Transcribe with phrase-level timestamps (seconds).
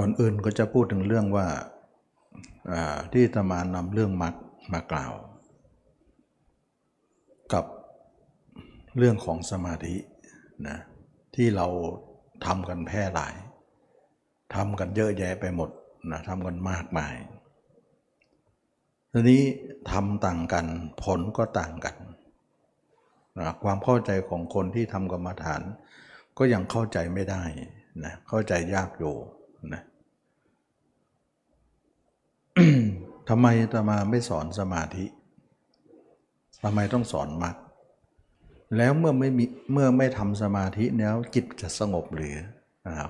[0.00, 1.46] ก่อนอื่นก็จะพูดถึงเรื่องว่า
[3.12, 4.34] ที่ตมานำเรื่องมรรค
[4.72, 5.12] มากล่าว
[7.52, 7.64] กับ
[8.98, 9.96] เรื่องของสมาธิ
[10.68, 10.78] นะ
[11.34, 11.66] ที่เรา
[12.46, 13.34] ทำกันแพร่หลาย
[14.54, 15.70] ทำกันเยอะแยะไปหมด
[16.10, 17.14] นะทำกันมากมาย
[19.12, 19.42] ทีนี้
[19.90, 20.66] ทำต่างกัน
[21.02, 21.96] ผลก็ต่างกัน
[23.38, 25.62] นะความเข้าใจของคนที่ทำกรรมฐาน
[26.38, 27.42] ก็ยังเข้าใจไม่ได้
[28.04, 29.16] นะเข้าใจยากอยู่
[29.74, 29.82] นะ
[33.28, 35.04] ทำไมตมาไม่สอนสมาธิ
[36.62, 37.56] ทำไมต้องสอนมรรค
[38.76, 42.36] แล้วเมื่อไม่มีเมื่อไม่ทำสมาธิแล้วจิตจะสงบหรือ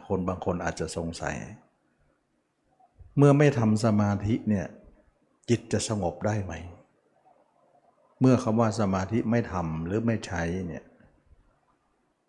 [0.09, 1.37] คนบางคนอาจจะสงสัย
[3.17, 4.67] เมื่อไม่ทำสมาธิเนี่ย
[5.51, 6.53] จิตจะสงบได้ไหม
[8.20, 10.84] เมื่อคำว่าสมาธิไม่ทำหรือไม่ใช้เนี่ย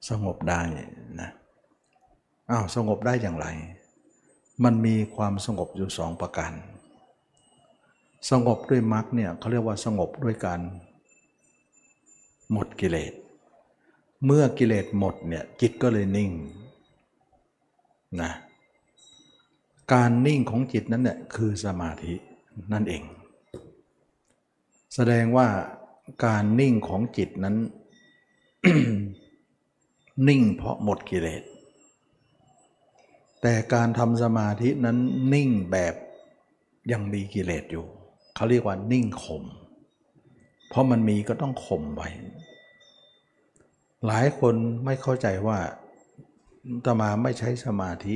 [0.10, 0.60] สงบได้
[1.22, 1.30] นะ
[2.50, 3.48] อ้าวสงบได้อย่างไร
[4.64, 6.54] มันมีความสงบอยู่สองประการ
[8.30, 10.60] สงบด้วยมรรคเนี่ยเขาเรียกว่าสงบด้วยการ
[12.52, 13.14] หมดกิเลส
[14.26, 16.32] เมื่อกิเลสหมดเนี่ยจิตก็เลยนิ่ง
[18.22, 18.32] นะ
[19.94, 22.14] การนิ่งของจิตนั้นเนี่ยคือสมาธิ
[22.74, 23.04] นั่นเอง
[24.96, 25.48] แสดงว่า
[26.26, 27.56] การนิ่งของจิตนั้น
[30.28, 31.44] นิ่งเพราะหมดกิเลส
[33.42, 34.98] แต่การทำสมาธินั้น
[35.34, 35.96] นิ่งแบบ
[36.92, 37.86] ยังมีกิเลสอยู่
[38.36, 39.44] เขาเรียกว่านิ่งข่ม
[40.70, 42.10] เพราะมันมีก็ต้องข่มไว้
[44.08, 45.60] หลายคนไม่เข้าใจว่า
[46.86, 48.16] ตมาไม่ใช้สมาธิ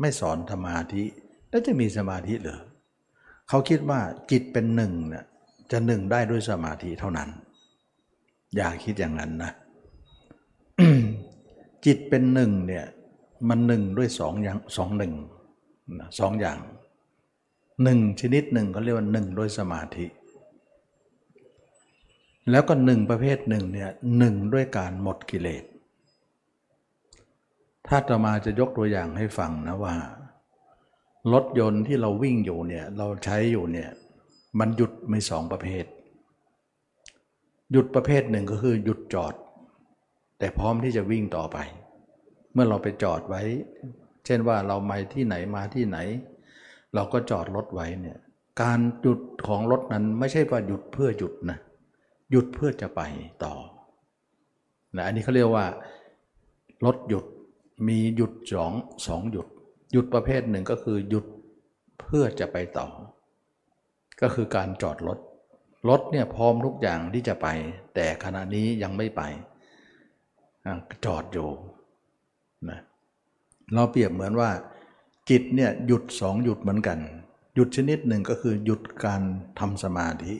[0.00, 1.04] ไม่สอนสมาธิ
[1.48, 2.60] แล้วจะมีสมาธิเหรอ
[3.48, 5.24] เขาคิดว่าจิตเป็นหนึ่งเนี่ย
[5.70, 7.28] จะหนึ่งได้ด้วยสมาธิเท่านั้น
[8.56, 9.52] อย่าคิดอย่างนั้นนะ
[11.84, 12.84] จิตเป็นหนึ่งเนี่ย
[13.48, 15.14] มันหนึ่งด้วยสองอย่างสองหนึ่ง
[16.18, 16.58] สองอย่าง
[17.82, 20.06] หนึ่งชนิดหนึ่งเขาเรียกว่าหนึ่งด้วยสมาธิ
[22.50, 25.64] แล้วก็หนึ่งประเภทหนึ่งเนี่ยหนึ่งด้วยการหมดกิเลส
[27.86, 29.94] ถ้าตมาจะยกตัวอย่างให้ฟังนะว่า
[31.32, 33.90] รถยนต์ที่เราวิ่งอยู่เนี่ยเราใช้อยู่เนี่ย
[34.58, 35.84] มันหยุดมีสองประเภท
[37.72, 39.34] หยุดประเภทหนึ่งก็คือหยุดจอด
[40.38, 41.56] แต่พร้อมที่จะวิ่งต่อไป
[42.58, 43.42] มื่อเราไปจอดไว้
[44.24, 45.98] เช่นว่าเรามาที่ไหนมาที่ไหน
[46.94, 48.18] เราก็จอดรถไว้เนี่ย
[48.62, 51.58] การหยุดของรถนั้นไม่ใช่ว่าหยุดเพื่อหยุดนะ
[52.30, 53.00] หยุดเพื่อจะไป
[53.44, 53.54] ต่อ
[54.96, 55.66] นะอันนี้เขาเรียกว่า
[56.84, 57.24] รถหยุด
[57.88, 58.72] มีหยุดสอง
[59.06, 59.46] สองหยุด
[59.92, 61.26] หยุดประเภทหนึ่งก็คือหยุด
[62.00, 62.88] เพื่อจะไปต่อ
[64.20, 65.18] ก็คือการจอดรถ
[65.88, 67.46] รถเนี่ยพร้อมทุกอย่างที่จะไป
[67.94, 69.22] แต่ขณะนี้ยังไม่ไป
[71.04, 71.48] จอดอยู่
[73.74, 74.50] เราเปรียบเหมือนว่า
[75.30, 76.98] จิตเนี่ยหยุดสองหยุดเหมือนกัน
[77.54, 79.22] หยุดชนิดหนึ่งก็คือหยุดการ
[79.58, 80.34] ทำสมาธิ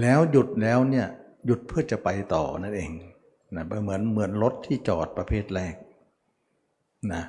[0.00, 1.06] แล้วหยุดแล้วเนี่ย
[1.46, 2.90] หยุดเพื่อจะไปต่อนั่นเอง
[3.54, 5.74] นะเหมือนเหมือนรถที่จอดประเภทแรก
[7.12, 7.22] นะ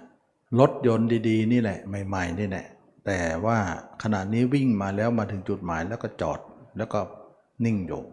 [0.59, 2.65] รถยนต์ดีๆ นี่แหละใหม่ๆนี่แหละ
[3.05, 3.57] แต่ว่า
[4.03, 6.39] ขณะนี้วิ่งมาแล้วมาถึงจุดหมายแล้วก็จอด
[6.77, 6.99] แล้วก็
[7.65, 8.03] นิ่งอยู่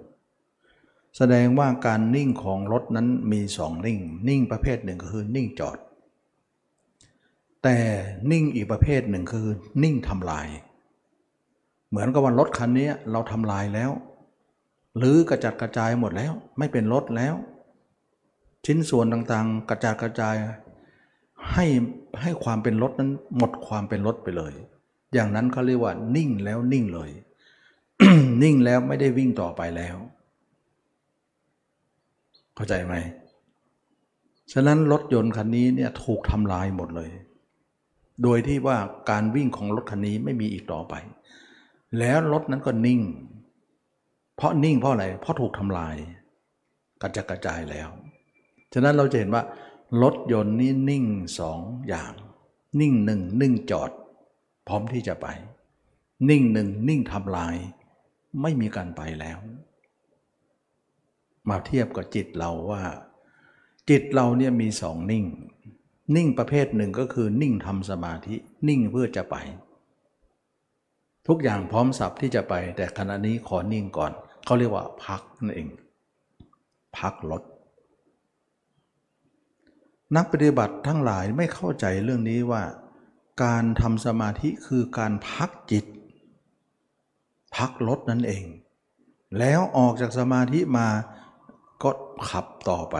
[1.17, 3.99] แสดงว่าการนิ่งของรถนั้นมีสองนิ่ง
[4.29, 5.79] นิ่งประเภทหนึ่งก็คือนิ่งจอด
[7.65, 7.79] แต่
[8.31, 9.47] นิ่งอีกประเภทหนึ่งคือ
[9.83, 10.47] นิ่งทำลาย
[11.89, 13.91] เหมือนกับว่ารถคันนี้เราทำลายแล้ว
[14.99, 17.35] หรือกระจัดกระจายหมดแล้ว ไม่เป็นรถแล้ว
[18.67, 20.37] ชิ้นส่วนต่างๆ กระจัดกระจาย
[21.53, 21.67] ให้
[22.23, 24.55] ให้ความเป็นรถนั้นหมดความเป็นรถไปเลย
[25.15, 27.11] อย่างนั้นเขาเรียกว่า นิ่งแล้วนิ่งเลย
[28.43, 29.97] นิ่งแล้วไม่ได้วิ่งต่อไปแล้ว
[32.55, 32.95] เข้าใจไหม
[34.53, 37.11] ฉะนั้นรถยนต์คันนี้เนี่ยถูกทำลายหมดเลย
[38.23, 38.79] โดยที่ว่า
[39.11, 40.95] การวิ่งของรถคันนี้ไม่มีอีกต่อไป
[41.99, 43.01] แล้วรถนั้นก็นิ่ง
[44.37, 45.97] เพราะนิ่งเพราะอะไร เพราะถูกทำลาย
[47.03, 47.89] กระจกระจายแล้ว
[48.73, 49.43] ฉะนั้นเราจะเห็นว่า
[50.03, 51.05] รถยนต์นี้นิ่ง
[51.39, 52.13] สองอย่าง
[52.81, 53.91] นิ่งหนึ่งนิ่งจอด
[54.69, 55.27] พร้อมที่จะไป
[56.31, 57.57] นิ่งหนึ่งนิ่งทำลาย
[58.43, 59.39] ไม่มีการไปแล้ว
[61.49, 62.83] มาเทียบกับจิตเราว่า
[63.91, 65.25] จิตเราเนี่ยมีสองนิ่ง
[66.17, 68.37] นิ่งประเภทหนึ่งก็คือนิ่งทำสมาธิ
[68.69, 69.37] นิ่งเพื่อจะไป
[71.29, 74.13] ทุกอย่างพร้อมสับที่จะไป แต่ขณะนี้ขอนิ่งก่อน
[74.45, 75.69] เขาเรียกว่าพักนั่นเอง
[76.99, 77.43] พักรถ
[80.17, 82.63] นักปฏิบัติทั้งหลายไม่เข้าใจเรื่องนี้ว่า
[83.45, 85.85] การทำสมาธิคือการพักจิต
[87.57, 88.45] พักลดนั่นเอง
[89.39, 90.89] แล้วออกจากสมาธิมา
[91.83, 91.91] ก็
[92.31, 92.97] ขับต่อไป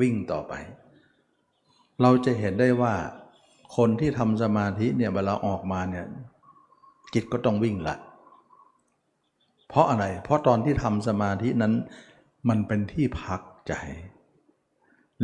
[0.00, 0.54] วิ่งต่อไป
[2.02, 2.94] เราจะเห็นได้ว่า
[3.76, 6.06] คนที่ทำสมาธิเนี่ยเวลาออกมาเนี่ย
[7.14, 7.96] จิตก็ต้องวิ่งละ
[9.68, 11.74] เพราะอะไร เพราะตอนที่ทำสมาธินั้น
[12.48, 13.74] มันเป็นที่พักใจ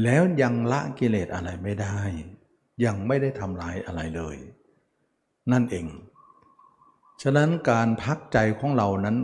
[0.02, 1.98] แล้วยังละกิเลสอะไรไม่ได้
[2.84, 4.36] ยังไม่ได้ทำลายอะไรเลย
[5.52, 5.86] นั่นเอง
[7.22, 9.16] ฉะนั้นการพักใจของเรานั้น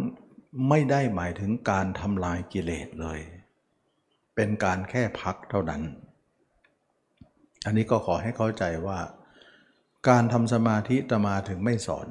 [0.68, 3.20] ไม่ได้หมายถึงการทำลายกิเลสเลย
[4.34, 5.82] เป็นการแค่พักเท่านั้น
[7.64, 8.98] อันนี้ก็ขอให้เข้าใจว่า
[10.08, 12.08] การทำสมาธิตมาถึงไม่สอน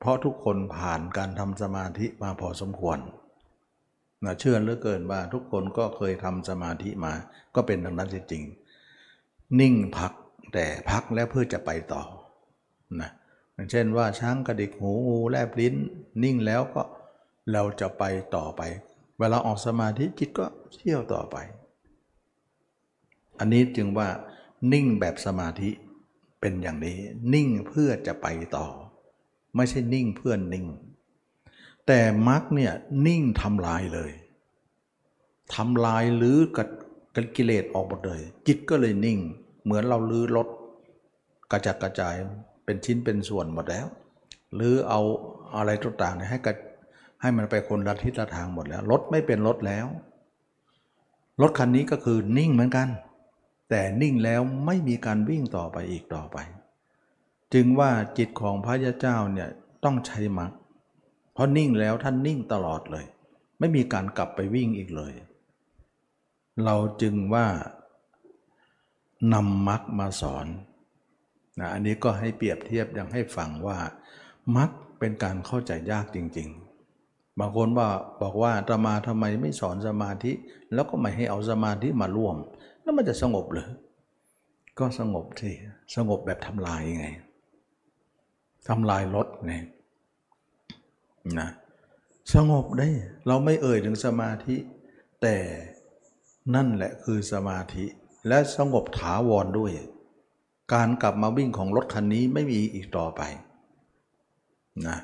[0.00, 2.98] เพราะทุกคนผ่านการทำสมาธิมาพอสมควร
[4.24, 7.12] นะเชื่อเหลือเกินว่าทุกคนก็เคยทำสมาธิมา
[7.54, 10.12] ก็เป็นดังนั้นจริงๆนิ่งพัก
[10.52, 12.02] แต่พักแล้วเพื่อจะไปต่อ
[13.00, 13.10] นะ
[13.54, 15.74] อย่างเช่นว่าช้างกระดิกหูงูแลบลิ้น
[16.22, 16.82] นิ่งแล้วก็
[17.52, 18.04] เราจะไป
[18.36, 18.62] ต่อไป
[19.18, 21.36] เวลาออกสมาธิจิตก็เที่ยวต่อไป
[23.38, 24.08] อันนี้จึงว่า
[24.72, 25.70] นิ่งแบบสมาธิ
[26.40, 26.98] เป็นอย่างนี้
[27.34, 28.26] นิ่งเพื่อจะไป
[28.56, 28.66] ต่อ
[29.56, 30.66] ไม่ใช่นิ่งเพื่อนนิ่ง
[31.86, 32.72] แต่มรรคเนี่ย
[33.06, 34.12] นิ่งทำลายเลย
[35.54, 36.68] ทำลายหรือกับ
[37.36, 39.18] กิเลสออกหมดเลย จิตก็เลยนิ่ง
[39.64, 40.48] เหมือนเราลื้อรถ
[41.50, 42.14] กระจัดกระจาย
[42.64, 43.86] เป็นชิ้นเป็นส่วนหมดแล้ว
[44.54, 45.00] หรือเอา
[45.56, 46.52] อะไรต่างๆให้กระ
[47.20, 49.86] ให้มันไปคนละทิศละทางหมดแล้วรถไม่เป็นรถแล้ว
[51.42, 52.88] รถคันนี้ก็คือนิ่งเหมือนกัน
[53.70, 56.36] แต่นิ่งแล้วไม่มีการวิ่งต่อไปอีกต่อไป
[57.54, 59.48] จึงว่าจิตของพระยาเจ้าเนี่ย
[59.84, 60.52] ต้องใช้มรรค
[61.32, 63.04] เพราะนิ่งแล้วท่านนิ่งตลอดเลย
[63.58, 65.12] ไม่มีการกลับไปวิ่งอีกเลย
[66.64, 67.46] เราจึงว่า
[69.32, 70.46] นำมรรคมาสอน
[71.58, 73.78] นะอันนี้ก็ให้เปรียบเทียบยังให้ฟังว่า
[74.56, 76.48] มรรคเป็นการเข้าใจยากจริง
[76.94, 77.88] ๆ บางคนว่า
[78.22, 80.32] บอกว่าตมาทำไมไม่สอนสมาธิ
[80.72, 82.36] แล้วก็ไม่ให้เอาสมาธิมาร่วม
[82.86, 83.68] แล้วมันจะสงบเลย
[84.78, 85.54] ก็สงบที่
[85.96, 87.08] สงบแบบทำลายไง
[88.68, 89.54] ทำลายรถไง
[91.38, 91.48] นะ
[92.34, 92.88] สงบได้
[93.26, 94.56] เราไม่เอ่ยถึงสมาธิ
[95.22, 95.36] แต่
[96.54, 97.84] นั่นแหละคือสมาธิ
[98.28, 99.72] และสงบถาวรด้วย
[100.74, 103.22] การกลับมาวิ่งของรถคันนี้ไม่มีอีกต่อไป
[104.86, 104.98] นะ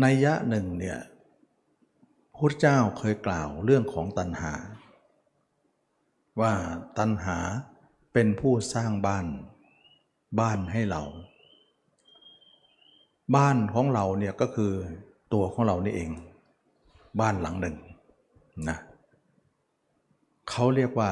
[0.00, 0.98] ในยะหนึ่งเนี่ย
[2.36, 4.52] พุทธเจ้าเคยกล่าวเรื่องของตัณหา
[6.40, 6.52] ว่า
[6.98, 7.38] ตัณหา
[8.12, 9.26] เป็นผู้สร้างบ้าน
[10.40, 11.02] บ้านให้เรา
[13.36, 14.72] บ้านของเราเนี่ยก็คือ
[15.32, 16.10] ตัวของเรานี่เอง
[17.20, 17.76] บ้านหลังหนึ่ง
[18.68, 18.78] นะ
[20.50, 21.10] เขาเรียกว่า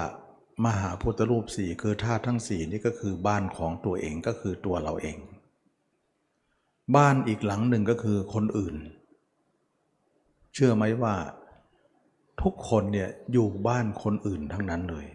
[0.64, 5.18] มหาพุทธรูปสี่คือธาตุทั้งสี่นี่ก็คือบ้านของตัวเองก็คือตัวเราเอง
[6.96, 8.76] บ้านอีกหลังหนึ่งก็คือคนอื่น
[10.54, 11.14] เชื่อไหมว่า
[12.42, 15.06] ทุกคนเนี่ยอยู่บ้านคนอื่นทั้งนั้นเลย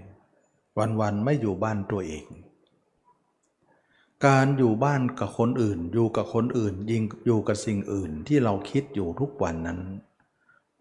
[1.00, 2.25] วันๆไม่อยู่บ้านตัวเอง
[4.25, 9.80] การอยู่บ้านกับคนอื่น อยู่กับคนอื่นยิงอยู่กับสิ่งอื่นที่เราคิดอยู่ทุกวันนั้น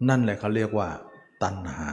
[0.09, 0.89] นั่นแหละเขาเรียกว่า
[1.43, 1.89] ตัณหา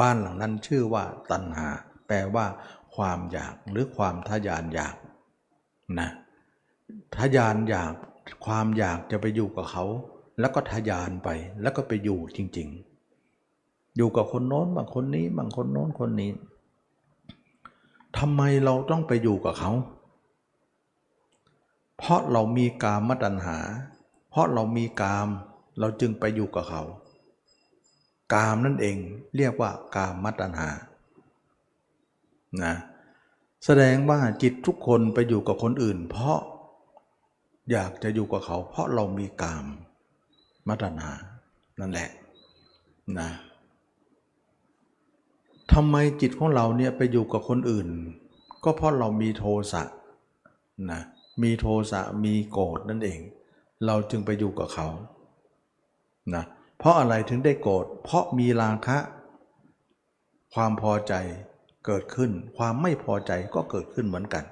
[0.00, 1.66] บ้านหลังนั้นชื่อว่า ตัณหา
[2.06, 2.46] แปลว่า
[2.94, 4.96] ความอยากหรือความทยานอยาก
[6.00, 6.10] นะ
[7.16, 7.92] ทยานอยาก
[8.46, 9.84] ความอยากจะไปอยู่กับเขา
[10.40, 11.28] แล้วก็ทะยานไป
[11.62, 12.68] แล้วก็ไปอยู่จริง
[13.32, 16.30] ๆ อยู่กับคนโน้นบางคนนี้บางคนโน้นคนนี้
[18.18, 19.72] ทำไมเราต้องไปอยู่กับเขา
[21.98, 23.58] เพราะเรามีกามตัณหา
[24.30, 25.28] เพราะเรามีกาม
[25.78, 26.82] เราจึงไปอยู่กับเขา
[28.34, 28.96] กามนั่นเอง
[29.36, 30.70] เรียกว่ากามมัตัญหา
[32.64, 32.74] นะ
[33.64, 36.38] แสดงว่าจิตทุกคนไปอยู่กับคนอื่น เพราะ
[37.70, 39.64] อยากจะอยู่กับเขา เพราะเรามีกาม
[40.68, 41.12] มัตัญหา
[41.80, 42.08] นั่นแหละ
[43.18, 43.30] นะ
[45.72, 47.88] ทำไมจิตของเราเนี่ยไปอยู่กับคนอื่น
[48.64, 49.82] ก็เพราะเรามีโทสะ
[50.90, 51.00] นะ
[51.42, 53.20] มีโทสะมีโกรธนั่นเอง
[53.86, 54.88] เราจึงไปอยู่กับเขา
[56.34, 56.44] นะ
[56.78, 58.98] เพราะอะไรถึงได้โกรธเพราะมีราคะ
[60.54, 61.14] ความพอใจ
[61.86, 64.44] เกิดขึ้น ความไม่พอใจก็เกิดขึ้นเหมือนกัน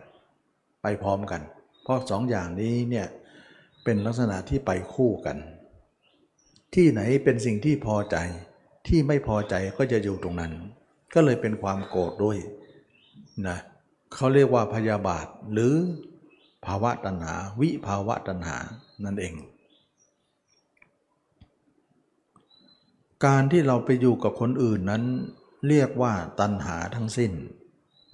[0.82, 1.40] ไปพร้อมกัน
[1.82, 3.06] เพราะสองอย่างนี้เนี่ย
[3.84, 5.36] เป็นลักษณะที่ไปคู่กัน
[6.74, 8.16] ที่ไหนเป็นสิ่งที่พอใจ
[8.86, 10.52] ที่ไม่พอใจก็จะอยู่ตรงนั้น
[11.14, 12.38] ก็เลยเป็นความโกรธด้วย
[13.48, 13.58] นะ
[14.14, 15.74] เขาเรียกว่าพยาบาทหรือ
[16.66, 18.56] ภาวะตัณหา วิภาวะตัณหา
[19.04, 19.34] นั่นเอง
[23.26, 25.04] การที่เราไปอยู่กับคนอื่นนั้น
[25.68, 27.32] เรียกว่าตัณหาทั้งสิ้น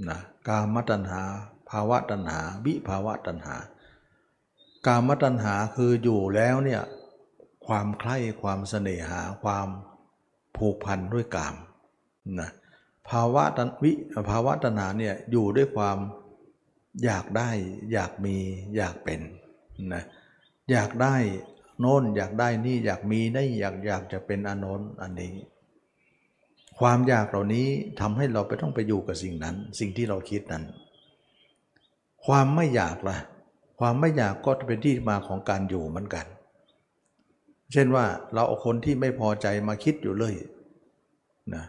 [0.09, 1.23] นะกามตัณหา
[1.71, 3.57] ภาวะตัณหา วิภาวะตัณหา
[4.87, 6.83] กามตัณหาคืออยู่แล้วเนี่ย
[7.71, 9.69] ความใคร่ความเสน่หาความ
[10.57, 11.55] ผูกพันด้วยกาม
[12.41, 12.51] นะ
[13.09, 13.93] ภาวะตันวิ
[14.31, 15.99] ภาวะตัณหาเนี่ยอยู่ด้วยความ
[17.05, 17.51] อยากได้
[17.93, 18.37] อยากมี
[18.77, 19.21] อยากเป็น
[19.95, 20.05] นะ
[20.71, 21.17] อยากได้
[21.81, 25.33] โน้นอยากได้นี่อยากมีได้อยากอยากจะเป็นอันโน้นอันนี้
[26.79, 27.67] ความอยากเหล่านี้
[28.01, 30.65] ทำให้เราไปต้องไปอยู่กับสิ่งนั้น สิ่งที่เราคิดนั้น
[32.27, 33.17] ความไม่อยากล่ะ
[33.81, 36.27] ความไม่อยากก็เป็นที่มาของการอยู่เหมือนกัน
[37.73, 40.35] เช่นว่าเราเอาคนที่ไม่พอใจมาคิดอยู่เลย
[41.55, 41.65] นะ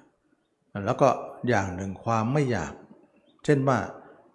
[0.85, 1.09] แล้วก็
[1.49, 2.73] อย่างหนึ่งความไม่อยาก
[3.45, 3.77] เช่นว่า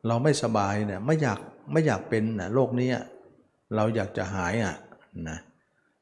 [0.07, 1.39] เราไม่สบายเนี่ยไม่อยาก
[1.73, 2.91] ไม่อยากเป็นนะโรคนี้
[3.75, 4.77] เราอยากจะหายอะ
[5.29, 5.39] นะ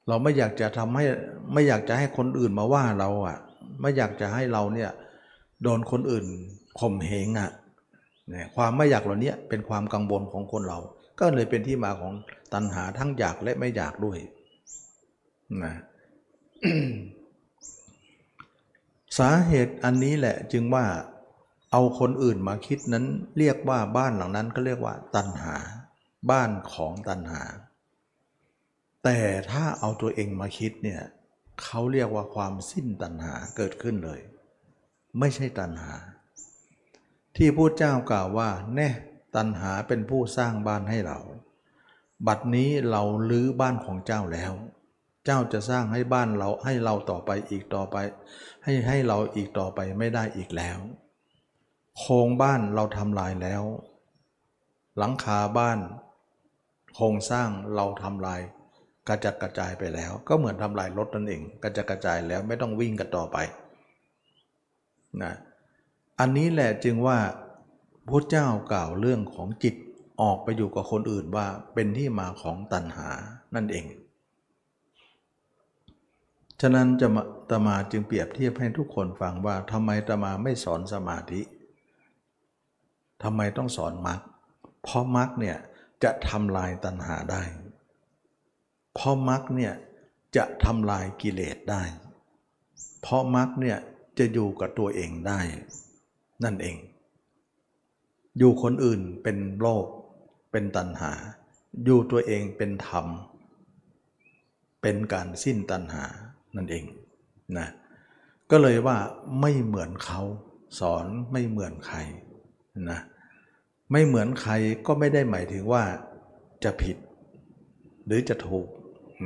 [0.09, 1.05] เราไม่อยากจะทำให้
[1.53, 3.39] ไม่อยากจะให้คนอื่นมาว่าเราอะ
[3.81, 4.91] ไม่อยากจะให้เราเนี่ย
[5.63, 6.27] โดนคนอื่น
[6.81, 7.51] ข่มเหงอะ
[8.31, 10.79] เนี่ยความไม่อยากเหล่านี้เป็นความกังวลของคนเรา
[11.21, 12.13] ก็เลยเป็นที่มาของ
[12.55, 14.19] ตัณหาทั้งอยากและไม่อยากด้วย
[15.63, 15.75] นะ
[19.19, 20.87] สาเหตุอันนี้แหละจึงว่า
[21.73, 23.05] เอาคนอื่นมาคิดนั้น
[23.39, 25.57] เรียกว่าบ้านหลังนั้นก็เรียกว่าตัณหา
[26.31, 27.43] บ้านของตัณหา
[29.05, 29.19] แต่
[29.51, 31.01] ถ้าเอาตัวเองมาคิดเนี่ย
[31.63, 34.21] เขาเรียกว่าความสิ้นตัณหาเกิดขึ้นเลย
[35.19, 35.93] ไม่ใช่ตัณหา
[37.37, 38.89] ที่พูดเจ้ากล่าวว่าแน่
[39.37, 41.19] ตัณหาเป็นผู้สร้างบ้านให้เรา
[42.27, 44.53] บัดนี้เราลื้อบ้านของเจ้าแล้ว
[45.25, 47.97] เจ้าจะสร้างให้บ้านเราให้เราต่อไปอีกต่อไป
[48.65, 50.79] ให้ให้เราอีกต่อไปไม่ได้อีกแล้ว
[51.99, 53.63] โครงบ้านเราทำลายแล้ว
[54.99, 55.79] หลังคาบ้าน
[56.95, 58.41] โครงสร้างเราทำลาย
[59.09, 63.37] กระจัดกระจายไปแล้ว ก็เหมือนทำลายรถนั่นเองกระจัดกระจายแล้วไม่ต้องวิ่งกันต่อไป
[65.23, 65.33] นะ
[66.21, 67.19] อันนี้แหละจึงว่า
[68.09, 69.75] พระเจ้ากล่าวเรื่องของจิต
[70.23, 73.09] ออกไปอยู่กับคนอื่นว่าเป็นที่มาของตัณหา
[73.55, 73.87] นั่นเอง
[76.67, 81.41] ฉะนั้นจะมาตมาจึงเปรียบเทียบให้ทุกคนฟังว่าทำไมตมาไม่สอนสมาธิ
[83.23, 84.21] ทำไมต้องสอนมรรค
[84.83, 85.57] เพราะมรรคเนี่ย
[86.05, 87.43] จะทำลายตัณหาได้
[88.95, 89.73] เพราะมรรคเนี่ย
[90.37, 91.83] จะทำลายกิเลสได้
[93.03, 93.79] เพราะมรรคเนี่ย
[94.19, 95.41] จะอยู่กับตัวเองได้
[96.45, 96.77] นั่นเอง
[98.39, 99.87] อยู่คนอื่นเป็นโลก
[100.53, 101.13] เป็นตัณหา
[101.85, 103.07] อยู่ตัวเองเป็นธรรม
[104.83, 106.05] เป็นการสิ้นตัณหา
[106.57, 106.85] นั่นเอง
[107.59, 107.69] นะ
[108.51, 108.97] ก็เลยว่า
[109.41, 110.21] ไม่เหมือนเขา
[110.79, 111.99] สอนไม่เหมือนใคร
[112.91, 113.01] นะ
[113.93, 114.53] ไม่เหมือนใคร
[114.87, 115.85] ก็ไม่ได้หมายถึงว่า
[116.65, 116.97] จะผิด
[118.07, 118.67] หรือจะถูก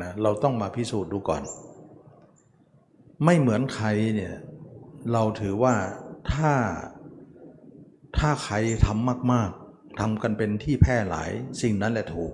[0.03, 1.43] นะเราต้องมาพิสูจน์ดูก่อน
[3.25, 4.35] ไม่เหมือนใครเนี่ย
[5.13, 5.75] เราถือว่า
[6.33, 6.53] ถ้า
[8.19, 8.55] ถ้าใคร
[8.87, 11.31] ทำมาก ๆทำกันเป็นที่แพร่หลาย
[11.63, 12.33] สิ่งนั้นแหละถูก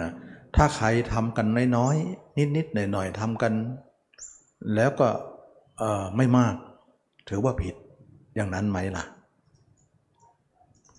[0.00, 0.10] นะ
[0.56, 1.46] ถ้าใครทำกัน
[1.76, 3.52] น้อยๆนิดๆหน่อยๆทำกัน
[4.74, 5.08] แล้วก็
[6.16, 6.54] ไม่มาก
[7.28, 7.74] ถือว่าผิด
[8.34, 9.04] อย่างนั้นไหมล่ะ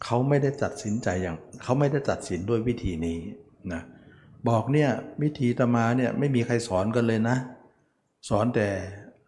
[0.04, 3.18] เขาไม่ได้ตัดสินใจอย่างเขาไม่ได้ตัดสินด้วยวิธีนี้
[3.74, 3.82] นะ
[4.50, 4.90] บอกเนี่ย
[5.24, 7.38] วิธีตมาเนี่ยไม่มีใครสอนกันเลยนะ
[8.30, 8.68] สอนแต่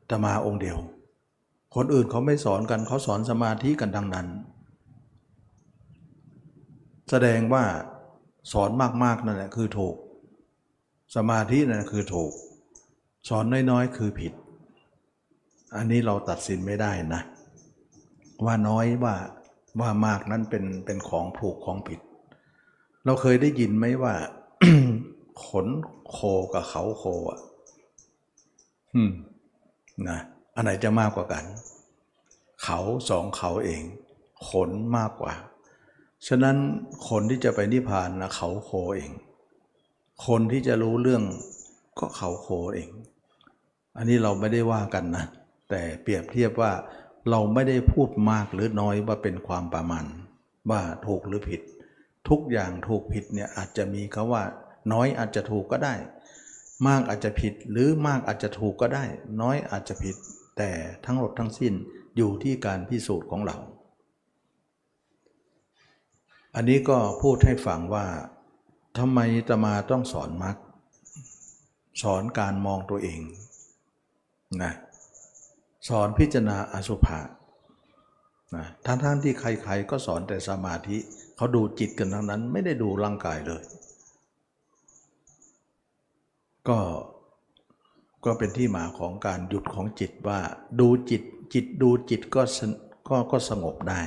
[0.10, 0.78] ตมาองค์เดียว
[1.76, 4.28] คนอื่นเขาไม่สอนกันเขาสอนสมาธิกันทั้งนั้น
[7.10, 7.64] แสดงว่า
[8.52, 8.70] สอน
[9.04, 9.96] มากๆนั่นแหละคือถูก
[11.16, 12.34] สมาธินั่นคือถูก
[13.28, 14.34] สอนน้อยๆ คือผิด
[15.76, 17.22] อันนี้เราตัดสินไม่ได้นะ
[18.46, 19.16] ว่าน้อยว่า
[19.80, 22.00] ว่ามากนั้นเป็นเป็นของถูกของผิด
[23.06, 24.14] เราเคยได้ยินไหมว่า
[25.46, 25.68] ขน
[26.12, 26.20] โค
[26.54, 27.40] กับเขาโคอะ
[28.96, 29.12] อืม
[30.10, 30.20] นะ
[30.56, 31.44] อันไหนจะมากกว่ากัน
[32.64, 33.84] เขาสองเขาเอง
[34.50, 35.34] ขนมากกว่า
[36.28, 36.58] ฉะนั้น
[37.10, 39.12] คนที่จะไปนิพพานนะเขาโคเอง
[40.26, 41.24] คนที่จะรู้เรื่อง
[42.00, 42.90] ก็เขาโคเอง
[43.98, 45.26] อันนี้เราไม่ได้ว่ากันนะ
[45.70, 46.72] แต่เปรียบเทียบว่า
[47.30, 50.06] เราไม่ได้พูดมากหรือน้อยว่าเป็นความประมาณ
[50.70, 51.62] ว่าถูกหรือผิด
[52.30, 54.44] ทุกอย่างถูกผิดเนี่ยอาจจะมีคาว่า
[54.94, 55.96] น้อยอาจจะถูกก็ได้
[56.88, 59.06] มากอาจจะผิดหรือมากอาจจะถูกก็ได้
[59.42, 60.16] น้อยอาจจะผิด
[60.58, 60.70] แต่
[61.06, 61.74] ทั้งหมดทั้งสิ้น
[62.18, 63.58] อยู่ที่การพิสูจน์ของเรา
[66.56, 68.06] อันนี้ก็พูดให้ฟังว่า
[69.00, 70.58] ทำไมตมาต้องสอนมรรค
[72.02, 73.22] สอนการมองตัวเอง
[74.64, 74.74] นะ
[75.88, 77.20] สอนพิจารณาอสุภะ
[78.56, 80.98] นะทั้งๆที่ใครๆก็สอนแต่สมาธิ
[81.36, 83.64] เขาดูจิตกันทั้งนั้น ไม่ได้ดูร่างกายเลย
[86.68, 86.80] ก็
[88.26, 90.40] ก็เป็นที่มาของการหยุดของจิตว่า
[90.80, 91.24] ดูจิต
[91.54, 92.42] จิตดูจิตก็
[93.10, 94.02] ก็ก็สงบได้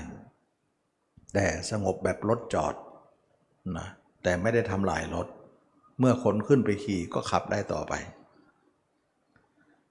[1.34, 2.74] แต่สงบแบบรถจอด
[3.78, 3.88] นะ
[4.22, 5.26] แต่ไม่ได้ทำลายรถ
[5.98, 7.94] เมื่อคนขึ้นไปขี่ก็ขับได้ต่อไป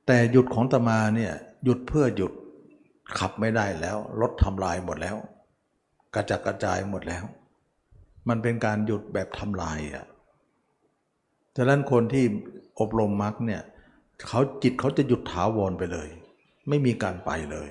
[0.05, 1.33] แต่หยุดของตมาเนี่ย
[1.63, 2.33] หยุดเพื่อหยุด
[3.19, 5.15] ขับไม่ได้แล้วรถทำลายหมดแล้ว
[6.15, 7.23] กระจัดกระจายหมดแล้ว
[8.29, 10.05] มันเป็นการหยุดแบบทำลายอะ
[11.57, 12.25] ฉะนั้นคนที่
[12.79, 13.61] อบรมมรรคเนี่ย
[14.27, 16.09] เขาจิตเขาจะหยุดถาวรไปเลย
[16.69, 17.69] ไม่มีการไปเลย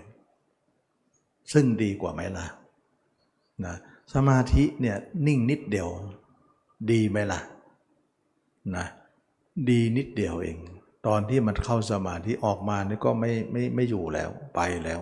[1.53, 2.47] ซึ่งดีกว่าไหมล่ะ
[3.65, 3.77] นะ
[4.15, 4.97] สมาธิเนี่ย
[5.27, 5.89] นิ่งนิดเดียว
[6.91, 7.41] ดีไหมล่ะ
[8.77, 8.87] นะ
[9.69, 10.59] ดีนิดเดียวเอง
[11.07, 15.01] ตอนที่มันเข้าสมาธิออกมานี่ก็ไม่ไม่ไม่อยู่แล้วไปแล้ว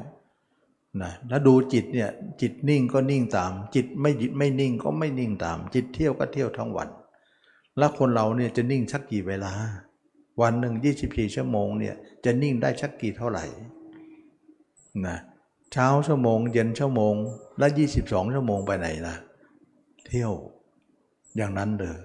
[1.02, 6.88] นะแล้วดูจิตเนี่ยจิตนิ่งก็นิ่งตาม จิตไม่จิตไม่นิ่งก็ไม่นิ่งตาม จิตเที่ยวก็เที่ยวทั้งวัน
[7.78, 9.52] แล้วคนเราเนี่ยจะนิ่งสักกี่เวลา
[10.40, 13.44] วันหนึ่ง24 ชั่วโมงเนี่ยจะนิ่งได้สักกี่เท่าไหร่
[15.06, 15.16] นะ
[15.72, 17.14] เช้าชั่วโมง เย็นชั่วโมง
[17.58, 17.66] และ
[18.00, 19.14] 22 ชั่วโมงไปไหนล่ะ
[20.06, 20.32] เที่ยว
[21.36, 21.98] อย่างนั้นเลย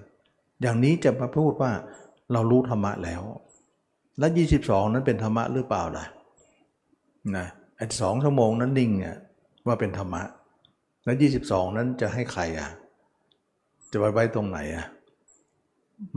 [0.62, 1.72] อย่างนี้จะมาพูดว่า
[2.32, 3.22] เรารู้ธรรมะแล้ว
[4.18, 4.26] และ
[4.60, 6.06] 22 นั้นเป็นธรรมะหรือเปล่าล่ะ
[7.36, 7.46] นะ
[7.76, 9.16] ไอ้สองชั่วโมงนั้นนิ่งเนี่ย
[9.66, 10.22] ว่าเป็นธรรมะ
[11.04, 12.70] แล้ว22 นั้นจะให้ใครอะ
[13.90, 14.86] จะไว้ไว้ตรงไหนอะ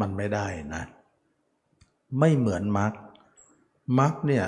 [0.02, 0.84] มันไม่ได้นะ
[2.20, 2.94] ไม่เหมือนมรรค
[4.00, 4.46] มรรคเนี่ย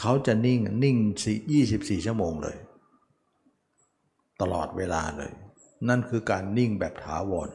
[0.00, 1.62] เขาจะนิ่งนิ่งสี่
[2.00, 2.56] 24ชั่วโมงเลย
[4.40, 5.32] ตลอดเวลาเลย
[5.88, 7.50] นั่นคือการนิ่งแบบถาวร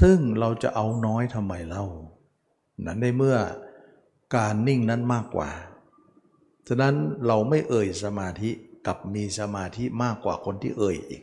[0.00, 1.86] ซึ่งเราจะเอาน้อยทำไมเล่า
[2.86, 3.36] นั้นในเมื่อ
[4.36, 5.50] การนิ่งนั้นมากกว่า
[6.68, 6.94] ฉะนั้น
[7.26, 8.50] เราไม่เอ่ยสมาธิ
[8.86, 11.22] กับมีสมาธิมากกว่าคนที่เอ่ยอีก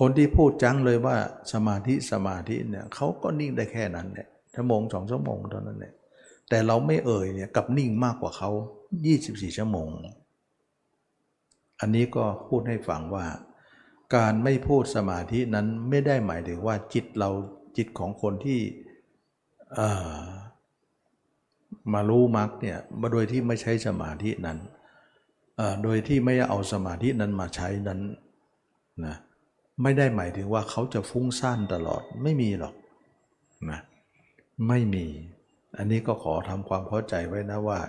[0.00, 1.16] คนที่พูดจังเลยว่า
[1.52, 5.94] สมาธิสมาธิเนี่ยเขาก็นิ่งได้แค่นั้นเนี่ยชั่วโมงสองชั่วโมงเท่านั้นเนี่ย
[6.48, 8.50] แต่เราไม่เอ่ยเนี่ยกับนิ่งมากกว่าเขา
[9.04, 9.88] 24 ชั่วโมง
[11.80, 13.26] อันนี้ก็พูดให้ฟังว่า
[14.14, 17.30] การไม่พูดสมาธินั้นไม่ได้หมายถึงว่าจิตเรา
[17.76, 18.60] จิตของคนที่
[21.92, 24.58] มารู้มรรคเนี่ยมาโดยที่ไม่ใช้สมาธินั้น
[25.82, 28.00] โดยที่ไม่เอาสมาธินั้นมาใช้นั้น
[29.06, 29.16] นะ
[29.82, 32.74] ไม่ได้หมายถึงว่าเขาจะฟุ้งซ่านตลอดไม่มีหรอก
[33.70, 33.80] นะ
[34.68, 35.06] ไม่มี
[35.76, 37.80] อันนี้ก็ขอทำความเข้าใจไว้นะว่า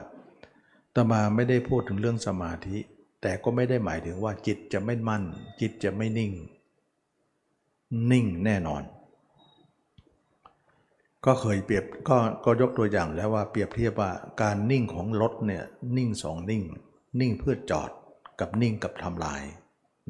[0.95, 2.77] ตมาไม่ได้พูดถึงเรื่องสมาธิ
[3.27, 5.23] แต่ก็ไม่ได้หมายถึงว่าจิตจะไม่มั่น
[5.61, 6.31] จิตจะไม่นิ่ง
[8.11, 8.83] นิ่งแน่นอน
[11.25, 14.11] ก็เคยเปรียบก็ก็ยกตัวอย่างแล้วว่าเปรียบเทียบว่า
[14.41, 15.63] การนิ่งของรถเนี่ย
[15.97, 16.63] นิ่งสองนิ่ง
[17.19, 17.89] นิ่งเพื่อจอด
[18.39, 19.43] กับนิ่งกับทำลาย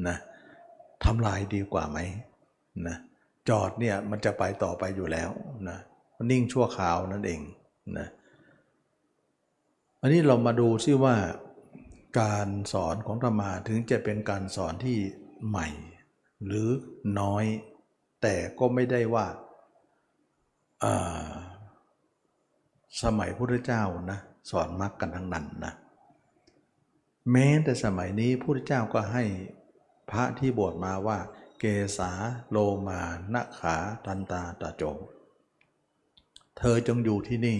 [0.07, 0.17] นะ
[1.03, 1.99] ทำลายดีกว่าไหม
[2.87, 2.95] นะ
[3.49, 5.29] จอดเนี่ยมันจะไปต่อไปอยู่แล้ว
[5.69, 5.77] นะ
[6.31, 7.41] นิ่งชั่วคราวนั่นเอง
[7.97, 8.07] นะ
[10.01, 11.15] อันนี้เรามาดูซิว่า
[12.19, 14.97] การสอนของธรรมาถึงจะเป็นการสอนที่
[15.47, 15.67] ใหม่
[16.45, 16.69] หรือ
[17.19, 17.45] น้อย
[18.21, 19.27] แต่ก็ไม่ได้ว่า
[23.03, 24.19] สมัยพุทธเจ้านะ
[24.51, 25.73] สอนมรรคกันทั้งนั้นนะ
[27.31, 29.23] แม้แต่สมัยนี้พุทธเจ้าก็ให้
[30.11, 31.17] พระที่บวชมาว่า
[31.59, 31.65] เก
[31.97, 32.11] ษา
[32.49, 33.01] โลมา
[33.33, 33.75] นะขา
[34.05, 34.83] ตันตาตาโจ
[36.57, 37.59] เธอจงอยู่ที่นี่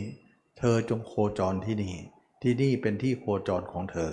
[0.58, 1.96] เธอจงโคจรที่นี่
[2.42, 4.12] ที่นี่เป็นที่โคจรของเธอ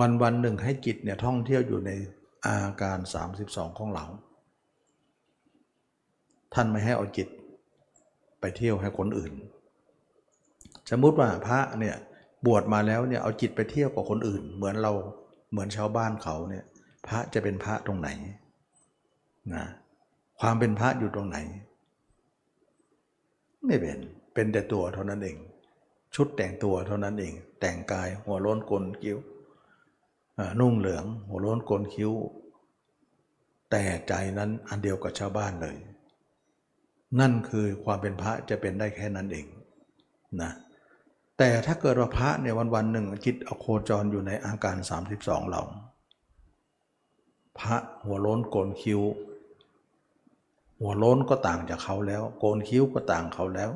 [0.00, 1.90] วันวันหนึ่งให้จิตเนี่ยท่องเที่ยวอยู่ใน
[2.46, 2.98] อาการ
[3.38, 4.06] 32 ของเรา
[6.54, 7.28] ท่านไม่ให้เอาจิต
[8.40, 9.32] ไปเที่ยวให้คนอื่น
[10.90, 11.96] สมมุติว่าพระเนี่ย
[12.46, 14.92] บวชมาแล้วเนี่ยเอาจิตไปเที่ยวกับคนอื่น เหมือนเรา
[15.50, 16.64] เหมือนชาวบ้านเขาเนี่ย
[17.06, 18.08] พระจะเป็นพระตรงไหน
[19.54, 19.64] นะ
[20.40, 21.38] ความเป็นพระอยู่ตรงไหน
[23.66, 23.98] ไม่เป็น
[24.34, 25.36] เป็นแต่ตัวเท่านั้นเอง
[26.14, 29.18] ชุดแต่งตัวเท่านั้นเอง แต่งกายหัวโล้นกลคิ้ว
[30.60, 32.12] นุ่งเหลือง หัวโล้นกลคิ้ว
[33.70, 35.76] แต่ใจนั้นอันเดียวกับชาวบ้านเลย
[37.20, 39.46] นั่นคือความเป็นพระจะเป็นได้แค่นั้นเอง
[40.40, 40.52] นะ
[41.38, 44.76] แต่ถ้าเกิดว่าพระเนี่ยวันวันหนึ่งจิตอโคจรอยู่ในอาการ
[45.12, 45.62] 32เหล่า
[47.58, 49.00] พระหัวโล้นโกนคิ้ว
[50.80, 53.70] หัวโล้นก็ต่างจากเขาแล้ว โกนคิ้วก็ต่างเขาแล้ว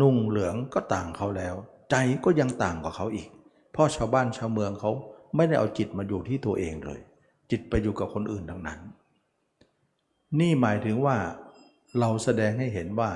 [0.00, 1.54] นุ่งเหลืองก็ต่างเขาแล้ว
[1.90, 3.28] ใจก็ยังต่างกว่าเขาอีก
[3.72, 4.92] เพราะชาวบ้านชาวเมืองเขา
[5.36, 7.00] ไม่ได้เอาจิตมาอยู่ที่ตัวเองเลย
[7.50, 8.80] จิตไปอยู่กับคนอื่นทั้งนั้น
[10.40, 11.16] นี่หมายถึงว่า
[11.98, 13.12] เราแสดงให้เห็นว่า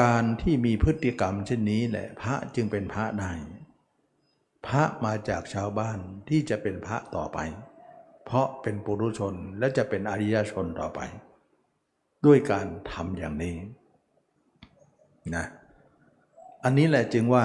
[0.00, 3.32] การที่มีพฤติกรรมเช่นนี้แหละพระจึงเป็นพระได้
[4.66, 7.38] พระมาจากชาวบ้านที่จะเป็นพระต่อไป
[8.24, 11.00] เพราะเป็นปุรุชนและจะเป็นอริยชนต่อไป
[12.26, 13.56] ด้วยการทำอย่างนี้
[15.36, 15.46] นะ
[16.64, 17.44] อันนี้แหละจึงว่า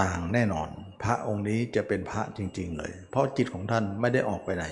[0.00, 0.70] ต่างแน่นอน
[1.02, 4.64] พระองค์นี้จะเป็นพระจริง ๆ เลย เพราะจิตของท่านไม่ได้ออกไปไหน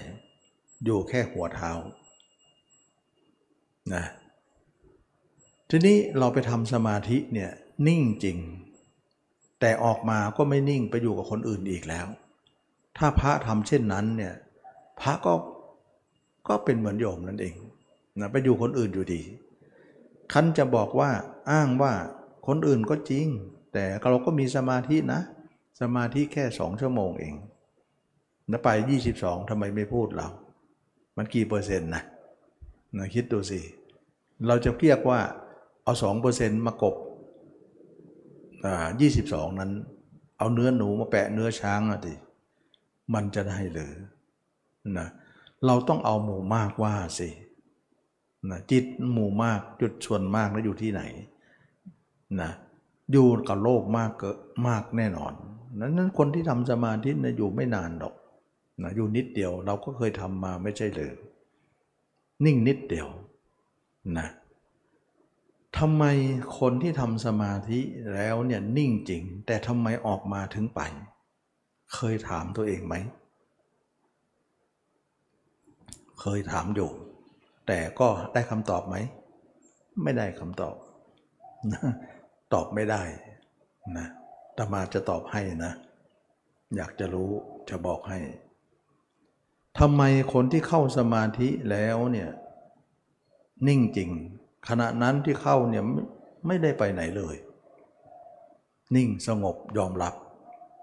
[0.85, 1.71] อยู่แค่หัวเท้า
[3.95, 4.05] นะ
[5.71, 7.51] ทีนี้เราไปทำสมาธิเนี่ย
[7.87, 8.38] นิ่งจริง
[9.61, 12.07] แต่ออกมาก็ไม่นิ่งไปอยู่กับคนอื่นอีกแล้ว
[12.99, 14.35] ถ้าพระทำเช่นนั้นเนี่ย
[15.01, 15.35] พระก็
[16.49, 17.55] ก็เป็นเหมือนโยมนั่นเอง
[18.21, 19.23] นะไปอยู่คนอื่นอยู่ดี
[20.33, 21.11] คันจะบอกว่า
[21.51, 21.93] อ้างว่า
[22.47, 23.27] คนอื่นก็จริง
[23.73, 25.21] แต่เราก็มีสมาธินะ
[25.81, 27.35] สมาธิแค่สองชั่วโมงเอง
[28.49, 28.69] แล้วไป
[29.11, 30.29] 22ทำไมไม่พูดเรา
[31.17, 32.03] มันกี่เปอร์เซ็นต์นะ
[32.97, 33.61] นะคิดดูสิ
[34.47, 35.21] เราจะเรียกว่า
[35.85, 36.95] เอาสองเปอร์เซ็นต์มากบ
[38.64, 39.71] อ่ายี่สิบสองนั้น
[40.38, 42.14] เอาเนื้อหนูมาแปะเนื้อช้างอะดิ
[43.14, 43.95] มันจะได้หรือ
[44.99, 45.09] นะ
[45.67, 47.29] เราต้องเอาหมู่มากว่าสิ
[48.51, 51.03] นะจิตหมู่มากจุดส่วนมากแล้วอยู่ที่ไหน
[52.41, 52.51] นะ
[53.12, 54.31] อยู่กับโลกมากเกิ
[54.67, 55.33] มากแน่นอน
[55.81, 58.14] นั้นคนที่ทำสมาธินะอยู่ไม่นานหรอก
[58.83, 61.12] นะอยู่นิดเดียวเราก็เคยทำมาไม่ใช่เลย
[62.45, 63.09] นิ่งนิดเดียว
[64.19, 64.29] นะ
[65.79, 66.05] ทำไม
[66.59, 67.81] คนที่ทำสมาธิ
[68.14, 70.81] แล้วเนี่ยนิ่งจริง แต่ทำไมออกมาถึงไป
[71.95, 72.95] เคยถามตัวเองไหม
[76.21, 76.91] เคยถามอยู่
[77.67, 78.97] แต่ก็ได้คำตอบไหม
[80.03, 80.75] ไม่ได้คำตอบ
[82.55, 83.03] ตอบไม่ได้
[83.99, 84.09] นะ
[84.59, 85.73] ตมาจะตอบให้นะ
[86.77, 87.31] อยากจะรู้
[87.68, 88.18] จะบอกให้
[89.79, 92.31] ทำไมคนที่เข้าสมาธิแล้วเนี่ย
[93.68, 94.11] นิ่งจริง
[94.68, 96.03] ขณะนั้นที่เข้าเนี่ยไม่
[96.47, 97.37] ไม่ได้ไปไหนเลย
[98.97, 100.14] นิ่งสงบยอมรับ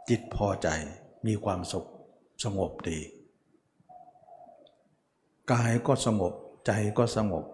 [0.09, 0.67] จิตพอใจ
[1.27, 1.85] มีความสุข
[2.43, 2.99] สงบดี
[5.51, 6.33] กายก็สงบ
[6.65, 7.45] ใจก็สงบ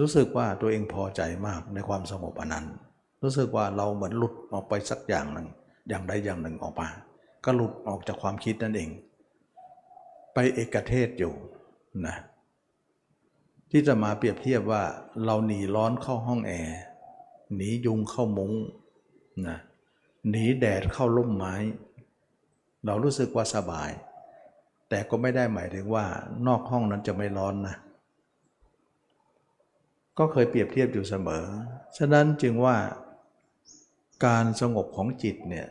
[0.00, 2.66] รู้สึกว่าตัวเองพอใจมากในความสงบอันนั้น
[3.22, 5.48] รู้สึกว่าเราเหมือนหลุดออกไปสักอย่างหนึ่ง
[5.88, 6.88] อย่างใดอย่างหนึ่งออกมา
[7.44, 8.90] ก็หลุดออกจากความคิดนั่นเอง
[10.34, 11.34] ไปเอกเทศอยู่
[12.06, 12.16] นะ
[13.70, 14.82] ที่จะมาเปรียบเทียบว่า
[15.24, 16.78] เราหนีร้อนเข้าห้องแอร์
[17.54, 18.52] หนียุงเข้ามุง้ง
[19.46, 19.58] นะ
[20.30, 21.54] หนีแดดเข้าร่มไม้
[22.86, 23.90] เรารู้สึกว่าสบาย
[24.88, 26.04] แต่ก็ไม่ได้หมายถึงว่า
[26.46, 27.76] นอกห้องนั้นจะไม่ร้อนนะ
[30.18, 31.44] ก็เคยเปรียบเทียบอยู่เสมอ
[31.96, 32.76] ฉะนั้นจึงว่า
[34.24, 35.66] การสงบของจิตเนี่ย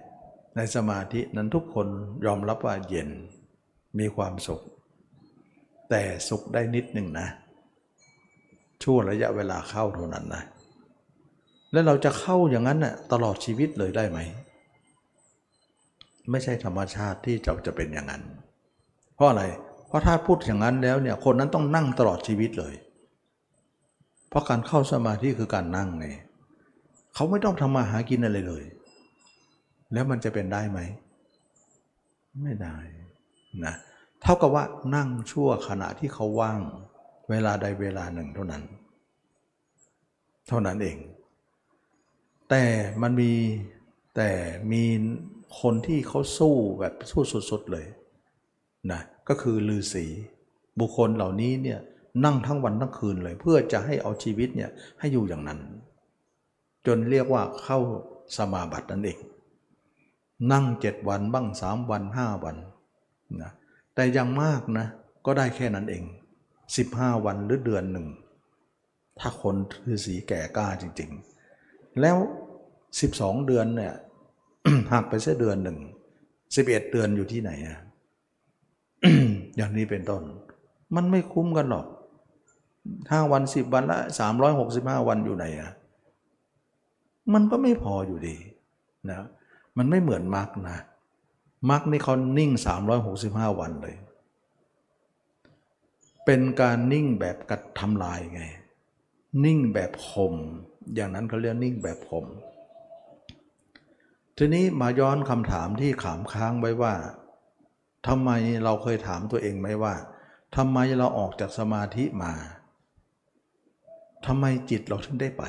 [0.56, 1.88] ในสมาธินั้นทุกคน
[2.26, 3.10] ยอมรับว่าเย็น
[4.00, 4.62] มีความสุข
[5.90, 7.28] แต่สุขได้นิดหนึ่งนะ
[8.84, 10.44] ช่วงระยะเวลาเข้าเท่านั้นนะ
[11.72, 14.20] แล้วเราจะเข้าอย่างนั้นน่ะตลอดชีวิตเลยได้ไหม
[16.32, 18.24] ไม่ใช่ธรรมชาติที่จะจะเป็นอย่างนั้น
[19.16, 19.44] เพราะอะไร
[19.88, 22.74] เพราะถ้าพูดอย่างนั้นแล้วเนี่ยคนนั้นต้องนั่งตลอดชีวิตเลย
[24.30, 26.08] เพราะการเข้าสมาธิคือการนั่งไง
[27.18, 28.64] เขาไม่ต้องทำมาหากินอะไรเลย
[29.94, 30.80] แล้วมันจะเป็นได้ไหม
[32.44, 32.78] ไม่ได้
[33.66, 33.74] นะ
[34.22, 34.64] เท่ากับว่า
[34.96, 36.62] นั่งชั่วขณะที่เขาว่าง
[37.30, 38.64] เวลาใดเวลาหนึ่งเท่านั้น
[40.48, 40.98] เท่านั้นเอง
[42.50, 42.64] แต่
[43.02, 43.32] มันมี
[44.16, 44.30] แต่
[44.72, 44.84] มี
[45.62, 47.86] คนที่เขาสู้แบบสู้สุดๆเลย
[48.92, 50.06] นะก็คือลือศี
[50.80, 51.80] บุคคลเหล่านี้เนี่ย
[52.26, 55.60] นั่งทั้งวันทั้งคืนเลย เพื่อจะให้เอาชีวิตเนี่ยให้อยู่อย่างนั้น
[56.88, 57.80] จนเรียกว่าเข้า
[58.38, 59.20] สมาบัตินั่นเอง
[60.52, 62.56] นั่งเจ็ดวันบ้างสามวันห้าวัน
[63.42, 63.52] นะ
[63.96, 64.88] แต่ยังมากนะ
[65.26, 66.04] ก็ได้แค่นั้นเอง
[66.64, 68.08] 15 วันหรือเดือนหนึ่ง
[69.20, 71.10] ถ้าคนคือสีแก่กล้าจริง
[71.56, 72.18] ๆ แล้ว
[72.82, 73.94] 12 เดือนเนี่ย
[74.92, 75.78] หักไปเสียเดือนหนึ่ง
[76.36, 77.78] 11 เดือนอยู่ที่ไหนอะ
[79.58, 80.24] อย่างนี้เป็นต้น
[80.96, 81.86] มันไม่คุ้มกันหรอก
[83.12, 85.72] ห้าวันสิบวันละสามร้อยหกสิบห้าวันอยู่ไหนอะ
[87.34, 88.38] มันก็ไม่พออยู่ดี
[89.10, 89.22] นะ
[89.78, 90.78] มันไม่เหมือนมาร์กนะ
[91.70, 93.96] มาร์กนี่เขานิ่งสามร้อยหกสิบห้าวันเลย
[96.26, 98.44] เป็นการนิ่งแบบกัดทำลายไง
[99.46, 100.36] นิ่งแบบข่ม
[100.96, 102.26] อย่างนั้นเขาเรียกนิ่งแบบข่ม
[104.38, 106.94] ทีนี้มาย้อนคำถามที่ขามค้างไว้ว่า
[108.08, 108.30] ทำไม
[108.64, 109.94] เราเคยถามตัวเองไหมว่า
[110.56, 112.34] ทำไมเราออกจากสมาธิมา
[114.26, 115.44] ทำไมจิตเราถึงได้ไป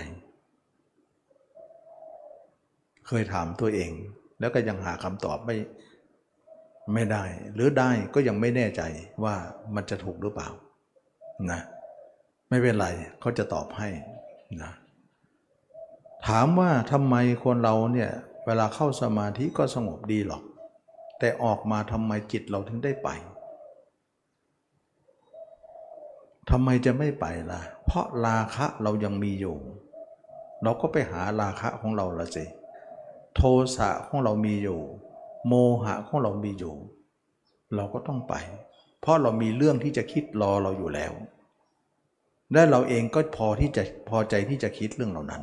[3.09, 3.91] เคยถามตัวเอง
[4.41, 5.57] แล้วก็ยังหาคำตอบไม่
[6.95, 8.83] ไม่ได้ หรือได้ก็ยังไม่แน่ใจ
[9.25, 9.35] ว่า
[9.75, 10.49] มันจะถูกหรือเปล่า
[11.51, 11.61] นะ
[12.49, 12.87] ไม่เป็นไร
[13.21, 13.89] เขาจะตอบให้
[14.63, 14.73] นะ
[16.27, 18.11] ถามว่าทำไมคนเราเนี่ย
[18.47, 20.43] เวลาเข้าสมาธิก็สงบดีหรอก
[21.19, 23.09] แต่ออกมาทำไมจิตเราถึงได้ไป
[26.51, 29.57] ทำไมจะไม่ไปล่ะ เพราะราคะเรายังมีอยู่
[30.63, 32.45] เราก็ไปหาราคะของเราละสิ
[33.39, 33.45] โท
[33.77, 34.81] สะของเรามีอยู่
[35.47, 36.75] โมหะของเรามีอยู่
[37.75, 38.35] เราก็ต้องไป
[39.01, 41.13] เพราะเรามีเรื่องที่จะคิดรอเราอยู่แล้ว
[42.53, 45.43] และเราเองก็พอที่จะพอใจที่จะคิดเรื่องเหล่านั้น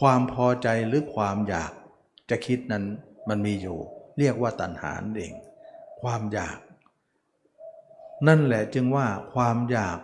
[0.00, 1.72] ความพอใจหรือความอยาก
[2.30, 2.84] จะคิดนั้น
[3.28, 3.78] มันมีอยู่
[4.18, 5.32] เรียกว่าตัณหาเอง
[6.02, 6.58] ความอยาก
[8.26, 9.98] นั่นแหละจึงว่าความอยาก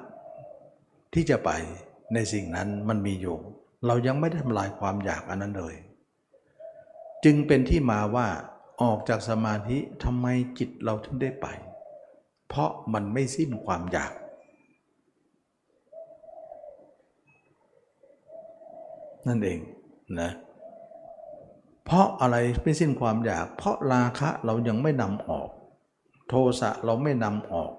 [1.15, 1.51] ที่จะไป
[2.15, 3.37] ในสิ่งนั้นมันมีอยู่
[3.87, 5.75] เรายังไม่ได้ทำลายความอยากอันนั้นเลย
[7.25, 8.29] จึงเป็นที่มาว่า
[8.83, 10.27] ออกจากสมาธิทำไม
[10.59, 11.47] จิตเราถึงได้ไป
[12.49, 14.13] เพราะมันไม่สิ้นความอยาก
[19.27, 19.61] นั่นเอง
[20.21, 20.31] นะ
[21.85, 25.49] เพราะอะไรไม่สิ้นความอยาก เพราะราคะเรายังไม่นำออก
[26.29, 27.73] โทสะเราไม่นำออก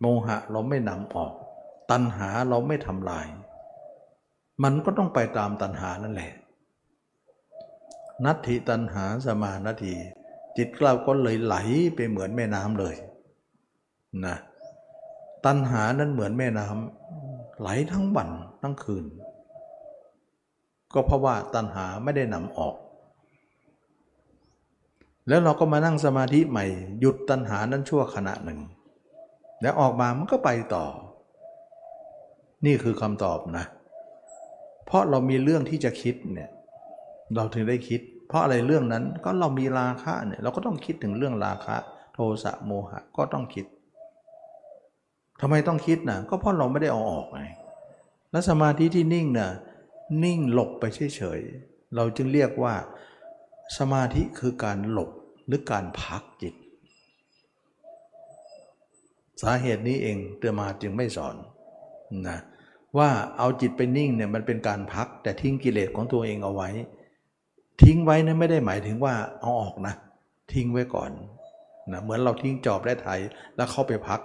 [0.00, 1.32] โมหะเราไม่นำออก
[1.90, 3.26] ตัณหาเราไม่ทำลาย
[4.62, 6.32] มันก็ต้องไปตามตัณหานั่นแหละ
[8.24, 9.94] นัตถิตัณหาสมานาที
[10.56, 11.56] จิตเราก็เลยไหล
[11.94, 12.94] ไปเหมือนแม่น้ำเลย
[14.26, 14.36] นะ
[15.46, 18.28] ตัณหานั้นเหมือนแม่น้ำไหลทั้งวัน
[18.62, 19.04] ทั้งคืน
[20.94, 22.74] ก็เพราะว่าตัณหาไม่ได้นำออก
[25.28, 26.66] แล้วเราก็มานั่งสมาธิใหม่
[27.00, 28.60] หยุดตัณหานั้นชั่วขณะหนึ่ง
[29.62, 30.84] แล้วออกมามันก็ไปต่อ
[32.66, 33.64] นี่คือคำตอบนะ
[34.86, 36.50] เพราะเรามีเรื่องที่จะคิดเนี่ย
[37.34, 41.76] เราถึงได้คิด เพราะอะไรเรื่องนั้นก็เรามีราคะเนี่ยเราก็ต้องคิดถึงเรื่องราคะ
[42.14, 43.66] โทสะโมหะก็ต้องคิด
[45.40, 47.42] ทำไมต้องคิดนะก็เพราะเราไม่ได้เอาออกไง
[48.30, 49.50] แล้วสมาธิที่นิ่งนะ่ะ
[50.24, 50.84] นิ่งหลบไป
[51.16, 52.74] เฉยๆเราจึงเรียกว่า
[53.78, 55.10] สมาธิคือการหลบ
[55.46, 56.54] หรือการพักจิต
[59.42, 61.34] สาเหตุนี้เองเตมาจึงไม่สอน
[62.28, 62.38] นะ
[62.98, 66.68] ว่าเอาจิตไปนิ่งเนี่ยมันเป็นการพักแต่ทิ้งกิเลสของตัวเองเอาไว้
[67.82, 69.94] ทิ้งไว้นะไม่ได้หมายถึงว่าเอาออกนะ
[70.52, 71.10] ทิ้งไว้ก่อน
[71.92, 73.08] นะเหมือนเราทิ้งจอบและไถ
[73.56, 74.20] แล้วเข้าไปพัก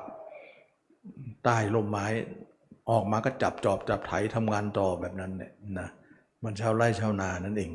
[1.44, 2.06] ใต้ลมไม้
[2.90, 5.90] ออกมาก็จับจอบจับไถทำงานต่อแบบนั้นเนี่ยนะ
[6.44, 7.72] มันชาวไร่ชาวนานั่นเอง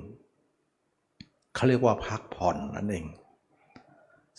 [1.55, 3.05] เขาเรียกว่าพักผ่อนนั่นเอง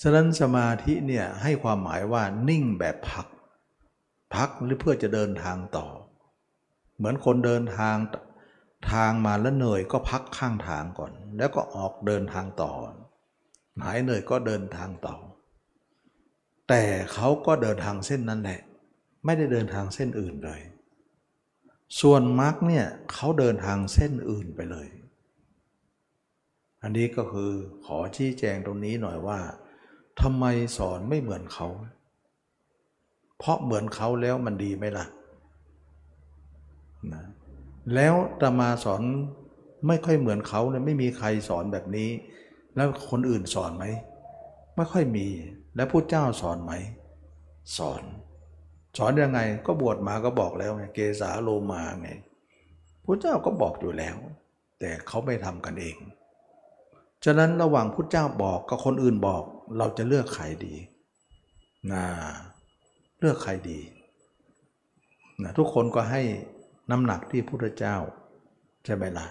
[0.02, 3.28] ฉะนั้นสมาธิเนี่ยให้ความหมายว่านิ่งแบบพัก
[4.36, 5.88] พักหรือเพื่อจะเดินทางต่อ
[6.97, 7.95] เหมือนคนเดินทาง
[8.91, 12.71] ทางมาแล้วเหนื่อยก็พักข้างทางก่อน แล้วก็ออกเดินทางต่อ
[13.83, 15.15] หายเหนื่อยก็เดินทางต่อ
[16.69, 18.61] แต่เขาก็เดินทางเส้นนั้นแหละ
[19.25, 20.61] ไม่ได้เดินทางเส้นอื่นเลย
[22.01, 24.87] ส่วนมารรคเนี่ยเขาเดินทางเส้นอื่นไปเลย
[26.81, 27.51] อันนี้ก็คือ
[27.85, 29.39] ขอชี้แจงตรงนี้หน่อยว่า
[30.21, 30.45] ทำไม
[30.77, 31.67] สอนไม่เหมือนเขา
[33.37, 35.05] เพราะเหมือนเขาแล้วมันดีไหมล่ะ
[37.13, 37.23] นะ
[37.95, 39.02] แล้วตมาสอน
[39.88, 42.10] ไม่ค่อยเหมือนเขาเนี่ยไม่มีใครสอนแบบนี้
[42.75, 43.86] แล้วคนอื่นสอนไหม
[44.75, 45.28] ไม่ค่อยมี
[45.75, 46.73] แล้วพู้เจ้าสอนไหม
[47.78, 48.04] สอน
[48.97, 52.10] สอนยังไงก็บวชมาก็บอกแล้วไงเกสาโลมาไง
[53.06, 54.17] พระเจ้าก็บอกอยู่แล้ว
[54.80, 55.97] แต่เขาไม่ทำกันเอง
[57.25, 59.43] ฉะนั้นระหว่างพุทธเจ้าบอกกับคนอื่นบอก
[59.78, 60.75] เราจะเลือกใครดี
[61.91, 62.06] นะ
[63.19, 63.80] เลือกใครดี
[65.43, 66.21] นะทุกคนก็ให้
[66.91, 67.97] น้ำหนักที่พุทธเจ้า
[68.86, 69.28] ใช่ไหมละ่ะ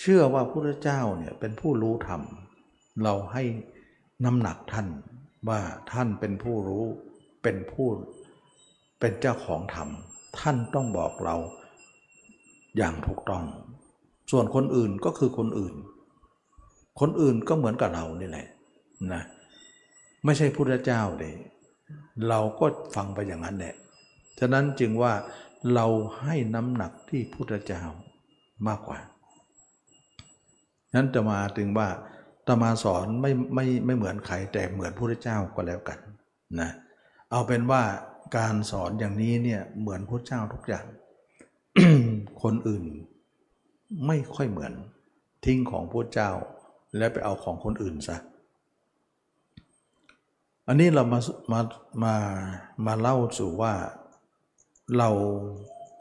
[0.00, 2.22] เชื่อว่าพุทธเจ้าเนี่ยเป็นผู้รู้ธรรม
[3.02, 3.42] เราให้
[4.24, 4.88] น้ำหนักท่าน
[5.48, 5.60] ว่า
[5.92, 6.84] ท่านเป็นผู้รู้
[7.42, 7.88] เป็นผู้
[9.00, 9.88] เป็นเจ้าของธรรม
[10.38, 11.36] ท่านต้องบอกเรา
[12.76, 13.44] อย่างถูกต้อง
[14.30, 15.74] ส่วนคนอื่นก็คือคนอื่น
[17.00, 18.46] คนอื่นก็เหมือนกับเรานี่แหละ
[19.12, 19.22] นะ
[20.24, 21.34] ไม่ใช่พุทธเจ้าเลย
[22.28, 23.74] เราก็ฟังไปอย่างนั้นแหละ
[24.40, 25.12] ฉะนั้นจึงว่า
[25.74, 25.86] เรา
[26.22, 27.82] ให้น้ำหนักที่พุทธเจ้า
[28.66, 28.98] มากกว่า
[30.94, 31.88] นั้นจะมาถึงว่า
[32.46, 35.98] ตมาสอนไม่ไม่ไม่เหมือนใครแต่เหมือนพระเจ้าก็แล้วกัน
[36.60, 36.70] นะ
[37.30, 37.82] เอาเป็นว่า
[38.36, 40.86] การสอนอย่างนี้เนี่ยเหมือนพระเจ้าทุกอย่าง
[42.42, 42.84] คนอื่น
[44.06, 44.72] ไม่ค่อยเหมือน
[45.44, 46.30] ทิ้งของพระเจ้า
[46.96, 48.16] แล้วไปเอาของคนอื่นซะ
[50.68, 51.20] อันนี้เรามา
[51.52, 51.60] มา
[52.04, 52.14] มา
[52.86, 53.72] มาเล่าสู่ว่า
[54.98, 55.10] เรา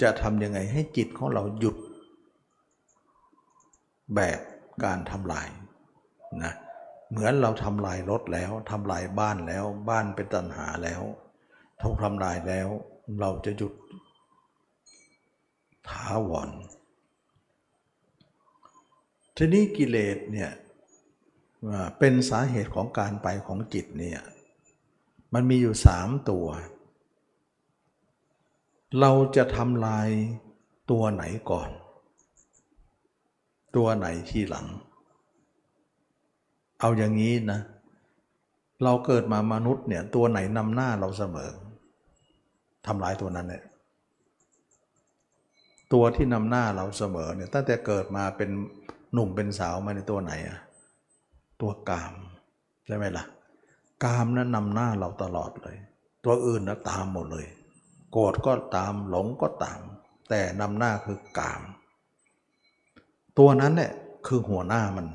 [0.02, 1.78] จะทำยังไงให้จิตของเราหยุด
[4.16, 4.40] แบบ
[4.84, 5.48] การทำลาย
[6.44, 6.54] นะ
[7.10, 11.02] เหมือนเราทำลายรถแล้วทำลายบ้านแล้ว บ้านเป็นตัณหาแล้ว
[11.82, 12.68] ถูกทำลายแล้ว
[13.20, 13.74] เราจะหยุด
[15.90, 16.50] ท้าวร
[19.38, 20.52] ทีนี้กิเลสเนี่ย
[22.00, 24.22] เป็นสาเหตุของการไปของจิตเนี่ย
[25.34, 26.48] มันมีอยู่สามตัว
[29.00, 30.10] เราจะทำลาย
[30.92, 31.70] ตัวไหนก่อน
[33.76, 34.68] ตัวไหนทีหลัง
[36.80, 37.60] เอาอย่างนี้นะ
[38.84, 41.52] เราเกิดมามนุษย์เนี่ยตัวไหนนำหน้าเราเสมอ
[42.88, 43.64] ทำลายตัวนั้นเนี่ย
[45.94, 48.50] ตัวที่นำหน้าเราเสมอเนี่ยตั้งแต่เกิดมาเป็น
[49.14, 50.60] หนุ่มเป็นสาวมาในตัวไหนอะ
[51.62, 52.14] ตัวกาม
[52.86, 53.26] ใช่ไหมล่ะ
[54.04, 55.78] กามนั้นนำหน้าเราตลอดเลย
[56.26, 57.46] ตัวอื่นนะตามหมดเลย
[58.18, 59.80] โกรธก็ตามหลงก็ตาม
[60.30, 61.62] แต่นำหน้าคือกาม
[63.38, 63.92] ตัวนั้นเนี่ย
[64.28, 65.08] คือหัวหน้ามัน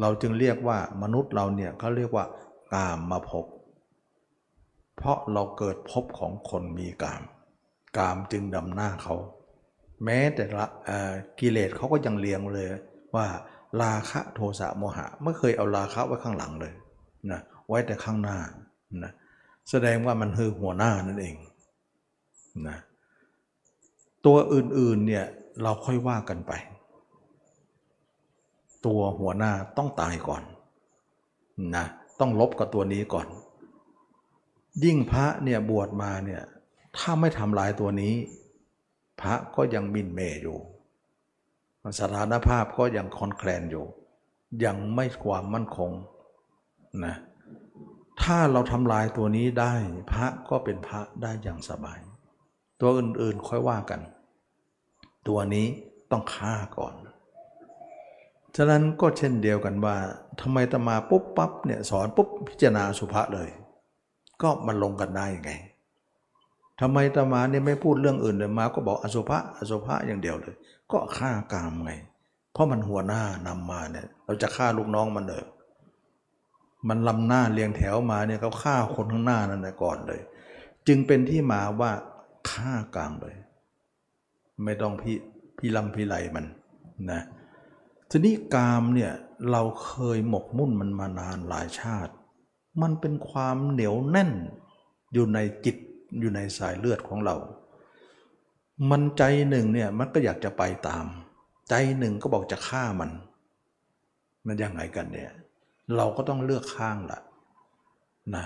[0.00, 2.24] เราจึงเรียกว่ามนุษย์เราเนี่ยเขาเรียกว่า
[2.74, 3.44] กามมาพบ
[4.96, 7.22] เพราะเราเกิดพบของคนมีกาม
[7.96, 9.16] กามจึงดำหน้าเขา
[10.04, 10.66] แม้แต่ละ
[11.40, 12.68] กิเลสเขาก็ยังเลียงเลย
[13.14, 13.26] ว่า
[13.82, 16.74] ราคะโทสะโมหะไม่เคยเอาราคะไว้ข้างหลังเลย
[17.30, 18.38] นะไว้แต่ข้างหน้า
[19.04, 19.12] นะ
[19.70, 21.36] แสดงว่ามันคือหัวหน้านั่นเอง
[22.68, 22.78] นะ
[24.26, 25.24] ตัวอื่นๆเนี่ย
[25.62, 26.52] เราค่อยว่ากันไป
[28.86, 30.42] ตัวหัวหน้าต้องตายก่อน
[31.76, 31.86] นะ
[32.20, 33.26] ต้องลบกับตัวนี้ก่อน
[34.84, 36.42] ยิ่งพระเนี่ยบวชมาเนี่ย
[36.96, 38.14] ถ้าไม่ทำลายตัวนี้
[39.20, 40.58] พระก็ยังมินเมย์อยู่
[42.00, 43.84] สถานภาพก็ยังคอนแคลนอยู่
[44.64, 45.90] ยังไม่ความมั่นคง
[47.04, 47.16] นะ
[48.22, 49.74] ถ้าเราทำลายตัวนี้ได้
[50.12, 51.98] พระก็เป็นพระได้อย่างสบาย
[52.80, 54.00] ตัวอื่นๆค่อยว่ากัน
[55.28, 55.66] ตัวนี้
[56.10, 56.94] ต้องฆ่าก่อน
[58.56, 59.96] ฉะนั้นก็เช่นเดียวกันว่า
[60.40, 63.48] ทำไมตมาปุ๊บปั๊บเนี่ยสอนปุ๊บพิจารณาสุภาษเลย
[64.42, 65.52] ก็มันลงกันได้ยังไง
[66.80, 70.54] ทำไมตมาเนี่ยไม่พูดเรื่องอื่นเลยมาก็บอกอสุภะอสุภะอย่างเดียวเลย
[70.92, 71.92] ก็ฆ่ากามไง
[72.52, 75.44] เพราะมันหัวหน้านำมาเนี่ย เราจะฆ่าลูกน้องมันเลย
[76.88, 80.20] มันลำหน้าเรียงแถวมาเนี่ยเขาฆ่าคนข้างหน้านั่นแหละก่อนเลย
[80.86, 81.92] จึงเป็นที่มาว่า
[82.50, 83.36] ฆ่ากลามเลย
[84.64, 85.16] ไม่ต้องพี่
[85.58, 86.46] พี่ลำพี่ไหลมัน
[87.10, 87.22] นะ
[88.10, 89.12] ทีนี้กามเนี่ย
[89.50, 92.12] เราเคยหมกมุ่นมันมานานหลายชาติ
[92.82, 94.32] มันเป็นความเหนียวแน่น
[95.12, 95.76] อยู่ในจิต
[96.20, 97.36] อยู่ในสายเลือดของเรา
[98.90, 101.04] มันใจหนึ่งเนี่ยมันก็อยากจะไปตาม
[101.68, 103.10] ใจหนึ่งก็บอกจะฆ่ามัน
[104.46, 105.32] มันยังไงกันเนี่ย
[105.96, 107.20] เราก็ต้องเลือกข้างละ
[108.36, 108.44] นะ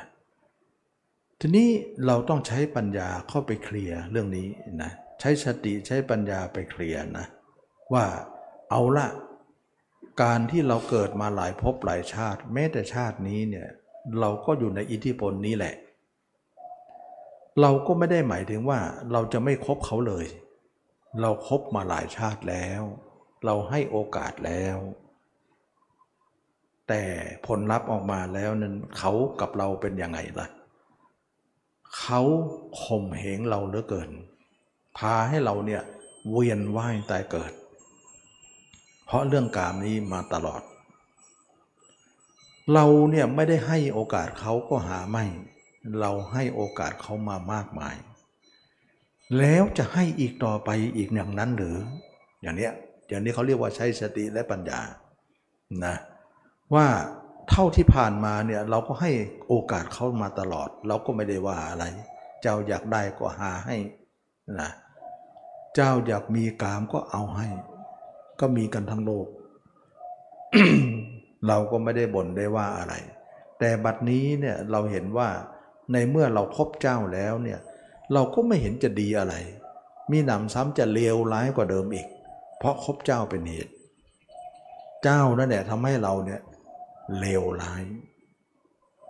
[1.42, 1.68] ทีนี้
[2.06, 4.48] เราต้องใช้ปัญญาเข้าไปเคลียร์เรื่องนี้
[4.82, 7.26] นะใช้สติใช้ปัญญาไปเคลียร์นะ
[7.92, 8.04] ว่า
[8.70, 9.06] เอาละ
[10.22, 13.68] การที่เราเกิดมาหลายภพหลายชาติ แม้แต่ชาตินี้เนี่ย
[14.20, 15.74] เราก็อยู่ในอิทธิพลนี้แหละ
[17.60, 18.80] เราก็ไม่ได้หมายถึงว่า
[19.12, 20.26] เราจะไม่คบเขาเลย
[21.20, 22.82] เราครบมาหลายชาติแล้ว
[23.44, 24.78] เราให้โอกาสแล้ว
[26.88, 27.02] แต่
[27.46, 30.48] ผลลัพธ์ออกมาแล้วนั้นเขากับเราเป็นยังไงล่ะ
[31.98, 32.22] เขา
[32.82, 34.10] ข่มเหงเราเหลือเกิน
[34.98, 35.82] พาให้เราเนี่ย
[36.30, 37.52] เวียนว่ายตายเกิด
[39.04, 40.62] เพราะเรื่องกามนี้มาตลอด
[42.72, 45.24] เราเนี่ยไม่ได้ให้โอกาสเขาก็หาไม่
[46.00, 47.96] เราให้โอกาสเขามามากมาย
[49.38, 51.76] แล้วจะให้อีกต่อไปอีกอย่างนั้นหรือ
[52.42, 52.72] อย่างเนี้ย
[53.08, 54.80] อย่างนี้เขาเรียกว่าใช้สติและปัญญา
[55.84, 55.96] นะ
[56.74, 56.86] ว่า
[57.50, 59.10] เท่าที่ผ่านมาเนี่ยเราก็ให้
[59.48, 61.84] โอกาสเขามาตลอด เราก็ไม่ได้ว่าอะไร
[62.42, 63.76] เจ้าอยากได้ก็หาให้
[64.60, 64.70] นะ
[65.74, 67.48] เจ้าอยากมีกามก็เอาให้
[68.40, 69.26] ก็มีกันทั้งโลก
[71.46, 72.94] เราก็ไม่ได้บ่นได้ว่าอะไร
[73.58, 75.28] แต่บัดนี้เนี่ยเราเห็นว่า
[75.92, 77.58] ในเมื่อเราครบเจ้าแล้วเนี่ย
[78.12, 79.34] เราก็ไม่เห็นจะดีอะไร
[80.10, 82.06] มีหนำซ้ำจะเลวร้ายกว่าเดิมอีก
[82.58, 83.72] เพราะครบเจ้าเป็นเหตุ
[85.04, 86.40] เจ้านั่นแหละทำให้เราเนี่ย
[87.18, 87.84] เลวร้าย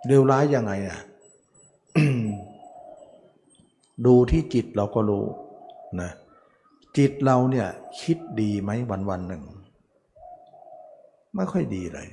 [0.07, 0.99] เลวร้ายยังไงอะ
[4.05, 5.25] ดูที่จิตเราก็รู้
[6.01, 6.11] นะ
[6.97, 7.67] จิตเราเนี่ย
[8.01, 9.43] คิดดีไหมวันวันหนึ่ง
[11.35, 12.07] ไม่ค่อยดีเลย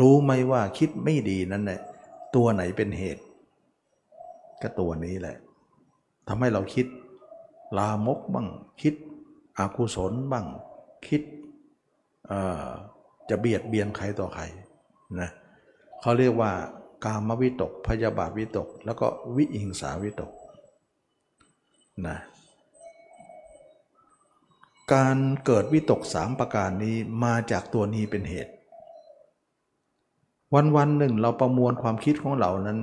[0.00, 1.80] รู้ไหมว่าคิดไม่ดีนั้นเนี่ย
[2.34, 3.24] ตัวไหนเป็นเหตุ
[4.62, 5.36] ก็ตัวนี้แหละ
[6.28, 6.86] ทำให้เราคิด
[7.78, 8.48] ลามกบ้าง
[8.82, 8.94] คิด
[9.58, 10.46] อกุศลบ้าง
[11.06, 11.22] คิด
[13.30, 14.44] จะเบียดเบียนใครต่อใคร
[15.20, 15.30] นะ
[16.00, 16.52] เขาเรียกว่า
[17.04, 20.32] กามวิตก พยาบาทวิตก แล้วก็วิหิงสาวิตก
[22.06, 22.18] นะ
[24.92, 28.52] การเกิดวิตกสามประการนี้มาจากตัวนี้เป็นเหตุ
[30.54, 32.78] วันวันหนึ่งเราประมวลความคิดของเรานั้น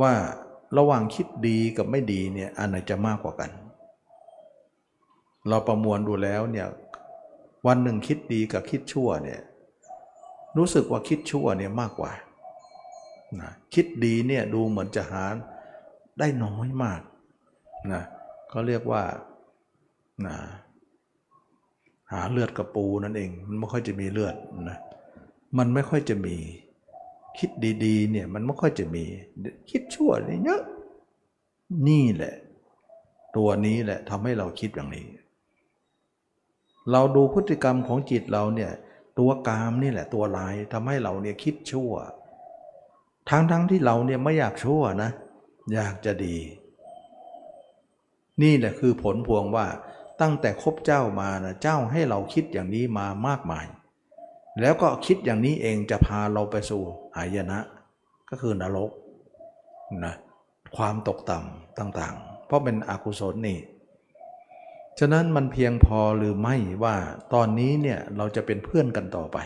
[0.00, 0.12] ว่า
[0.78, 3.50] ระหว่างคิดดีกับไม่ดีเนี่ยอันไหนจะมากกว่ากัน
[5.48, 6.66] เราประมวลดูแล้วเนี่ย
[7.66, 9.40] วันหนึ่งคิดดีกับคิดชั่วเนี่ย
[10.56, 12.12] รู้สึกว่าคิดชั่วเนี่ยมากกว่า
[13.40, 15.24] นะคิดดีเนี่ยดูเหมือนจะหา
[16.18, 17.00] ได้น้อยมาก
[17.92, 18.02] นะ
[18.50, 19.02] เขาเรียกว่า
[20.26, 20.36] นะ
[22.12, 24.36] หาเลือดกระปูนั่นเอง มันไม่ค่อยจะมีเลือด
[24.70, 24.78] นะ
[25.58, 26.36] มันไม่ค่อยจะมี
[27.38, 27.50] คิด
[27.84, 29.04] ดีๆเนี่ยมันไม่ค่อยจะมี
[29.70, 30.62] คิดชั่วเนี่ยเยอะ
[31.88, 32.34] นี่แหละ
[33.36, 35.06] ตัวนี้แหละทำให้เราคิดอย่างนี้
[36.92, 38.72] เราดูพฤติกรรมของจิตเราเนี่ย
[39.18, 41.92] ตัวกามนี่แหละตัวลายทำให้เราเนี่ยคิดชั่ว
[43.30, 45.10] ทั้งทั้งที่เราเนี่ยไม่อยากชั่วนะ
[45.74, 46.36] อยากจะดี
[48.42, 49.66] นี่แหละคือผลพวงว่า
[50.20, 53.66] ตั้งแต่คบเจ้ามานะเจ้าให้เราคิดอย่างนี้มามากมาย
[54.60, 56.82] แล้วก็คิดอย่างนี้เองจะพาเราไปสู่
[57.16, 57.58] หายนะ
[58.30, 58.90] ก็คือนรก
[60.04, 60.14] นะ
[60.76, 63.58] ความตกต่ำต่างๆ เพราะเป็นอกุศลนี่
[64.98, 66.96] ฉะนั้นมันเพียงพอหรือไม่ว่า
[67.34, 69.38] ตอนนี้เนี่ยเราจะเป็นเพื่อนกันต่อไป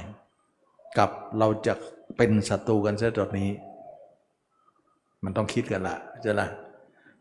[0.98, 1.74] กับเราจะ
[2.16, 3.50] เป็นศัตรูกันเสียตอนนี้
[5.24, 6.48] มันต้องคิดกันละจะละ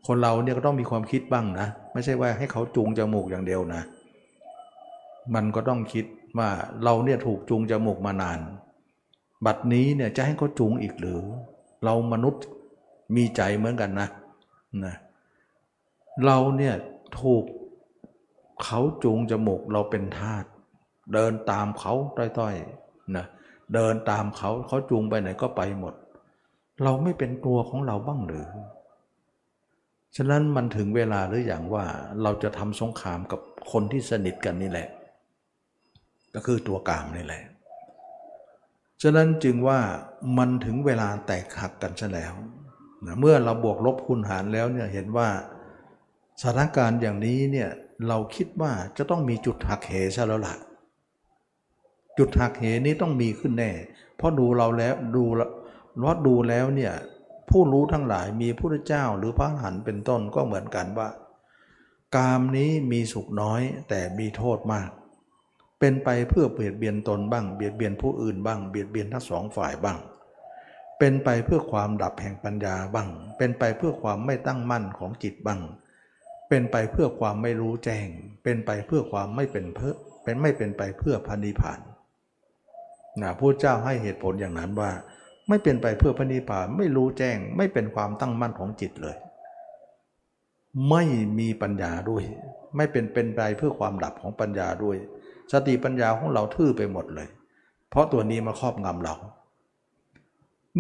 [0.08, 3.82] คนเราเนี่ยก็ต้องมีความคิดบ้างนะ ไม่ใช่ว่าให้เขาจูงจมูกอย่างเดียวนะ
[5.36, 6.06] มันก็ต้องคิด
[6.38, 6.50] ว่า
[6.84, 8.40] เราเนี่ยถูกจูงจมูกมานาน
[9.46, 11.22] บัดนี้เนี่ยจะให้เขาจูงอีกหรือ
[11.84, 12.44] เรามนุษย์
[13.16, 14.08] มีใจเหมือนกันนะ
[14.86, 14.96] นะ
[16.26, 16.74] เราเนี่ย
[17.22, 17.44] ถูก
[18.64, 20.46] เขาจูงจมูกเราเป็นทาส
[21.14, 23.26] เดินตามเขาต้อยๆนะ
[23.74, 25.94] เดินตามเขาเขาจูงไปไหนก็ไปหมด
[26.84, 28.48] เราไม่เป็นตัวของเราบ้างหรือ
[30.16, 31.86] ฉะนั้นมันถึงเวลาหรืออย่างว่า
[32.24, 33.40] เราจะทำสงครามกับ
[33.72, 34.88] คนที่สนิทกันนี่แหละ
[36.34, 37.44] ก็คือตัวกามนี่แหละ
[39.02, 39.80] ฉะนั้นจึงว่า
[40.38, 42.34] มันถึงเวลาแตกหักกันซะแล้ว
[43.06, 45.30] นะเมื่อเราบวกลบคูณหารแล้วเนี่ยเห็นว่า
[46.42, 47.70] สถานการณ์อย่างนี้เนี่ย
[48.08, 50.56] เราคิดว่าจะต้องมีจุดหักเหซะแล้วล่ะ
[52.18, 53.72] จุดหักเหนี้ต้องมีขึ้นแน่
[54.18, 55.24] เพราะดูเราแล้วดู
[56.02, 56.94] รอดดูแล้วเนี่ย
[57.50, 61.10] ผู้รู้ทั้งหลายมีพระเจ้าหรือพระหันเป็นต้นก็เหมือนกันว่า
[62.16, 64.90] กามนี้มีสุขน้อยแต่มีโทษมาก
[65.80, 69.98] เป็นไปเพื่อเบียดเบียนตนบ้าง เบียดเบียนผู้อื่นบ้าง เบียดเบียนทั้งสองฝ่ายบ้าง
[71.00, 75.60] เป็นไปเพื่อความดับแห่งปัญญาบ้าง เป็นไปเพื่อความไม่ตั้งมั่นของจิตบ้าง
[76.56, 78.08] เป็นไปเพื่อความไม่รู้แจ้ง
[78.44, 79.94] เป็นไปเพื่อความไม่เป็นเพื่อ
[80.24, 81.80] เป็นไม่เป็นไปเพื่อพันิพาน
[83.22, 84.92] นะพระเจ้าให้เหตุผลอย่างนั้นว่า
[85.50, 89.18] ไม่เป็นไปเพื่อพระนิพพานไม่รู้แจ้ง ไม่เป็นความตั้งมั่นของจิตเลย
[90.90, 91.04] ไม่
[91.40, 92.24] มีปัญญาด้วย
[92.76, 94.98] ไม่เป็นเป็นไปเพื่อความดับของปัญญาด้วย
[95.52, 97.30] สติปัญญาของเราทื่อไปหมดเลย
[97.90, 99.16] เพราะตัวนี้มาครอบงำเรา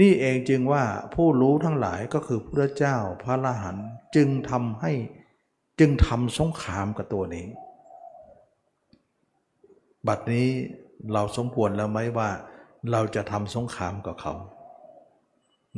[0.01, 0.83] นี่เองจึงว่า
[1.15, 3.77] ผู้รู้ทั้งหลายก็คือพระเจ้าพระละหัน
[4.15, 4.91] จึงทำให้
[5.79, 7.47] จึงทำสงครามกับตัวนี้
[10.07, 10.49] บัดนี้
[11.13, 12.29] เราสมควรแล้วไหมว่า
[12.91, 14.33] เราจะทำสงครามกับเขา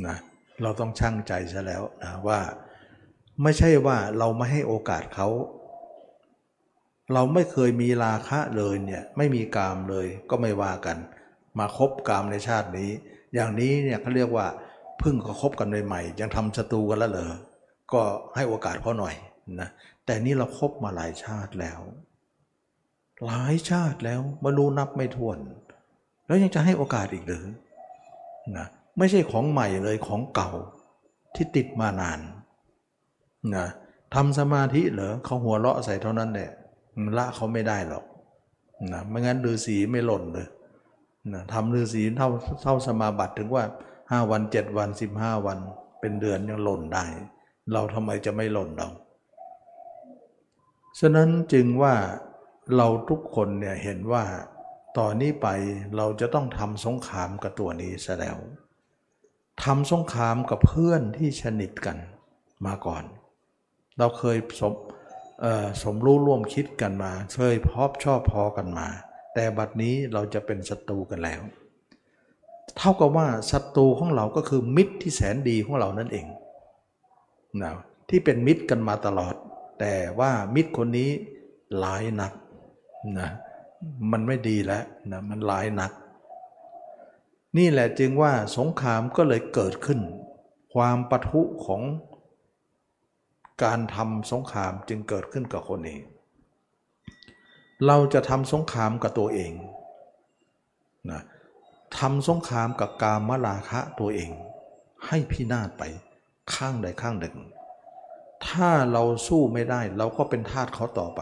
[0.07, 0.17] นะ
[0.61, 2.39] เราต้องชั่งใจซะแล้วนะว่า
[3.43, 5.27] ไม่ใช่ว่าเราไม่ให้โอกาสเขา
[7.13, 10.97] เราไม่เคยมีราคะเลยเนี่ยไม่มีกามเลยก็ไม่ว่ากัน
[11.59, 12.89] มาคบกามในชาตินี้
[13.33, 14.47] อย่างนี้เนี่ยเขาเรียกว่า
[15.05, 17.31] พิ่งเขาคบกันใหม่ๆยังทำศัตรูกันแล้วเหรอ
[17.93, 18.01] ก็
[18.35, 19.15] ให้โอกาสเขาหน่อย
[19.59, 19.69] นะ
[20.05, 21.79] แต่นี่เราครบมาหลายชาติแล้ว
[23.25, 25.37] หลายชาติแล้วมารู้นับไม่ถ้วน
[26.25, 27.45] แล้วยังจะให้โอกาสอีกหรือ
[28.57, 28.67] นะ
[28.97, 30.51] ไม่ใช่ของใหม่เลยของเก่า
[31.35, 32.19] ที่ติดมานาน
[33.55, 33.67] นะ
[34.15, 36.49] ทำสมาธิเหรอเขาหัวเราะใส่เท่านั้นแหละ
[37.17, 38.05] ละเขาไม่ได้หรอก
[38.93, 40.47] นะไม่งั้นฤาษีไม่หล่นเลย
[41.33, 42.29] นะทำฤาษีเท่า
[42.63, 43.63] เท่าสมาบัติถึงว่า
[44.11, 45.57] ห้าวันเจ็ดวันสิบห้าวัน
[45.99, 47.05] เป็นเดือนยังหล่นได้
[47.73, 48.87] เราทำไมจะไม่หล่นเรา
[50.99, 51.95] ฉะนั้นจึงว่า
[52.75, 54.23] เราทุกคนเนี่ยเห็นว่า
[54.97, 55.47] ต่อนนี้ไป
[55.97, 58.37] เราจะต้องทำสงครามกับตัวนี้ซะแล้ว
[59.63, 61.97] ทำสงครามกับเพื่อนที่สนิทกัน
[62.65, 63.03] มาก่อน
[63.97, 64.73] เราเคยสม
[65.83, 68.87] สมรู้ร่วมคิดกันมา เคยพอบชอบพอกันมา
[69.33, 71.41] แต่บัดนี้เราจะเป็นศัตรูกันแล้ว
[72.77, 76.27] เท่ากับว่าศัตรูของเราก็คือมิตรที่แสนดีของเรานั่นเอง
[77.61, 77.73] นะ
[78.09, 79.35] ที่เป็นมิตรกันมาตลอด
[79.79, 81.09] แต่ว่ามิตรคนนี้
[81.79, 82.33] หลายนัก
[83.19, 83.29] นะ
[84.11, 85.91] มันไม่ดีแล้วนะมันหลายนัก
[87.57, 89.99] นี่แหละจึงว่าสงครามก็เลยเกิดขึ้น
[90.73, 91.81] ความปะทุของ
[93.63, 96.01] การทำสงครามจึงเกิดขึ้นกับคนเอง
[97.85, 99.53] เราจะทำสงครามกับตัวเอง
[101.11, 101.21] นะ
[101.97, 104.31] ทำสงครามกับกามราคะตัวเอง
[105.07, 105.83] ให้พินาศไป
[106.53, 107.35] ข้างใดข้างหนึ่ง
[108.49, 111.21] ถ้าเราสู้ไม่ได้ เราก็เป็นทาสเขาต่อไป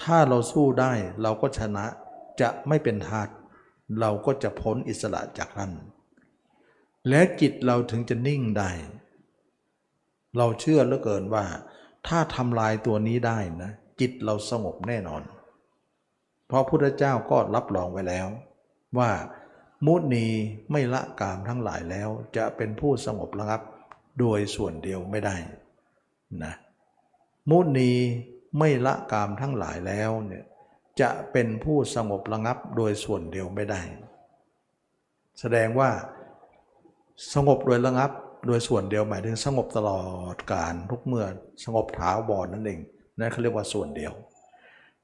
[0.00, 0.92] ถ้าเราสู้ได้
[1.22, 1.84] เราก็ชนะ
[2.40, 3.28] จะไม่เป็นทาส
[4.00, 5.72] เราก็จะพ้นอิสระจากท่น
[7.08, 8.70] และจิตเราถึงจะนิ่งได้
[10.36, 11.44] เราเชื่อเหลือเกินว่า
[12.06, 15.22] ถ้าทำลายตัวนี้ได้นะจิตเราสงบแน่นอน
[16.46, 18.26] เพราะพุทธเจ้าก็รับรองไว้แล้ว
[18.98, 19.10] ว่า
[19.86, 20.26] มุนี
[20.70, 23.62] ไม่ละกามทั้งหลายแล้วจะเป็นผู้สงบระงับ
[24.20, 25.36] โดยส่วนเดียวไม่ได้
[26.44, 26.54] นะ
[27.50, 27.92] มุนี
[28.58, 30.44] ไม่ละกามทั้งหลายแล้วเนี่ย
[31.00, 33.80] จะเป็นผู้สงบระงับโดยส่วนเดียวไม่ได้
[35.40, 35.90] แสดงว่า
[37.34, 38.10] สงบโดยระงับ
[38.46, 40.02] โดยส่วนเดียวหมายถึงสงบตลอ
[40.34, 41.26] ดการทุกเมื่อ
[41.64, 42.80] สงบถาวรนั่นเอง
[43.18, 44.12] นั่นเขาเรียกว่าส่วนเดียว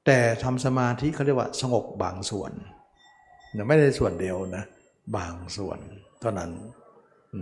[0.05, 2.51] แต่ทำสมาธิเขาเรียกว่าสงบบางส่วน
[3.67, 4.63] ไม่ได้ส่วนเดียวนะ
[5.17, 5.79] บางส่วน
[6.19, 6.51] เท่านั้น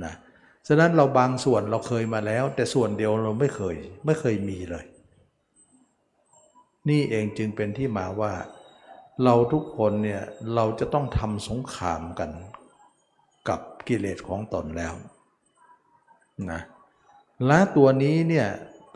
[0.06, 0.14] นะ
[0.68, 4.86] ฉะนั้นเราบางส่วนเราเคยมาแล้ว แต่ส่วนเดียวเราไม่เคย ไม่เคยมีเลย
[6.90, 8.34] นี่เองจึงเป็นที่มาว่า
[9.24, 10.22] เราทุกคนเนี่ย
[10.56, 12.32] เราจะต้องทำสงครามกัน
[13.50, 14.94] กับกิเลสของตนแล้ว
[16.52, 16.62] นะ
[17.48, 18.48] และตัวนี้เนี่ย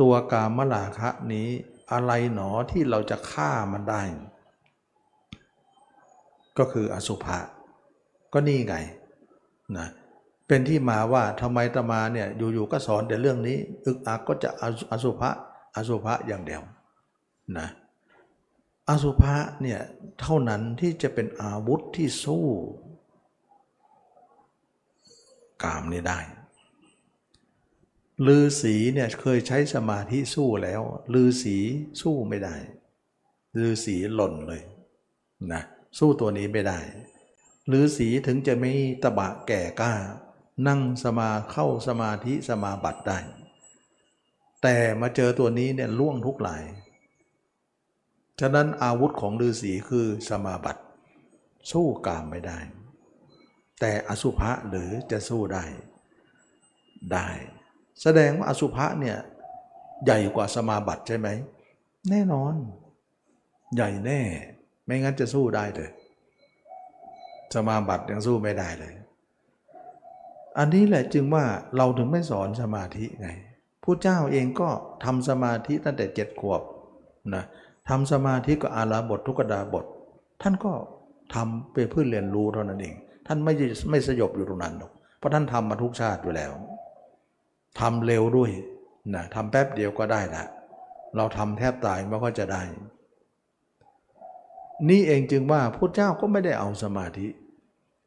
[0.01, 1.47] ตัวกามลาคะนี้
[1.91, 4.01] อะไรหนอที่เราจะฆ่ามันได้
[6.57, 7.39] ก็คืออสุภะ
[8.33, 8.75] ก็นี่ไง
[9.77, 14.49] นะเป็นที่มาว่าทำไมตมาเนี่ยอยู่ๆก็สอนแต่เรื่องนี้ อึกอักก็จะ
[14.91, 15.29] อสุภะ
[15.75, 16.61] อสุภะอย่างเดียว
[17.57, 17.67] นะ
[18.89, 19.79] อสุภะเนี่ย
[20.21, 22.47] เท่านั้นที่จะเป็นอาวุธที่สู้
[25.63, 26.19] กามนี้ได้
[28.27, 30.81] ลือสีเนี่ยเคยใช้สมาธิสู้แล้ว
[31.13, 31.57] ลือสี
[32.01, 32.55] สู้ไม่ได้
[33.57, 34.61] ลือสีหล่นเลย
[35.53, 35.61] นะ
[35.97, 36.79] สู้ตัวนี้ไม่ได้
[37.71, 38.71] ลือสีถึงจะไม่
[39.03, 39.93] ตบะแก่กล้า
[40.67, 43.19] นั่งสมาเข้าสมาธิสมาบัติได้
[44.63, 46.63] แต่มาเจอตัวนี้เนี่ยล่วงทุกหลาย
[48.39, 50.83] ฉะนั้นอาวุธของฤาษีคือสมาบัติ
[51.71, 52.59] สู้กามไม่ได้
[53.79, 55.63] แต่อสุภะหรือจะสู้ได้
[57.11, 57.27] ได้
[58.01, 59.17] แสดงว่าอสุภะเนี่ย
[60.05, 61.27] ใหญ่กว่าสมาบัติใช่ไหม
[62.09, 62.53] แน่นอน
[63.75, 64.21] ใหญ่แน่
[64.85, 65.91] ไม่งั้นจะสู้ได้เลย
[67.55, 68.93] สมาบัติยังสู้ไม่ได้เลย
[70.57, 71.45] อันนี้แหละจึงว่า
[71.77, 73.29] เราถึงไม่สอนสมาธิไง
[73.83, 74.69] ผู้เจ้าเองก็
[75.05, 76.61] ทำสมาธิตั้งแต่เจ็ดขวบ
[77.35, 77.43] นะ
[77.89, 79.85] ทำสมาธิก็อาราบททุกดาบท
[80.41, 80.73] ท่านก็
[81.35, 82.95] ทำไปเพื่อเรียนรู้เท่านั้นเอง
[83.27, 83.53] ท่านไม่
[83.89, 86.51] ไม่สยบอยู่ตรงนั้นหรอกเพราะท่านทำมาทุกชาติอยู่แล้ว
[87.79, 88.51] ทำเร็วด้วย
[89.15, 90.43] นะทำแป๊บเดียวก็ได้ละ
[91.15, 92.61] เราทำแทบตายมันก็จะได้
[94.89, 97.27] นี่เองจึงว่าพระเจ้าก็ไม่ได้เอาสมาธิ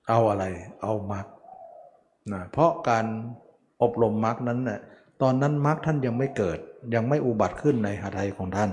[0.08, 0.44] เอาอะไร
[0.82, 1.26] เอามรรค
[2.32, 3.06] นะเพราะการ
[3.82, 4.80] อบรมมรรคนั้นนะ่ะ
[5.22, 6.58] ตอนนั้นมรรคท่านยังไม่เกิด
[6.94, 8.70] ยังไม่อุบัติขึ้นในหาไทยของท่าน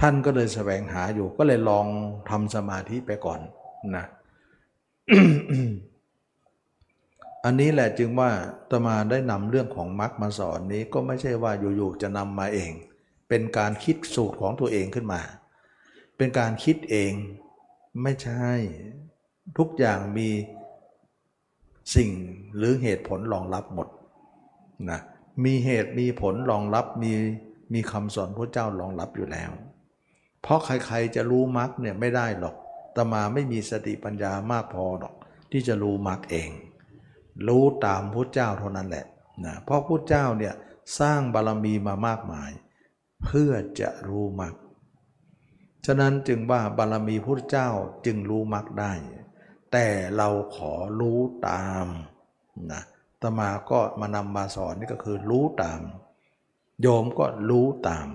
[0.00, 1.86] ท่านก็เลยแสวงหาอยู่ก็เลยลอง
[2.30, 3.40] ทำสมาธิไปก่อน
[3.96, 4.04] นะ
[7.44, 8.30] อันนี้แหละจึงว่า
[8.70, 12.72] ตมาได้นำเรื่องของมรรคมาสอนนี้ก็ไม่ใช่ว่าอยู่ๆจะนำมาเอง
[13.28, 15.20] เป็นการคิดสูตรของตัวเองขึ้นมา
[16.16, 17.12] เป็นการคิดเอง
[18.02, 18.48] ไม่ใช่
[19.58, 20.28] ทุกอย่างมี
[21.94, 22.10] สิ่ง
[22.56, 23.88] หรือเหตุผลรองรับหมด
[24.90, 25.00] นะ
[25.44, 27.12] มีเหตุมีผลรองรับมี
[27.74, 29.50] มีคำสอนพระเจ้ารองรับอยู่แล้ว
[30.42, 32.56] เพราะใครๆจะรู้มรรคเนี่ยไม่ได้หรอก
[32.96, 35.14] ตมาไม่มีสติปัญญามากพอหรอก
[35.52, 36.50] ที่จะรู้มรรคเอง
[37.48, 39.06] รู้ตามพุทธเจ้าเท่านั้นแหละ
[39.44, 40.54] นะเพราะพุทธเจ้าเนี่ย
[41.00, 42.50] สร้างบารมีมามากมาย
[43.24, 44.54] เพื่อจะรู้มรรค
[45.86, 47.68] ฉะนั้นจึงว่าบารมีพุทธเจ้า
[48.06, 48.92] จึงรู้มรรคได้
[49.78, 51.86] แต่เราขอรู้ตาม
[52.72, 52.82] นะ
[53.22, 55.80] ตมาก็มานำมาสอนนี่ก็คือรู้ตาม
[56.80, 58.08] โยมก็รู้ตาม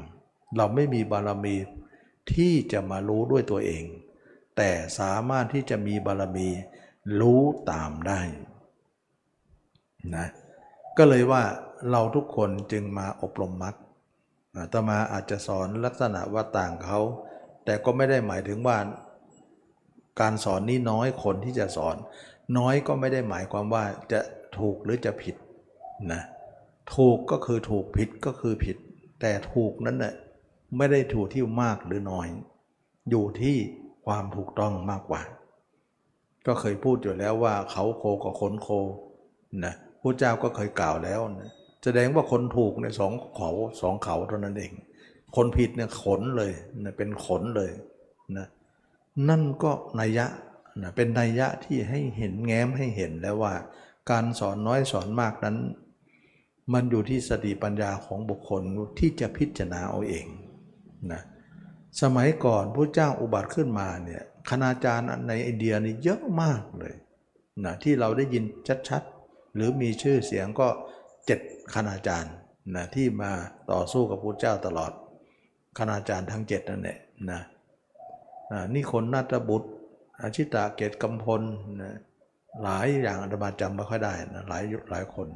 [0.56, 1.56] เราไม่มีบารมี
[2.34, 3.84] ที่จะมารู้ด้วยตัวเอง
[4.58, 6.50] แต่สามารถที่จะมีบารมี
[7.20, 7.42] รู้
[7.72, 8.22] ตามได้
[10.16, 10.28] นะ
[10.98, 11.44] ก็เลยว่า
[11.92, 13.76] เราทุกคนจึงมาอบรมมรรค
[14.74, 17.00] ตมาอาจจะสอนลักษณะว่าต่างเขา
[17.66, 18.78] แต่ก็ไม่ได้หมายถึงว่า
[20.20, 21.96] การสอนนี้น้อยคนที่จะสอน
[22.58, 24.20] น้อยก็ไม่ได้หมายความว่าจะ
[24.58, 25.36] ถูกหรือจะผิด
[26.12, 26.22] นะ
[26.96, 28.78] ถูกก็คือถูกผิดก็คือผิด
[29.22, 30.14] แต่ถูกนั้นเน่ย
[30.78, 32.28] ไม่ได้ถูกที่มากหรือน้อย
[33.10, 33.58] อยู่ที่
[34.06, 35.22] ความถูกต้องมากกว่า
[36.48, 38.68] ก็เคยพูดอยู่แล้วว่าเขาโคกับขนโค
[39.66, 41.52] นะพระเจ้าก็เคยกล่าวแล้วนะ
[41.84, 43.52] แสดงว่าคนถูกเนี่ยสองเขา
[43.82, 44.72] สองเขาเท่านั้นเอง
[45.36, 46.52] คนผิดเนี่ยขนเลย
[46.84, 47.72] นะเป็นขนเลย
[48.38, 48.48] นะ
[49.30, 50.28] นั่นก็นัยยะ
[50.82, 53.54] นะเป็นนัยยะที่ให้เห็นแง้มให้เห็นแล้วว่า
[54.10, 55.58] การสอนน้อยสอนมากนั้น
[56.74, 58.62] มันอยู่ที่สติปัญญาของบุคคล
[59.00, 60.26] ที่จะพิจารณาเอาเอง
[61.12, 61.22] นะ
[62.02, 66.96] สมัยก่อนพระเจ้าอุบัติขึ้นมาเนี่ยคณาจารย์ในอินเดียนี่เยอะมากเลย
[67.66, 68.44] นะที่เราได้ยิน
[68.90, 70.68] ชัดๆ หรือมีชื่อเสียงก็
[71.26, 71.40] เจ็ด
[71.74, 72.34] คณาจารย์
[72.76, 73.32] นะที่มา
[73.72, 74.92] ต่อสู้กับพระเจ้าตลอด
[75.78, 76.98] คณาจารย์ทั้งเจ็ดนั่นแหละ
[77.32, 77.42] นะ
[78.74, 79.70] นี่คนนาฏบุตร
[80.22, 81.42] อาชิตาเกตกำพล
[81.82, 81.96] นะ
[82.64, 85.28] หลายอย่างอาตมาจำไม่ค่อยได้นะหลายหลายคน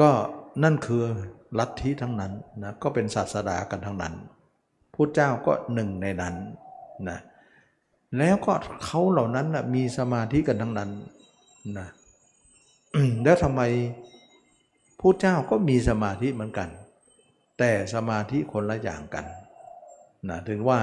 [0.00, 0.10] ก็
[0.62, 1.04] นั่นคือ
[1.58, 2.32] ลัทธิทั้งนั้น
[2.62, 4.14] นะก็เป็นศาสดากันทั้งนั้น
[4.94, 6.34] พุทธเจ้าก็หนึ่งในนั้น
[7.08, 7.18] นะ
[8.18, 8.52] แล้วก็
[8.84, 10.90] เขาเหล่านั้นนะมีสมาธิกันทั้งนั้น
[11.78, 11.88] นะ
[13.22, 13.62] แล้วทำไม
[15.00, 16.68] ผู้เจ้าก็มีสมาธิเหมือนกัน
[17.58, 19.26] แต่สมาธิคนละอย่างกัน
[20.28, 20.80] นะถึงว่า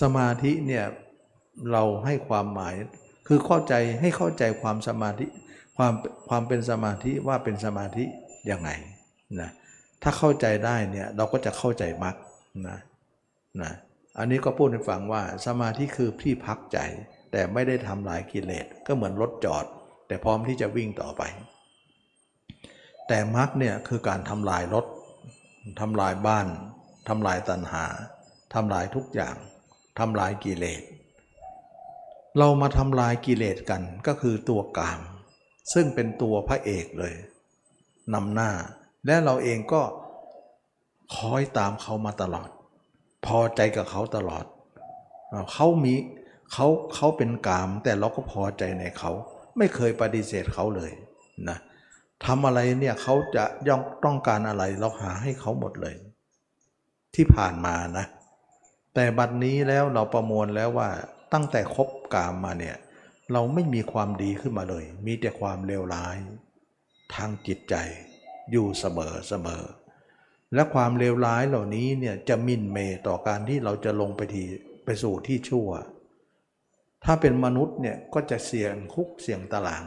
[0.00, 0.84] สมาธิเนี่ย
[1.72, 2.74] เราให้ความหมาย
[3.26, 5.26] คือเข้าใจให้เข้าใจความสมาธิ
[5.76, 5.92] ความ
[6.28, 8.04] ความเป็นสมาธิว่าเป็นสมาธิ
[8.50, 8.70] ยังไง
[9.40, 9.50] นะ
[10.02, 12.16] ถ้าเข้าใจได้เนี่ยเราก็จะเข้าใจมรรค
[12.68, 12.78] นะ
[13.62, 13.72] นะ
[14.18, 16.78] อันนี้ก็พูดให้ฟังว่าสมาธิคือที่พักใจ
[17.32, 19.64] แต่ไม่ได้ทำลายกิเลสก็เหมือนรถจอด
[20.08, 21.22] แต่พร้อมที่จะวิ่งต่อไป
[23.08, 24.86] แต่มรรคเนี่ยคือการทำลายรถ
[25.80, 26.46] ทำลายบ้าน
[27.08, 27.84] ทำลายตัณหา
[28.54, 29.36] ทำลายทุกอย่าง
[29.98, 30.82] ทำลายกิเลส
[32.38, 35.00] เรามาทำลายกิเลสกันก็คือตัวกาม
[35.72, 37.14] ซึ่งเป็นตัวพระเอกเลย
[38.14, 38.50] นำหน้า
[39.06, 39.82] และเราเองก็
[41.16, 42.48] คอยตามเขามาตลอด
[43.26, 44.44] พอใจกับเขาตลอด
[45.52, 45.94] เขามี
[46.52, 49.12] เขาเขาเป็นกาม แต่เราก็พอใจในเขา
[49.58, 50.92] ไม่เคยปฏิเสธเขาเลย
[51.48, 51.58] นะ
[52.24, 55.94] ทำอะไรเนี่ยเขาจะย่องต้องการอะไรเราหาให้เขาหมดเลย
[57.14, 58.06] ที่ผ่านมานะ
[58.94, 60.90] แต่บัดนี้แล้วเราประมวลแล้วว่า
[61.32, 62.76] ตั้งแต่คบกามมาเนี่ย
[63.32, 66.16] เราไม่มีความดีขึ้นมาเลย มีแต่ความเลวร้าย
[67.14, 67.74] ทางจิตใจ
[68.50, 69.64] อยู่เสมอเสมอ
[70.54, 74.44] และความเลวร้ายเหล่านี้เนี่ยจะมินเมต่อการที่เราจะลงไปที
[74.84, 75.68] ไปสู่ที่ชั่ว
[77.04, 79.84] ถ้าเป็นมนุษย์เนี่ยก็จะเสี่ยงคุกเสี่ยงตาราง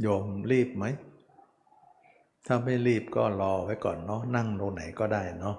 [0.00, 0.84] โยมรีบไหม
[2.46, 5.56] ถ้าไม่รีบก็รอไว้ก่อนเนาะนั่งตรงไหนก็ได้เนาะ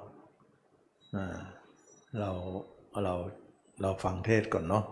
[2.19, 2.31] เรา
[3.03, 3.13] เรา
[3.81, 4.83] เราฟังเทศก่อนเนาะ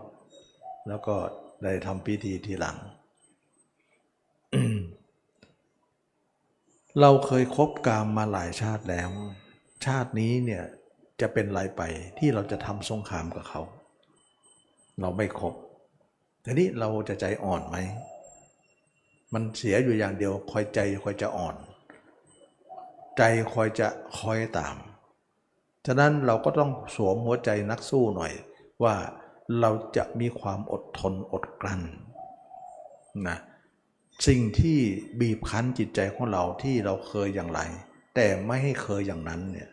[0.88, 1.16] แล้วก็
[1.64, 2.76] ได้ทำพิธีทีหลัง
[7.00, 9.08] เราเคยคบกามมาหลายชาติแล้ว
[9.86, 10.64] ชาตินี้เนี่ย
[11.20, 11.82] จะเป็นไรไป
[12.18, 13.62] ที่เราจะทำสงครามกับเขา
[15.00, 15.54] เราไม่ครบ
[16.44, 17.76] ทีนี้เราจะใจอ่อนไหม
[19.32, 21.56] มันเสียอยู่อย่างเดียวคอยใจคอยจะอ่อน
[23.18, 23.88] ใจคอยจะ
[24.18, 24.76] คอยตาม
[25.86, 28.32] ฉะนั้นเราก็ต้องสวมหัวใจนักสู้หน่อย
[28.82, 28.94] ว่า
[29.60, 31.82] เราจะมีความอดทนอดกลั้น
[33.28, 33.38] นะ
[34.26, 34.78] สิ่งที่
[35.20, 37.60] บีบคั้นจิตใจของเราที่เราเคยอย่างไร
[38.14, 39.70] แต่ไม่ให้เคยอย่างนั้นเนี่ย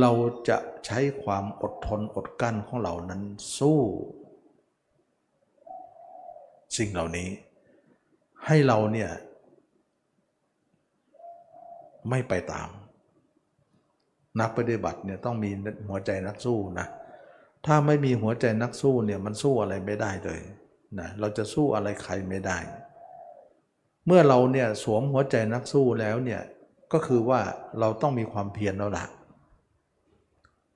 [0.00, 0.12] เรา
[0.48, 3.22] จะใช้ความอดทนอดกั้นของเรานั้น
[3.58, 3.80] สู้
[6.76, 7.28] สิ่งเหล่านี้
[8.46, 9.10] ให้เราเนี่ย
[12.10, 12.68] ไม่ไปตาม
[14.40, 15.50] นักปฏิบัติเนี่ยต้องมี
[15.88, 16.86] หัวใจนักสู้นะ
[17.66, 20.40] ถ้าไม่มีหัวใจนักสู้เนี่ยมันสู้อะไรไม่ได้เลย
[20.98, 22.58] นะเราจะสู้อะไรใครไม่ได้
[24.06, 26.42] เมื่อเราเนี่ยสวมหัวใจนักสู้แล้วเนี่ย
[26.92, 27.40] ก็คือว่า
[27.80, 29.06] เราต้องมีความเพียรแล้วละ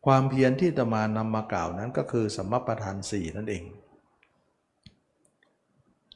[0.07, 3.65] ความเพียรที่ตมานำมากล่าวนั้นก็คือสมประทานสี่นั่นเอง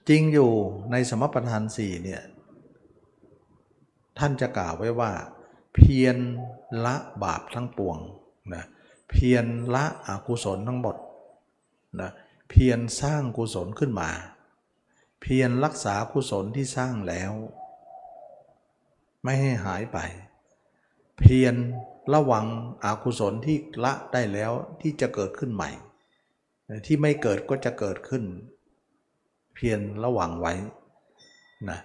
[0.09, 0.51] จริงอยู่
[0.93, 2.23] ในสมประทานสี่เนี่ย
[4.19, 5.13] ท่านจะกล่าวไว้ว่า
[5.75, 6.17] เพียร
[6.85, 7.99] ละบาปทั้งปวง
[8.55, 8.65] นะ
[9.11, 9.45] เพียร
[9.75, 10.97] ละอกุศลทั้งหมด
[12.01, 12.11] นะ
[12.51, 14.11] เพียรสร้างกุศลขึ้นมา
[15.21, 17.33] เพียรรักษากุศลที่สร้างแล้ว
[19.23, 19.99] ไม่ให้หายไป
[21.19, 21.55] เพียร
[22.15, 22.47] ระวัง
[22.85, 25.71] อกุศลที่ละได้แล้วที่จะเกิดขึ้นใหม่
[26.87, 28.25] ที่ไม่เกิดก็จะเกิดขึ้น
[29.55, 30.55] เพียรระวังไว้
[31.71, 31.79] นะ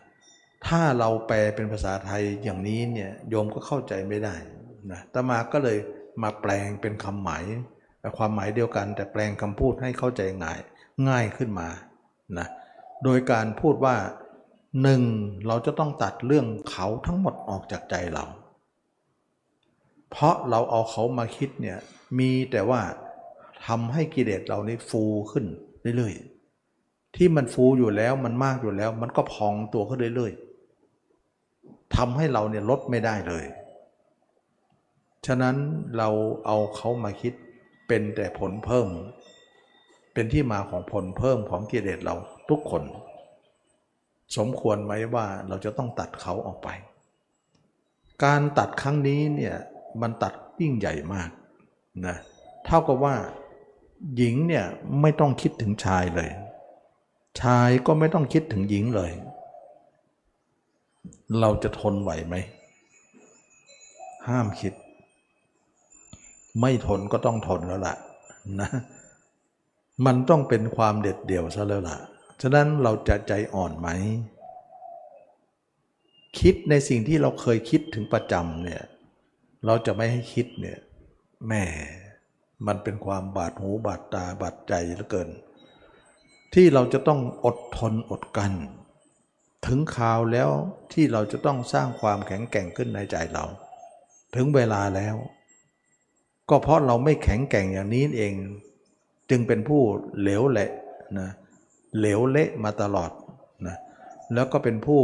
[0.67, 4.35] ถ้าเราแปลเป็นภาษาไทยอย่างนี้เนี่ยโยมก็เข้าใจไม่ได้
[4.91, 5.77] นะตมาก็เลย
[6.23, 7.43] มาแปลงเป็นคำหมาย
[8.17, 10.59] ความหมายเดียวกัน แต่แปลงคำพูดให้เข้าใจง่าย
[11.09, 11.67] ง่ายขึ้นมา
[12.37, 12.47] นะ
[13.03, 13.95] โดยการพูดว่า
[14.81, 15.01] หนึ่ง
[15.47, 18.25] เราจะต้องตัดเรื่องเขาทั้งหมดออกจากใจเรา
[20.11, 21.77] เพราะเราเอาเขามาคิดเนี่ย
[22.19, 22.81] มีแต่ว่า
[23.65, 25.45] ทำให้กิเลสเรานี้ฟูขึ้น
[25.97, 30.50] เรื่อยๆที่มันฟูอยู่แล้วมันมากอยู่แล้ว มันก็พองตัวขึ้นเรื่อยๆ
[31.95, 33.45] ทำให้เราเนี่ยลดไม่ได้เลย
[35.25, 35.55] ฉะนั้น
[35.97, 36.09] เรา
[36.45, 37.33] เอาเขามาคิด
[37.87, 38.87] เป็นแต่ผลเพิ่ม
[40.13, 42.15] เป็นที่มาของผลเพิ่มของกิเลสเรา
[42.49, 42.83] ทุกคน
[44.37, 46.69] สมควรไหมว่าเราจะต้องตัดเขาออกไป
[48.23, 49.55] การตัดครั้งนี้เนี่ย
[50.01, 51.29] มันตัดยิ่งใหญ่มาก
[52.07, 52.17] นะ
[52.65, 53.15] เท่ากับว่า
[54.17, 54.65] หญิงเนี่ย
[55.01, 56.29] ไม่ต้องคิดถึงชายเลย
[57.41, 59.11] ชายก็ไม่ต้องคิดถึงหญิงเลย
[61.39, 62.35] เราจะทนไหวไหม
[64.27, 64.73] ห้ามคิด
[66.59, 67.95] ไม่ทนก็ต้องทนแล้วล่ะ
[68.59, 68.69] นะ
[70.05, 71.97] มันต้องเป็นความเด็ดเดี่ยวซะแล้วล่ะ
[72.41, 73.87] ฉะนั้นเราจะใจอ่อนไหม
[76.39, 78.83] คิดในสิ่งที่เราเคยคิดถึงประจำเนี่ย
[79.65, 80.79] เราจะไม่ให้คิดเนี่ย
[81.47, 81.63] แม่
[82.67, 85.29] มันเป็นความบาดหูบาดตาบาดใจเหลือเกิน
[86.53, 88.53] ที่เราจะต้องอดทนอดกลั้น
[89.65, 90.49] ถึงคราวแล้ว
[90.93, 93.45] ที่เราจะต้องสร้างความแข็งแกร่งขึ้นในใจเรา
[94.35, 95.15] ถึงเวลาแล้ว
[96.49, 98.33] ก็เพราะเราไม่แข็งแกร่งอย่างนี้เอง
[99.29, 99.81] จึงเป็นผู้
[100.21, 100.69] เหลวแหละ
[101.19, 101.29] นะ
[101.99, 103.11] เหลวเละมาตลอด
[103.67, 103.77] นะ
[104.33, 105.01] แล้วก็เป็นผู้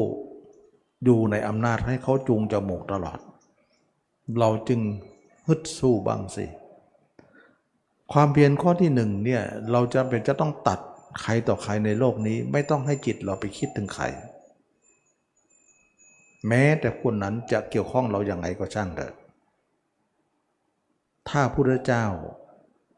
[1.04, 3.20] อยู่ในอำนาจให้เขาจูงจมูกตลอด
[4.40, 4.82] เราจึง
[5.48, 6.46] ฮึดสู้บ้างสิ
[8.14, 10.80] ความเพียรข้อที่หนึ่งเนี่ยเราจะเป็นจะต้องตัด
[11.22, 14.06] ใครต่อใครในโลกนี้ ไม่ต้องให้จิตเราไปคิดถึงใคร
[16.48, 19.14] แม้แต่คนนั้นจะเกี่ยวข้องเราอย่างไรก็ช่างเถอะ
[21.30, 22.06] ถ้าพุทธเจ้า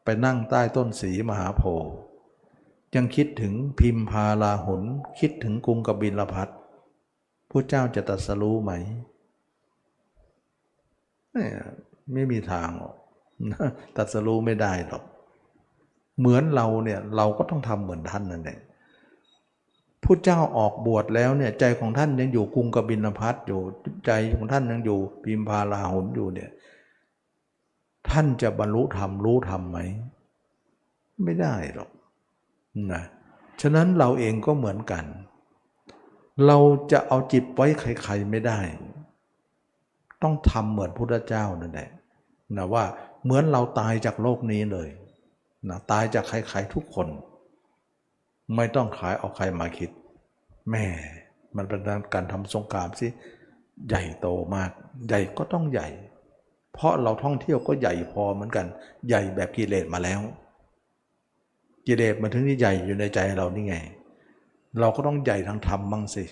[0.04, 1.92] ไปนั่งใต้ต้นสีมหาโพธิ์
[2.94, 4.82] ยังคิดถึงพิมพาลาหุน
[5.20, 6.48] คิดถึงกรุงกบิลพัท
[7.50, 8.72] พระเจ้าจะตรัสรู้ไหม
[12.12, 12.94] ไม่มีทางหรอก
[13.96, 15.02] ตรัสรู้ไม่ได้หรอก
[16.18, 23.60] เหมือนเราเนี่ยเราก็ต้องทำเหมือนท่านนั่นแหละพระเจ้าออกบวชแล้วเนี่ยใจของท่านยังอยู่กรุงกบินพัทอยู่
[24.06, 26.50] ใจของท่านยังอยู่พิมพาลาหุนอยู่เนี่ย
[28.10, 29.78] ท่านจะบรรลุธรรมรู้ธรรมไหม
[31.24, 31.90] ไม่ได้หรอก
[32.92, 33.02] นะ
[33.60, 35.04] ฉะนั้นเราเองก็เหมือนกัน
[36.46, 36.58] เรา
[36.92, 38.58] จะเอาจิตไว้ใครๆไม่ได้
[40.22, 41.90] ต้องทำเหมือนพุทธเจ้านั่นแหละ
[42.56, 42.84] นะว่า
[43.24, 44.88] เหมือนเราตายจากโลกนี้เลย
[45.68, 47.08] นะตายจากใครๆทุกคน
[48.56, 49.90] ไม่ต้องขายเอาใครมาคิด
[50.70, 50.84] แม่
[51.56, 51.80] มันเป็น
[52.14, 53.08] การทำสงครามสิ
[53.88, 54.70] ใหญ่โตมาก
[55.08, 55.88] ใหญ่ก็ต้องใหญ่
[56.74, 58.66] เพราะเราท่องเที่ยวก็ใหญ่พอเหมือนกัน
[59.08, 60.20] ใหญ่แบบกิเลสมาแล้ว
[61.86, 63.76] กิเลสมันถึงที่ใหญ่อยู่ในใจเรานี่ไง
[64.80, 66.24] เราก็ต้องใหญ่ทางธรรมบ้างสิ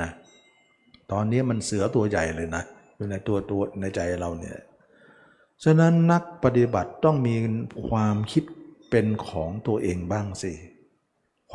[0.00, 0.10] นะ
[1.12, 2.62] ตอนนี้มันเสือตัวใหญ่เลยนะ
[2.96, 4.58] อยู่ในตัวตัวในใจเราเนี่ย
[5.64, 7.34] ฉะนั้นนักปฏิบัติต้องมี
[7.88, 8.44] ความคิด
[8.90, 10.52] เป็นของตัวเองบ้างสิ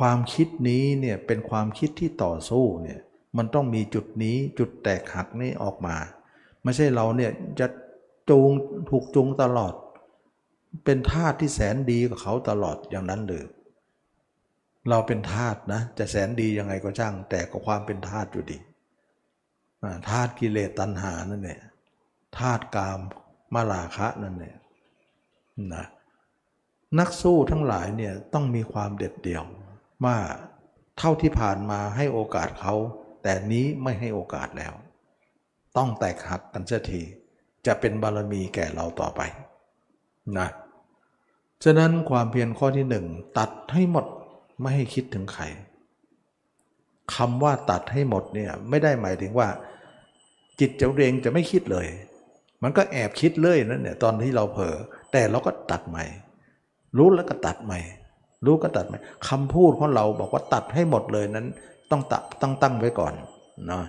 [0.00, 3.00] ความคิดนี้เนี่ยเป็นความคิดที่ต่อสู้เนี่ย
[3.36, 5.96] มันต้องมีจุดนี้จุดแตกหักนี่ออกมา
[6.62, 7.66] ไม่ใช่เราเนี่ยจะ
[8.30, 8.50] จูง
[8.90, 9.74] ถูกจูงตลอด
[10.84, 13.44] เป็นทาสที่แสนดีกับเขาตลอดอย่างนั้นเลย
[14.88, 18.58] เราเป็นทาสนะจะแสนดียังไงก็ช่าง แต่ก็ความเป็นทาสอยู่ดี
[20.08, 21.62] ทาสกิเลสตัณหานั่นเนี่ย
[22.38, 23.00] ทาสกาม
[23.54, 24.56] มาลาคะนั่นเนี่ย
[25.74, 25.84] นะ
[26.98, 29.44] นักสู้ทั้งหลายเนี่ยต้องมีความเด็ดเดี่ยว
[30.04, 30.16] ว่า
[30.98, 32.74] เท่าที่ผ่านมาให้โอกาสเขา
[33.22, 34.72] แต่นี้ไม่ให้โอกาสแล้ว
[35.76, 37.02] ต้องแตกหักกันเสียที
[37.66, 39.20] จะเป็นบารมีแก่เราต่อไป
[40.38, 40.48] นะ
[41.64, 43.06] ฉะนั้นความเพียรข้อที่หนึ่ง
[43.38, 44.06] ตัดให้หมด
[44.60, 45.44] ไม่ให้คิดถึงใคร
[47.14, 49.48] คำว่าตัดให้หมดเนี่ยไม่ได้หมายถึงว่า
[50.60, 51.86] จิตเจ้าเองจะไม่คิดเลย
[52.62, 54.76] มันก็แอบคิดเลยนั่นเนี่ยตอนที่เราเผลอ
[55.12, 56.04] แต่เราก็ตัดใหม่
[56.96, 57.80] รู้แล้วก็ตัดใหม่
[58.44, 58.94] รู้ก็ตัดใหม
[59.28, 61.46] คำพูดของเราบอกว่าตัดให้หมดเลยนั้น
[61.90, 63.14] ต้องตัดต้องตั้งไว้ก่อน
[63.66, 63.84] เนาะ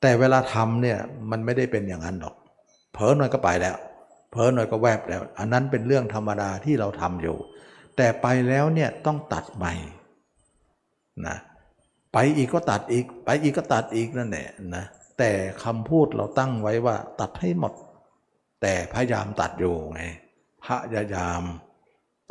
[0.00, 0.98] แต่เวลาทำเนี่ย
[1.30, 2.34] มันไม่ได้เป็นอย่างนั้นหรอก
[2.92, 3.76] เผลอหน่อยก็ไปแล้ว
[4.30, 7.36] เพอหน่อยก็แวบแล้ว อันนั้นเป็นเรื่องธรรมดาที่เราทำอยู่
[7.96, 9.74] แต่ไปแล้วเนี่ยต้องตัดใหม่
[11.26, 11.36] นะ
[12.12, 14.84] ไปอีกก็ตัดอีก ไปอีกก็ตัดอีกนั่นแหละนะ
[15.18, 15.30] แต่
[15.64, 17.72] คำพูดเราตั้งไว้ว่าตัดให้หมด
[18.62, 20.02] แต่พยายามตัดอยู่ไง
[20.64, 21.42] พยายาม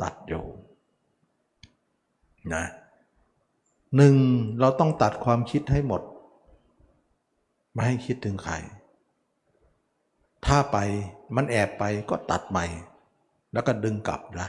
[0.02, 0.44] ตัดอยู่
[2.54, 2.64] นะ
[3.96, 4.14] หนึ่ง
[4.60, 6.02] เราต้องตัดความคิดให้หมด
[7.72, 8.54] ไม่ให้คิดถึงใคร
[10.46, 10.76] ถ้าไป
[11.36, 12.66] มันแอบไปก็ตัดใหม่
[13.52, 14.48] แล้วก็ดึงกลับนะ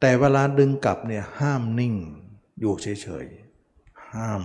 [0.00, 1.94] แต่เวลาดึงกลับเนี่ยห้ามนิ่ง
[2.60, 4.42] อยู่เฉยๆ ห้าม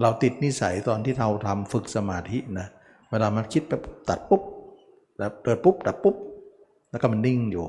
[0.00, 2.66] เราติดนิสัยตอนที่เราทำฝึกสมาธินะ
[3.10, 3.72] เวลามันคิดไป
[4.08, 4.42] ตัดปุ๊บ
[5.18, 6.16] แล้วเปิดปุ๊บดับปุ๊บ
[6.90, 7.66] แล้วก็มันนิ่งอยู่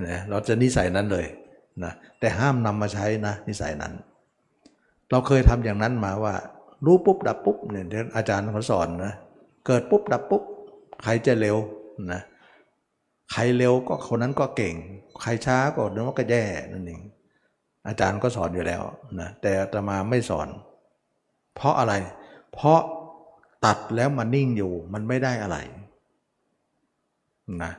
[0.00, 1.26] นะเราจะนิสัยนั้นเลย
[1.84, 3.92] นะแต่ห้ามนำมาใช้นะนิสัยนั้น
[5.10, 6.34] เราเคยทำอย่างนั้นมาว่า
[6.84, 9.12] รู้ปุ๊บดับปุ๊บเนี่ยอาจารย์เขาสอนนะ
[9.66, 10.42] เกิดปุ๊บดับปุ๊บ
[11.02, 11.56] ใครจะเร็ว
[12.12, 12.20] นะ
[13.32, 14.74] ใครเร็วก็คนนั้นก็เก่ง
[15.22, 17.00] ใครช้าก็นึกว่าก็แย่นั่นเอง
[17.88, 18.82] อาจารย์ก็สอนอยู่แล้ว
[19.20, 20.48] นะแต่อาตมาไม่สอน
[21.54, 21.94] เพราะอะไร
[22.52, 22.80] เพราะ
[23.64, 25.56] ตัดแล้วมันนิ่งอยู่มันไม่ได้อะไร
[27.62, 27.72] นะ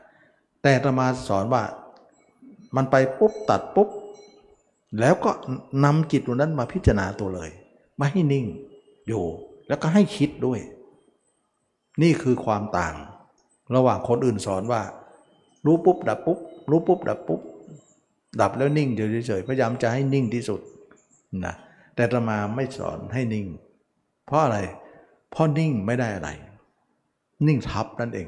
[0.61, 1.63] แต่อาตมาสอนว่า
[2.75, 3.89] มันไปปุ๊บตัดปุ๊บ
[4.99, 5.31] แล้วก็
[5.83, 7.49] นำจิตตรงนั้นมาพิจารณาตัวเลย
[7.97, 8.45] ไม่ให้นิ่ง
[9.07, 9.23] อยู่
[9.67, 10.59] แล้วก็ให้คิดด้วย
[12.01, 12.95] นี่คือความต่าง
[13.75, 14.81] ระหว่างคนอื่นสอนว่า
[15.65, 16.39] รู้ปุ๊บดับปุ๊บ
[16.69, 17.41] รู้ปุ๊บดับปุ๊บ
[18.41, 18.89] ดับแล้วนิ่ง
[19.27, 20.61] เฉยๆพยายามจะให้นิ่งที่สุด
[21.45, 21.55] นะ
[21.95, 23.45] แต่ตมาไม่สอนให้นิ่ง
[24.25, 24.57] เพราะอะไร
[25.31, 26.29] เพราะนิ่งไม่ได้อะไร
[27.47, 28.27] นิ่งทับนั่นเอง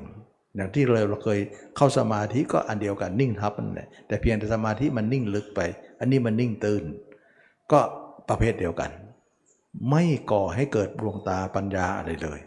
[0.56, 1.39] อย่างที่เราเคย
[1.76, 5.62] เข้าสมาธิก็อันเดียวกันนิ่งทับนั่นแหละแต่เพียงแต่สมาธิมันนิ่งลึกไป
[6.00, 6.84] อันนี้มันนิ่งตื่น
[7.72, 7.80] ก็
[8.30, 8.91] ประเภทเดียวกัน
[9.89, 12.39] ไม่ก่อให้เกิดดวงตาปัญญาอะไรเลย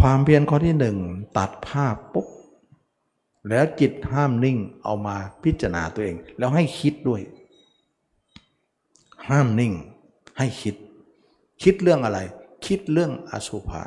[0.00, 0.96] ความเพียรข้อที่หนึ่ง
[1.38, 2.26] ตัดภาพปุ๊บ
[3.48, 7.22] แล้วจิตห้ามนิ่งเอามาพิจารณาตัวเอง แล้วให้คิดด้วย
[9.28, 9.72] ห้ามนิ่ง
[10.38, 10.74] ให้คิด
[11.62, 12.18] คิดเรื่องอะไร
[12.66, 13.82] คิดเรื่องอสุภะ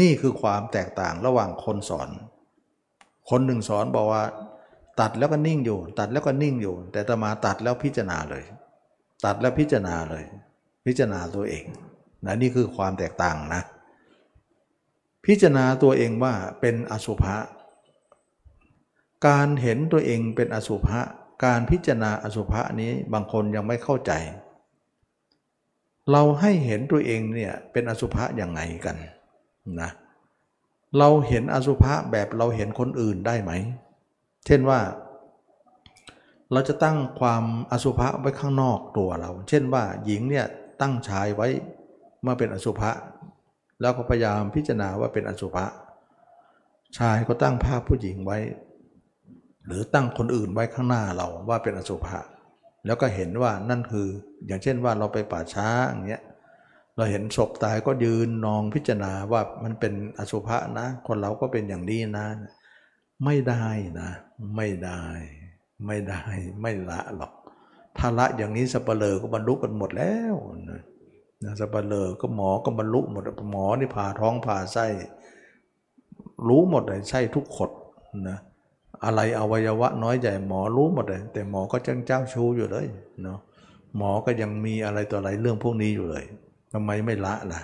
[0.00, 2.08] นี่คือความแตกต่างระหว่างคนสอน
[3.30, 4.24] คนหนึ่งสอนบอกว่า
[5.00, 8.44] ตัดแล้วก็นิ่งอยู่ ตัดแล้วก็นิ่งอยู่ แต่ตมาตัดแล้วพิจารณาเลย
[9.24, 10.24] ตัดแล้วพิจารณาเลย
[10.86, 11.64] พิจารณาตัวเอง
[12.26, 13.62] นะนี่คือความแตกต่างนะ
[15.26, 17.36] พิจารณาตัวเองว่าเป็นอสุภะ
[19.26, 21.00] การเห็นตัวเองเป็นอสุภะ
[21.44, 24.12] การพิจารณาอสุภะนี้บางคนยังไม่เข้าใจ
[26.10, 28.96] เราให้เห็นตัวเองเนี่ยเป็นอสุภะอย่างไงกัน
[29.82, 29.90] นะ
[30.98, 33.52] เราเห็นอสุภะแบบเราเห็นคนอื่นได้ไหม
[34.46, 34.80] เช่นว่า
[36.52, 40.46] เราจะตั้งความอสุภะไว้ข้างนอกตัวเรา เช่นว่าหญิงเนี่ย
[40.80, 41.48] ตั้งชายไว้
[42.22, 42.90] เมื่อเป็นอสุภะ
[43.80, 45.64] แล้วก็พยายามพิจารณาว่าเป็นอสุภะ
[46.98, 48.38] ชายก็ตั้งภาพผู้หญิงไว้
[49.66, 52.18] หรือตั้งคนอื่นไว้ข้างหน้าเราว่าเป็นอสุภะ
[52.86, 54.06] แล้วก็เห็นว่านั่นคือ
[54.46, 56.22] อย่างเช่นว่าเราไปป่าช้าอย่างเงี้ย
[56.96, 62.26] เราเห็นศพตายก็ยืนนองพิจารณาว่ามันเป็นอสุภะนะ คนเราก็เป็นอย่างนี้นะ
[63.24, 63.66] ไม่ได้
[64.00, 64.10] นะ
[64.56, 65.02] ไม่ได้
[65.86, 66.22] ไม่ได้
[66.60, 67.32] ไม่ละหรอก
[67.98, 70.34] ถ้าละอย่างนี้สัปเหร่อก็บรรลุกันหมดแล้ว
[70.70, 74.86] นะสัปเหร่อก็หมอก็บรรลุหมดหมอนี่ผ่าท้องผ่าไส้
[76.48, 77.70] รู้หมดเลยไส้ทุกขด
[78.28, 78.38] นะ
[79.04, 82.86] อะไรอวัยวะน้อยใหญ่หมอรู้หมดเลย แต่หมอก็จังเจ้าชู้อยู่เลย
[83.22, 83.38] เนาะ
[83.96, 86.24] หมอก็ยังมีอะไรต่ออะไรเรื่องพวกนี้อยู่เลย
[86.76, 87.60] ทำไมไม่ละล่ะ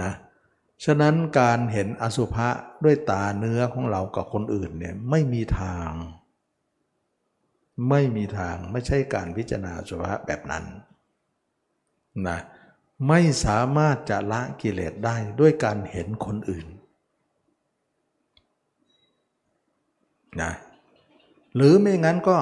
[0.00, 0.10] นะ
[0.84, 2.48] ฉะนั้นการเห็นอสุภะ
[2.84, 5.90] ด้วยตาเนื้อของเรากับคนอื่นเนี่ยไม่มีทาง
[7.90, 10.64] ไม่มีทางไม่ใช่การพิจารณาอสุภะแบบนั้น
[12.28, 12.38] นะ
[13.08, 16.66] ไม่สามารถจะละกิเลสได้ด้วยการเห็นคนอื่น
[20.42, 20.52] นะ
[21.54, 22.36] หรือไม่งั้นก็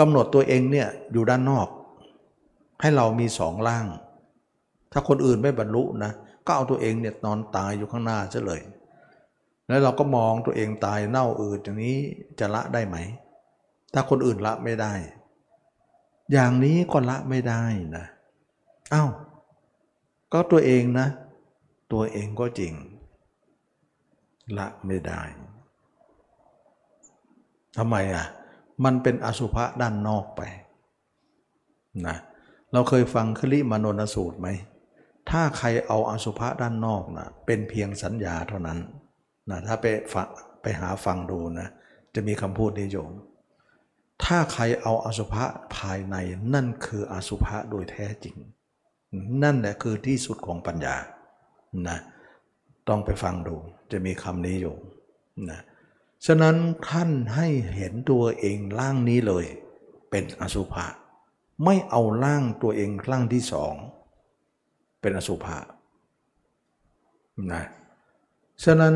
[0.00, 1.68] กำหนดตัวเองเนี่ยอยู่ด้านนอก
[2.80, 3.86] ให้เรามีสองล่าง
[4.92, 6.12] ถ้าคนอื่นไม่บรรลุนะ
[6.46, 8.62] ก็เอาตัวเองเนี่ยนอนตายอยู่ข้างหน้าซะเลย
[9.68, 11.98] แล้วเราก็มองตัวเองตายเน่าอืดอย่างนี้
[12.38, 12.96] จะละได้ไหม
[13.92, 14.92] ถ้าคนอื่นละไม่ได้
[16.32, 17.62] อย่างนี้ก็ละไม่ได้
[17.96, 18.04] นะ
[18.92, 19.10] อา้าว
[20.32, 21.06] ก็ตัวเองนะ
[21.92, 22.72] ตัวเองก็จริง
[24.58, 25.20] ละไม่ได้
[27.76, 28.26] ทำไมอะ
[28.84, 30.40] มันเป็นอสุภะด้านนอกไป
[32.06, 32.16] นะ
[32.72, 34.48] เราเคยฟังคลิมานนสูตรไหม
[35.30, 38.78] ถ้าใครเอาอสุภะด้านนอกนะเป็นเพียงสัญญาเท่านั้น
[39.50, 40.26] นะถ้าไปฟัง
[40.62, 41.68] ไปหาฟังดูนะ
[42.14, 43.12] จะมีคำพูดนี้โยม
[44.24, 45.44] ถ้าใครเอาอสุภะ
[45.76, 46.16] ภายใน
[46.54, 48.36] นั่นคืออสุภะโดยแท้จริง
[49.42, 50.96] นั่นแหละคือที่สุดของปัญญา
[51.88, 51.98] นะ
[52.88, 53.56] ต้องไปฟังดู
[53.92, 54.76] จะมีคำนี้อยู่
[55.50, 55.60] นะ
[56.26, 56.56] ฉะนั้น
[56.88, 59.44] ท่านให้เห็นตัวเองร่างนี้เลย
[60.10, 60.86] เป็นอสุภะ
[61.64, 63.74] ไม่เอาร่างตัวเองร่างที่สอง
[65.02, 65.58] เป็นอสุภะ
[67.52, 67.64] นะ
[68.64, 68.94] ฉะนั้น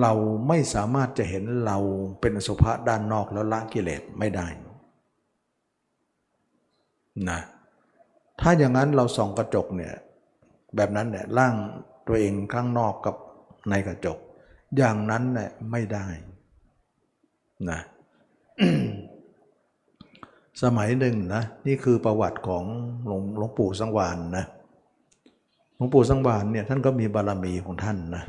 [0.00, 0.12] เรา
[0.48, 1.78] ไม่สามารถจะเห็นเรา
[2.20, 4.46] เป็นอสุภะด้านนอกแล้วละกิเลสไม่ได้
[7.30, 7.40] นะ
[8.40, 9.94] ถ้าอย่างนั้นเราส่องกระจกเนี่ย
[10.76, 11.54] แบบนั้นเนี่ยร่าง
[12.06, 13.14] ตัวเองข้างนอกกับ
[13.70, 14.18] ในกระจก
[14.76, 16.06] อย่างนั้นเนี่ยไม่ได้
[17.70, 17.80] นะ
[20.62, 22.64] สมัยหนึ่งนะนี่คือประวัติของ
[23.06, 24.46] หลวงหลวงปู่สังวานนะ
[25.82, 28.24] ลวงปู่สังวานเนี่ยท่านก็มีบารมีของท่านนะ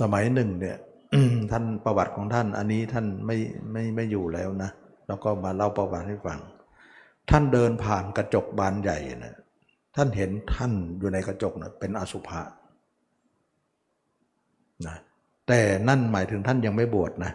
[0.00, 0.76] สมัยหนึ่งเนี่ย
[1.50, 3.36] ท่านประวัติของท่านอันนี้ท่านไม่
[3.72, 4.70] ไม่ไม่อยู่แล้วนะ
[5.06, 6.38] แล้วก็มาเล่าประวัติให้ฟัง
[7.30, 9.36] ท่านเดินผ่านกระจกบานใหญ่นะ
[9.96, 12.42] ท่านเห็นท่านอยู่ในกระจกนะเป็นอสุภะ
[14.86, 14.96] นะ
[15.48, 17.32] แต่นั่นหมายถึงท่านยังไม่บวชนะ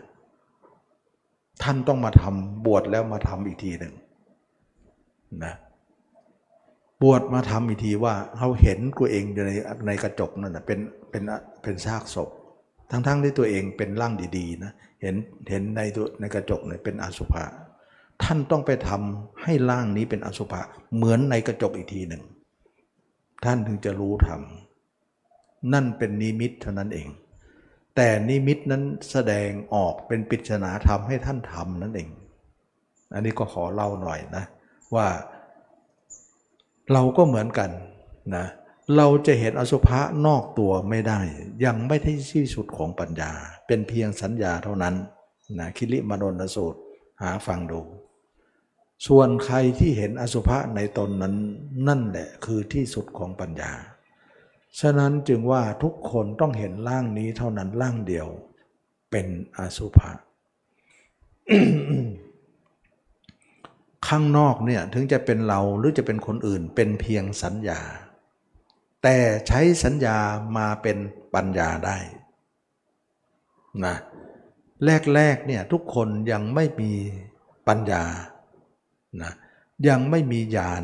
[1.64, 3.94] ท่านต้องมาทำบวชแล้วมาทำอีกทีหนึ่ง
[5.44, 5.54] นะ
[7.02, 9.52] บวชมาทำอีกทีว่าเขาเห็นตัวเองอยู่ใน
[9.88, 10.80] ในกระจกนั่นนะเป็น
[11.12, 11.24] เป็น
[11.62, 12.30] เป็นซากศพ
[12.92, 14.72] ทั้งๆทที่ตัวเองเป็นร่างดีๆนะ
[15.02, 15.16] เห็น
[15.50, 17.44] เห็นในตัวในกระจกเนี่ยเป็นอสุภะ
[18.24, 20.62] ท่านต้องไปทำให้ร่างนี้เป็นอสุภะ
[20.96, 22.24] เหมือนในกระจกอีกทีหนึ่ง
[23.46, 27.08] ท่านถึงจะรู้ทำนั่นเป็นนิมิตเท่านั้นเอง
[27.96, 32.10] แต่นิมิตนั้นแสดงออกเป็นปิศนาธรรมให้ท่านทำนั่นเอง
[33.14, 34.46] อันนี้ก็ขอเล่าหน่อยนะ
[34.96, 35.08] ว่า
[36.94, 37.70] เราก็เหมือนกัน
[38.36, 38.46] นะ
[38.98, 41.20] เราจะเห็นอสุภะนอกตัวไม่ได้
[41.66, 43.32] ยังไม่ได้ที่สุดของปัญญา
[43.68, 44.96] เป็นเพียงสัญญาเท่านั้น
[45.60, 46.80] นะคิริมโนนสูตร
[47.22, 47.82] หาฟังดู
[49.08, 51.36] ส่วนใครที่เห็นอสุภะในตนนั้น
[51.88, 53.72] นั่นแหละคือที่สุดของปัญญา
[54.80, 58.28] ฉะนั้นจึงว่าทุกคนต้องเห็นร่างนี้เท่านั้นร่างเดียว
[59.12, 59.28] เป็น
[59.58, 60.12] อสุภะ
[64.08, 67.82] ข้างนอกเนี่ยถึงจะเป็นเราหรือจะเป็นคนอื่นเป็นเพียงสัญญา
[69.04, 70.18] แต่ใช้สัญญา
[70.58, 70.98] มาเป็น
[71.36, 71.98] ปัญญาได้
[73.86, 73.96] นะ
[75.16, 76.92] แรกๆเนี่ยทุกคนยังไม่มี
[77.68, 78.04] ปัญญา
[79.22, 79.32] นะ
[79.88, 80.84] ยังไม่มีญาณ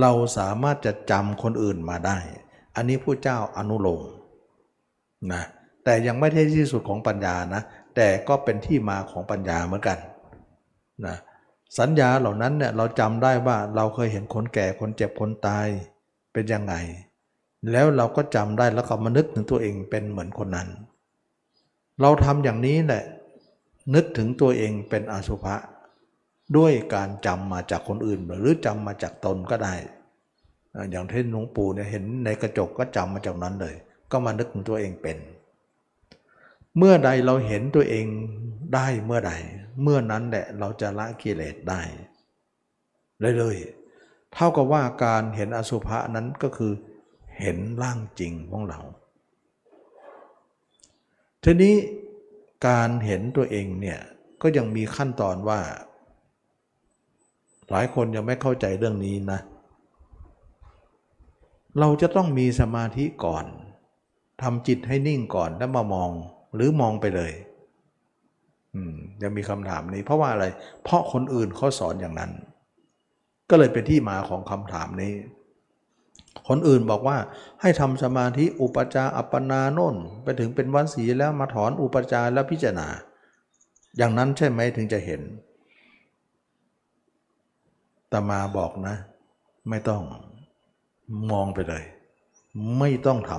[0.00, 2.18] เราสามารถจะจำคนอื่นมาได้
[2.76, 4.02] อันนี้ผู้เจ้าอนุโลม
[5.32, 5.42] นะ
[5.84, 7.62] แต่ยังไม่ใช่ที่สุดของปัญญานะ
[7.96, 9.98] แต่ก็เป็นที่มาของปัญญาเหมือนกัน
[11.06, 11.16] นะ
[11.78, 15.66] สัญญาเหล่านั้นเนี่ยเราจำได้ว่าเราเคยเห็นคนแก่คนเจ็บคนตาย
[16.32, 16.74] เป็นยังไง
[17.72, 20.68] แล้วเราก็จำได้แล้วก็มานึกถึงตัวเองเป็นเหมือนคนนั้น
[22.00, 23.04] เราทำอย่างนี้แหละ
[23.94, 25.56] นึกถึงตัวเองเป็นอสุภะ
[26.56, 29.74] ด้วยการจำมาจากคนอื่น หรือจำมาจากตนก็ได้
[30.90, 33.74] อย่างที่นหลวงปู่เนี่ยเห็นในกระจกก็จำมาจากนั้นเลย
[34.10, 35.16] ก็มานึกถึงตัวเองเป็น
[36.76, 38.06] เมื่อใดเราเห็นตัวเอง
[38.74, 39.32] ได้เมื่อใด
[39.82, 41.80] เมื่อนั้นแหละเราจะละกิเลสได้
[43.38, 46.72] เลยๆเท่ากับว่าการเห็นอสุภะนั้นก็คือ
[47.38, 48.80] เห็นร่างจริงของเรา
[51.44, 51.74] ทีนี้
[52.68, 54.00] การเห็นตัวเองเนี่ย
[54.42, 55.60] ก็ยังมีขั้นตอนว่า
[57.70, 59.40] หลายคนยังไม่เข้าใจเรื่องนี้นะ
[61.78, 63.44] เราจะต้องมีสมาธิก่อน
[64.42, 66.10] ทำจิตให้นิ่งก่อนแล้วมามอง
[66.54, 67.32] หรือมองไปเลย
[69.22, 70.46] ยังมีคำถามนี้ เพราะว่าอะไร
[70.84, 72.30] เพราะคนอื่นเขาสอนอย่างนั้น
[73.50, 75.12] ก็เลยเป็นที่มาของคำถามนี้
[76.48, 77.18] คนอื่นบอกว่า
[77.60, 82.88] ให้ทำสมาธิอุปจาอัปปนาโน่นไปถึงเป็นวันสีแล้วมาถอนอุปจาแล้วพิจารณา
[83.96, 85.20] อย่างนั้นใช่ไหมถึงจะเห็น
[88.12, 88.94] ตมาบอกนะ
[89.68, 90.02] ไม่ต้อง
[91.30, 91.84] มองไปเลย
[92.78, 93.32] ไม่ต้องท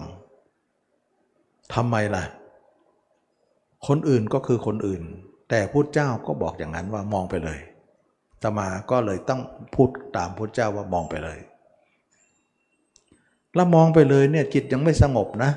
[0.77, 2.23] ำทำไมล่ะ
[3.87, 5.01] คนอื่นก็คือคนอื่น
[5.49, 7.59] แต่พุทธเจ้าก็บอกอย่างนั้นว่ามองไปเลย
[8.41, 9.41] ตมาก็เลยต้อง
[9.75, 11.39] พูดตามพุทธเจ้าว่ามองไปเลย
[13.55, 15.51] แล้วมองไปเลยเนี่ยจิตยังไม่สงบนะ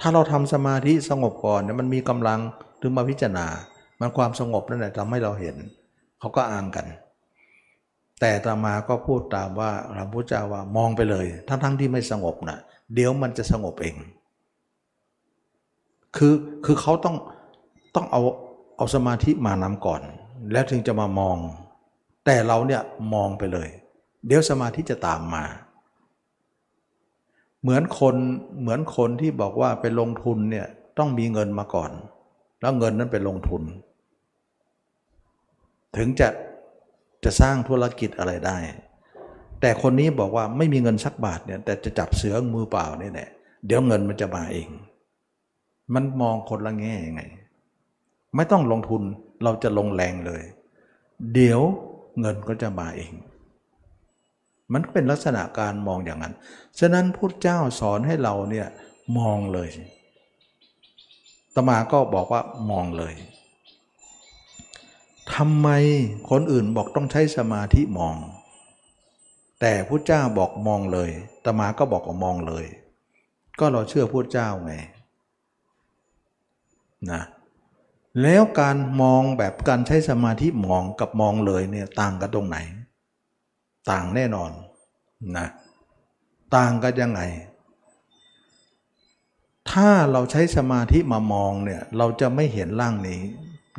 [0.00, 2.40] ถ้าเราทำสมาธิสงบก่อนเนี่ยมันมีกำลัง
[2.80, 3.46] ถึงมาพิจารณา
[4.00, 5.56] มันความสงบนั่นแหละทำให้เราเห็น
[6.18, 6.86] เขาก็อ้างกัน
[8.20, 12.58] แต่ตมาก็พูดตามว่าพระพุทธเจ้าว่ามองไปเลย ทั้งๆทที่ไม่สงบนะ
[12.94, 13.96] เดี๋ยวมันจะสงบเอง
[16.16, 16.34] คือ
[16.64, 17.16] คือเขาต้อง
[17.94, 18.22] ต้องเอา
[18.76, 20.02] เอาสมาธิมานำก่อน
[20.52, 21.36] แล้วถึงจะมามอง
[22.26, 22.82] แต่เราเนี่ย
[23.14, 23.68] มองไปเลย
[24.26, 25.44] เดี๋ยวสมาธิจะตามมา
[27.62, 28.16] เหมือนคน
[28.60, 30.66] เหมือนคนที่บอกว่าไปลงทุนเนี่ย
[30.98, 31.90] ต้องมีเงินมาก่อน
[32.60, 33.62] แล้วเงินนั้นไปลงทุน
[35.96, 36.28] ถึงจะ
[37.24, 38.58] จะสร้างธุรกิจอะไรได้
[39.60, 43.28] แต่คนนี้บอกว่าไม่มีเงินสักบาทเนี่ยแต่จะจับเสือมือเปล่านี่แหละ
[43.66, 44.68] เดี๋ยวเงินมันจะมาเอง
[45.94, 47.22] มันมองคนละแง่ยังไง
[48.36, 49.02] ไม่ต้องลงทุน
[49.42, 50.42] เราจะลงแรงเลย
[51.34, 51.60] เดี๋ยว
[52.20, 53.12] เงินก็จะมาเอง
[54.72, 56.34] มันเป็นลักษณะการมองอย่างนั้น
[56.78, 58.68] ฉะนั้นพุทธเจ้าสอนให้เราเนี่ย
[59.18, 59.68] มองเลย
[61.54, 63.14] ตมาก็บอกว่ามองเลย
[65.34, 65.68] ทำไม
[66.30, 68.16] คนอื่นบอกต้องใช้สมาธิมอง
[69.60, 71.10] แต่พระเจ้าบอกมองเลย
[71.44, 72.64] ตมาก็บอกว่ามองเลย
[73.58, 74.74] ก็เราเชื่อพระเจ้าไง
[77.10, 77.22] นะ
[78.22, 82.58] แล้วการมองแบบการใช้สมาธิมองกับมองเลยเนี่ยต่างกันตรงไหน
[83.90, 84.50] ต่างแน่นอน
[85.38, 85.46] นะ
[86.56, 87.20] ต่างกันยังไง
[89.70, 93.20] ถ้าเราใช้สมาธิมามองเนี่ยเราจะไม่เห็นร่างนี้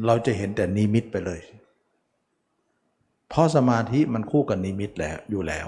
[0.06, 1.42] เราจะเห็นแต่นิมิตไปเลย
[3.30, 5.68] เพราะสมาธิมันคู่กับนิมิตแล้วอยู่แล้ว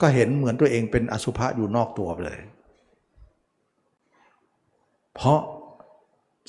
[0.00, 2.40] ก็เห็นเหมือนตัวเองเป็นอสุภะอยู่นอกตัวไปเลย
[5.14, 5.40] เพราะ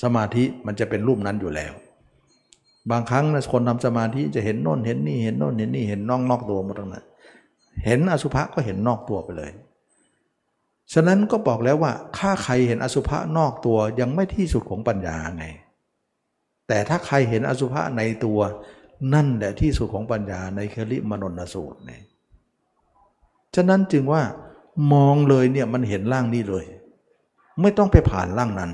[0.02, 1.72] สมาธิมันจะเป็นรูปนั้นอยู่แล้ว
[2.90, 7.04] บางครั้งนะคนทำสมาธิจะเห็นโน่นเห็นนี่เห็นโน่นเห็นนี่เห็นนอกนอกตัวหมดทั้งนั้น
[7.84, 9.50] เห็นอสุภะก็เห็นนอกตัวไปเลย
[10.92, 15.44] ฉะนั้นก็บอกแล้วว่าถ้าใครเห็นอสุภะนอกตัวยังไม่ที่สุดของปัญญาไง
[16.68, 18.40] แต่ถ้าใครเห็นอสุภะในตัว
[19.14, 22.02] นั่นแหละที่สุดของปัญญาในคลิมนนสูตรเนี่ย
[23.54, 24.22] ฉะนั้นจึงว่า
[24.92, 26.64] มองเลยเนี่ยมันเห็นร่างนี้เลย
[27.60, 28.72] ไม่ต้องไปผ่านร่างนั้น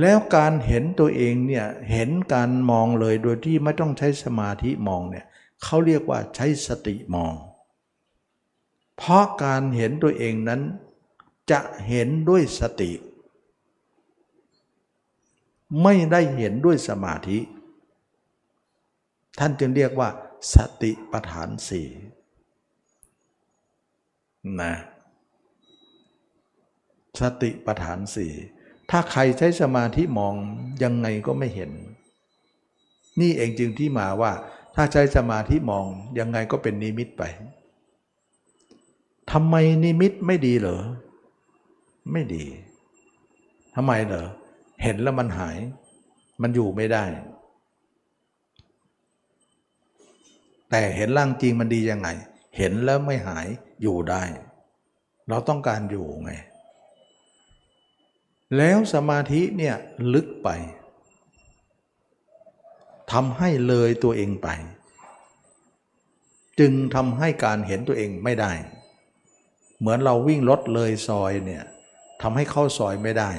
[0.00, 5.26] แล้วการเห็นตัวเองเนี่ยเห็นการมองเลยโดยที่ไม่ต้องใช้สมาธิมองเนี่ย
[5.62, 7.34] เขาเรียกว่าใช้สติมอง
[8.96, 10.60] เพราะการเห็นตัวเองนั้น
[11.50, 12.92] จะเห็นด้วยสติ
[15.82, 17.38] ไม่ได้เห็นด้วยสมาธิ
[19.38, 20.08] ท่านจึงเรียกว่า
[20.54, 21.88] สติปัฏฐานสี่
[24.60, 24.74] นะ
[27.20, 28.32] สติปัฏฐานสี่
[28.90, 30.34] ถ้าใครใช้สมาธิมอง
[30.82, 31.70] ยังไงก็ไม่เห็น
[33.20, 34.32] นี่เองจึงที่มาว่า
[34.74, 35.84] ถ้าใช้สมาธิมอง
[36.18, 37.22] ยังไงก็เป็นนิมิตไป
[39.32, 39.54] ทำไม
[39.84, 40.82] นิมิตไม่ดีเหรอ
[42.12, 42.44] ไม่ดี
[43.74, 44.26] ทำไมเหรอ
[44.82, 45.56] เห็นแล้วมันหาย
[46.42, 47.04] มันอยู่ไม่ได้
[50.70, 52.08] แต่เห็นร่างจริงมันดียังไง
[52.56, 53.46] เห็นแล้วไม่หาย
[53.82, 54.22] อยู่ได้
[55.28, 56.32] เราต้องการอยู่ไง
[58.56, 59.76] แล้วสมาธิเนี่ย
[60.14, 60.48] ลึกไป
[63.12, 64.48] ทำให้เลยตัวเองไป
[66.58, 68.52] จึงทำให้การเห็นตัวเองไม่ได้
[69.78, 71.64] เหมือนเราวิ่งรถเลยซอยเนี่ย
[72.22, 73.30] ทำให้เข้าซอยไม่ได้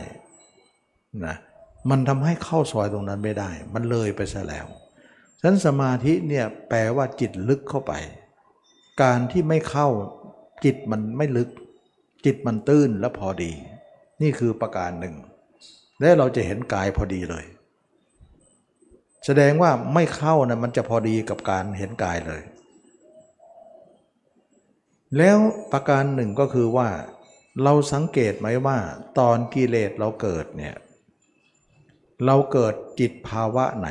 [1.25, 1.35] นะ
[1.89, 4.67] มันทำให้เข้าซอยตรงนั้นไม่ได้ มันเลยไปซะแล้ว
[5.39, 7.93] ฉะนั้นสมาธิเนี่ยแปลว่าจิตลึกเข้าไป
[9.01, 9.87] การที่ไม่เข้า
[10.65, 11.49] จิตมันไม่ลึก
[12.25, 13.51] จิตมันตื้นและพอดี
[14.21, 15.15] นี่คือประการหนึ่ง
[16.01, 17.45] และเราจะเห็นกายพอดีเลย
[19.25, 22.41] แสดงว่าไม่เข้านะมันจะพอดีกับการเห็นกายเลย
[25.17, 25.37] แล้ว
[25.71, 26.89] ประการหนึ่งก็คือว่า
[27.63, 28.77] เราสังเกตไหมว่า
[29.19, 30.75] ตอนกิเลสเราเกิดเนี่ย
[32.25, 33.89] เราเกิดจิตภาวะไหน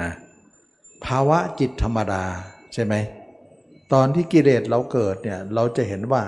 [0.00, 0.10] นะ
[1.06, 2.24] ภาวะจิตธรรมดา
[2.74, 2.94] ใช่ไหม
[3.92, 6.22] ตอนที่กิเลสเราเกิดเนี่ยเราจะเห็นว่า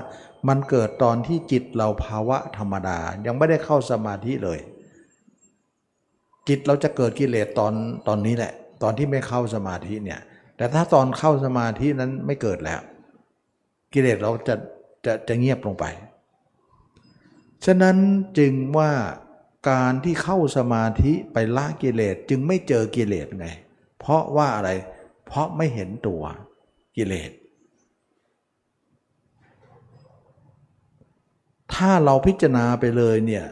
[0.49, 4.59] มันเกิดตอนที่จิตเราภาวะธรรมดา ยังไม่ได้เข้าสมาธิเลย
[6.49, 7.73] จิตเราจะเกิดกิเลสตอน
[8.09, 10.21] ตอนนี้แหละ ตอนที่ไม่เข้าสมาธิเนี่ย
[10.57, 12.81] แต่ถ้าตอนเข้าสมาธินั้นไม่เกิดแล้ว
[13.93, 14.55] กิเลสเราจะ
[15.05, 15.85] จะจะเงียบลงไป
[17.65, 17.97] ฉะนั้น
[18.39, 18.91] จึงว่า
[19.71, 23.49] การที่เข้าสมาธิไปละกิเลสจึงไม่เจอกิเลสไง
[23.99, 24.71] เพราะว่าอะไร
[25.27, 26.23] เพราะไม่เห็นตัว
[26.97, 27.31] กิเลส
[31.75, 33.45] ถ้าเราพิจารณาไปเลยเนี่ย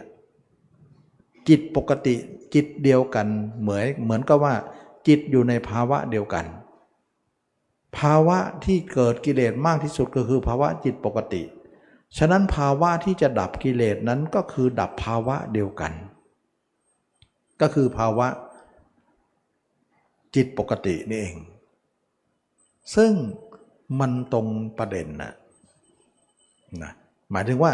[1.48, 2.14] จิตปกติ
[2.54, 3.26] จิตเดียวกัน
[3.60, 4.54] เหมือนเหมือนกับว่า
[5.08, 6.46] จิตอยู่ในภาวะเดียวกัน
[7.98, 11.42] ภาวะที่เกิดกิเลสมากที่สุดก็คือภาวะจิตปกติ
[12.18, 15.92] ฉะนั้นภาวะที่จะดับกิเลสนั้นก็คือดับภาวะเดียวกัน
[17.60, 18.28] ก็คือภาวะ
[20.34, 21.36] จิตปกตินี่เอง
[22.96, 23.12] ซึ่ง
[24.00, 24.46] มันตรง
[24.78, 25.32] ประเด็นนะ
[26.82, 26.92] นะ
[27.30, 27.72] หมายถึงว่า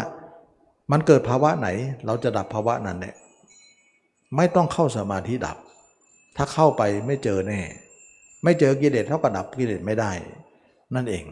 [0.95, 1.67] มันเกิดภาวะไหน
[2.05, 3.15] เราจะดับภาวะนั้นเนี่ย
[4.35, 5.57] ไม่ต้องเข้าสมาธิดับ
[6.37, 7.61] ถ้าเข้าไปไม่เจอแน่
[8.43, 10.11] ไม่เจอกิเลสเท่ากับดับกิเลสไม่ได้
[10.95, 11.25] นั่นเอง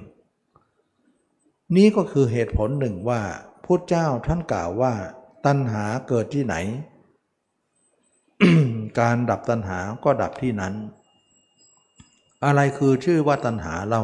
[1.76, 3.22] นี้ก็คือเหตุผลหนึ่งว่า
[3.66, 4.94] พุทธเจ้าท่านกล่าวว่า
[5.46, 6.56] ตัณหาเกิดที่ไหน
[9.00, 10.74] การดับตัณหาก็ดับที่นั้น
[12.46, 14.02] อะไรคือชื่อว่าตัณหาเรา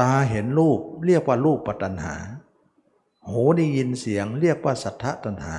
[0.00, 2.14] ตาเห็นรูปเรียกว่ารูปปัตัณหา
[3.30, 5.56] หูได้ยินเสียงเรียกว่าสัทธตัณหา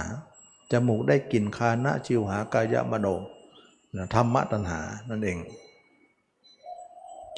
[0.71, 3.07] จมูกได้กลิ่นคานะชิวหากายมโน
[4.13, 5.39] ธรรมะตัณหานั่นเอง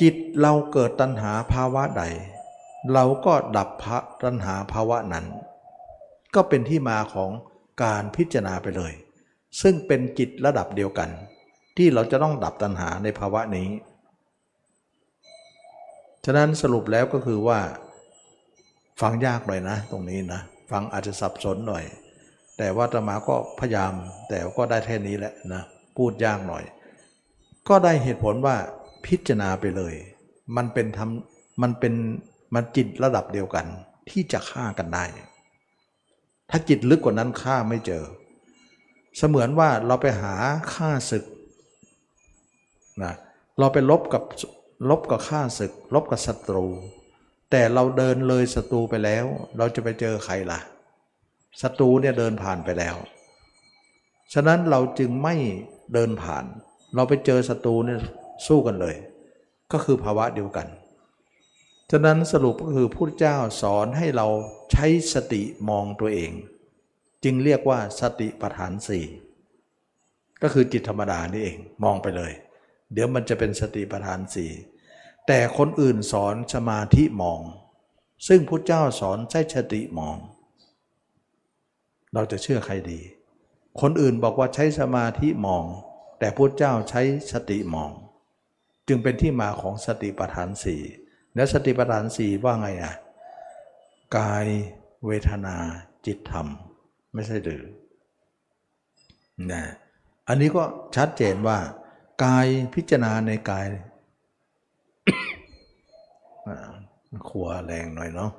[0.02, 2.04] จิตเราเกิดตัณหาภาวะใด
[2.94, 5.26] เราก็ดับพระตัณหาภาวะนั้น
[6.36, 7.32] ก็เป็นที่มาของ
[7.84, 8.94] การพิจารณาไปเลย
[9.62, 11.10] ซึ่งเป็นจิตระดับเดียวกัน
[11.78, 13.70] ที่เราจะต้องดับตัณหาในภาวะนี้
[16.26, 17.60] ฉะนั้นสรุปแล้วก็คือว่า
[19.02, 20.41] ฟังยากหน่อยนะ ตรงนี้นะ
[20.72, 21.84] ฟังอาจจะสับสนหน่อย
[22.57, 23.94] แต่ว่าตมาก็พยายาม
[24.30, 25.61] แต่ก็ได้แค่นี้แหละนะ
[25.98, 26.64] พูดยากหน่อย
[27.68, 28.56] ก็ได้เหตุผลว่า
[29.06, 29.94] พิจารณาไปเลย
[30.56, 31.94] มันเป็นทำมันเป็น
[32.53, 33.65] มันจิตระดับเดียวกัน
[34.10, 35.03] ที่จะฆ่ากันได้
[36.49, 38.03] ถ้าจิตลึกกว่านั้นฆ่าไม่เจอ
[39.18, 40.34] เสมือนว่าเราไปหา
[40.74, 41.26] ฆ่าศึก
[43.03, 43.14] นะ
[43.60, 44.24] เราไปลบกับ
[44.90, 46.65] ลบกับฆ่าศึก ลบกับศัตรู
[47.56, 49.26] แต่เราเดินเลยศัตรูไปแล้ว
[49.58, 50.60] เราจะไปเจอใครล่ะ
[51.62, 52.96] ศัตรูเนี่ยเดินผ่านไปแล้ว
[54.34, 55.36] ฉะนั้นเราจึงไม่
[55.94, 56.46] เดินผ่าน
[56.96, 58.00] เราไปเจอศัตรูเนี่ย
[58.48, 58.96] สู้กันเลย
[59.72, 60.68] ก็คือภาวะเดียวกัน
[61.92, 64.28] ฉะนั้นสรุปก็คือพุทธเจ้าสอนให้เรา
[64.72, 66.32] ใช้สติมองตัวเอง
[67.24, 69.06] จึงเรียกว่าสติปัฏฐานสี่
[70.42, 72.32] ก็คือจิตธรรมดานี่เองมองไปเลย
[72.94, 74.52] เดี๋ยวมันจะเป็นสติปัฏฐานสี่
[75.28, 77.41] แต่คนอื่นสอนสมาธิมอง
[78.28, 80.18] ซึ่งพุทธเจ้าสอนใช้สติมอง
[82.14, 83.00] เราจะเชื่อใครดี
[83.82, 85.66] คนอื่นบอกว่าใช้สมาธิมอง
[86.20, 87.02] แต่พุทธเจ้าใช้
[87.32, 87.91] สติมอง
[88.88, 90.82] จึงเป็นที่มาของสติปัฏฐานสี่
[91.36, 92.94] แล้วสติปัฏฐานสี่ว่าไงอะ
[94.18, 94.45] กาย
[95.06, 95.56] เวทนา
[96.06, 96.48] จิตธรรม
[97.14, 97.64] ไม่ใช่หรือ
[99.52, 99.64] นะ
[100.28, 100.64] อันนี้ก็
[100.95, 101.58] ชัดเจนว่า
[102.24, 103.66] กายพิจารณาในกาย
[106.48, 106.74] อ่า
[107.30, 108.31] ขัวแรงหน่อยเนาะ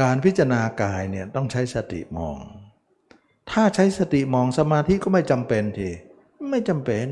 [0.00, 2.36] การพิจารณากายเนี่ยต้องใช้สติมอง
[3.50, 5.90] ถ้าใช้สติมองสมาธิก็ไม่จำเป็นที
[6.50, 7.08] ไม่จำเป็น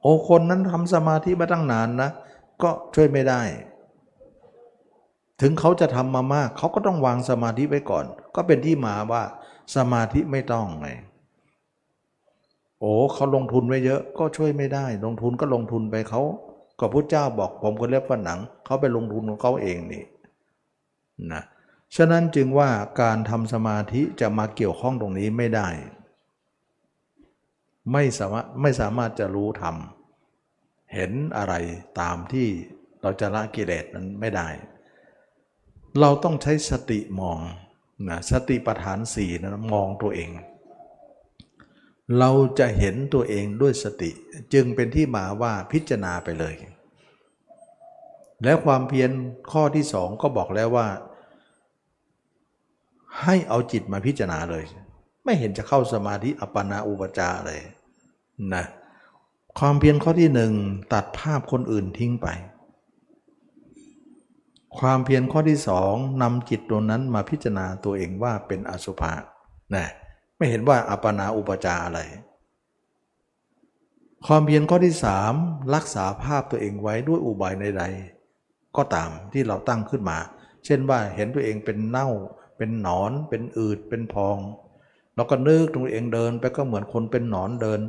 [0.00, 2.10] โอคนนั้นทำสมาธิมาตั้งนานนะ
[2.62, 3.42] ก็ช่วยไม่ได้
[5.40, 8.04] ถึงเขาจะทำมามากเขาก็ต้องวางสมาธิไว้ก่อน
[8.34, 9.22] ก็เป็นที่มาว่า
[9.76, 10.88] สมาธิไม่ต้องไง
[12.80, 16.22] โอ้เขาลงทุนไว้เยอะก็ช่วยไม่ได้ ลงทุนก็ลงทุนไปเขา
[16.80, 20.04] ก็พุทธเจ้าบอกผมก็เล็บฝันหนัง เขาไปลงทุนของเขาเองนี่
[21.32, 21.42] นะ
[21.96, 22.70] ฉะนั้นจึงว่า
[23.00, 25.68] การทำสมาธิจะมาเกี่ยวข้องตรงนี้ไม่ได้
[27.92, 29.76] ไม่สามารถไม่สามารถจะรู้ธรรม
[30.94, 31.54] เห็นอะไร
[32.00, 32.48] ตามที่
[33.02, 34.48] เราจะละกิเลสนั้นไม่ได้
[36.00, 37.38] เราต้องใช้สติมอง
[38.08, 40.30] นะสติปัฏฐานสี่นะมองตัวเอง
[42.18, 44.10] เราจะเห็นตัวเองด้วยสติ
[44.52, 46.54] จึงเป็นที่มาว่าพิจารณาไปเลย
[48.44, 49.10] แล้วความเพียร
[49.52, 50.88] ข้อที่สองก็บอกแล้วว่า
[53.22, 54.64] ให้เอาจิตมาพิจารณาเลย
[55.24, 57.60] ไม่เห็นจะเข้าสมาธิอัปปนาอุปจาเลย
[58.54, 58.64] นะ
[59.58, 60.52] ความเพียรข้อที่หนึ่ง
[60.92, 62.28] ตัดภาพคนอื่นทิ้งไป
[64.78, 69.12] ความเพียรข้อที่สองนำจิตตัวนั้นมาพิจารณาตัวเองว่าเป็นอสุภะ
[69.74, 69.86] นะ
[70.40, 72.00] ไม่เห็นว่าอัปปนาอุปจาอะไร
[74.26, 75.34] ความเพียรข้อที่สาม
[75.74, 80.18] รักษาภาพตัวเองไว้ด้วยอุบายใดๆก็ตามที่เราตั้งขึ้นมา
[80.64, 82.08] เช่นว่าเห็นตัวเองเป็นเน่า
[82.56, 84.38] เป็นหนอน เป็นอืดเป็นพอง
[85.14, 87.80] เราก็นึกตัวเองเดินไปก็เหมือนคนเป็นหนอนเดิน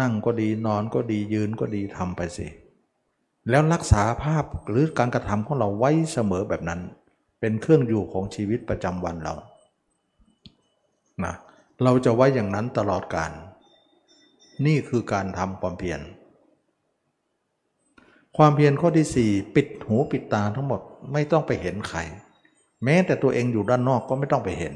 [0.00, 2.46] นั่งก็ดีนอนก็ดียืนก็ดีทำไปสิ
[3.50, 6.80] แล้วรักษาภาพหรือการกระทำของเราไว้เสมอแบบนั้น
[7.40, 9.34] เป็นเครื่องอยู่ของชีวิตประจำวันเรา
[11.24, 11.34] นะ
[11.84, 13.32] เราจะไว้อย่างนั้นตลอดการ
[14.66, 16.00] นี่คือการทำความเพียร
[18.36, 20.80] ความเพียรข้อที่สี่ปิดหูปิดตาทั้งหมด
[21.12, 22.00] ไม่ต้องไปเห็นใคร
[22.84, 24.74] แม้แต่ตัวเองอยู่ด้านนอกก็ไม่ต้องไปเห็น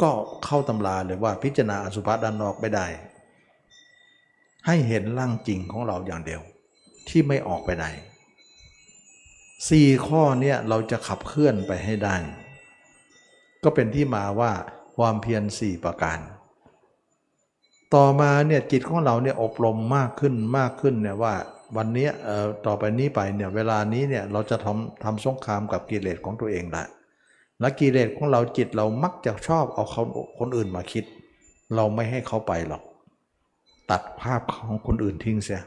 [0.00, 0.10] ก็
[0.44, 2.86] เข้าตำราเลยว่าพิจารณาอสุภะด้านนอกไม่ได้
[4.66, 6.42] ให้เห็นร่างจริงของเราอย่างเดียว
[7.08, 7.86] ที่ไม่ออกไปไหน
[9.68, 12.16] สี่ข้อเนี่ยเราจะขับเคลื่อนไปให้ได้
[13.64, 14.52] ก็เป็นที่มาว่า
[14.96, 16.18] ความเพียรสี่ประการ
[17.94, 21.34] ต่อมาเนี่ยจิตของเราเนี่ยอบรมมากขึ้นมากขึ้นเนี่ยว่า
[21.76, 26.84] วันนี้เอ่อต่อไปนี้ไปเนี่ยเวลานี้เนี่ยเราจะทำทำสงครามกับกิเลสของตัวเองละ
[27.60, 30.02] และกิเลสของเราจิตเรามักจะชอบเอาเขา
[30.38, 31.04] คนอื่นมาคิด
[31.74, 32.82] เราไม่ให้เขาไปหรอก
[33.90, 35.62] ตัดภาพของคนอื่นทิ้งเสีย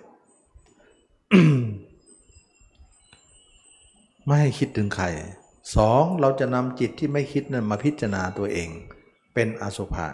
[4.26, 5.06] ไม่ให้คิดถึงใคร
[5.76, 8.70] สองเราจะนำจิตที่ไม่คิดนั้นมาพิจารณาตัวเอง
[9.34, 10.08] เป็นอสุภะ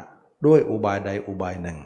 [0.46, 1.80] ด้วยอุบายใดอุบายหนึ่ง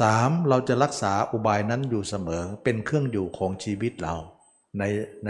[0.00, 4.14] สามเราจะรักษาอุบายนั้นอยู่เสมอเป็นเครื่องอยู่ของชีวิตเรา
[4.78, 4.82] ใน
[5.24, 5.28] ใน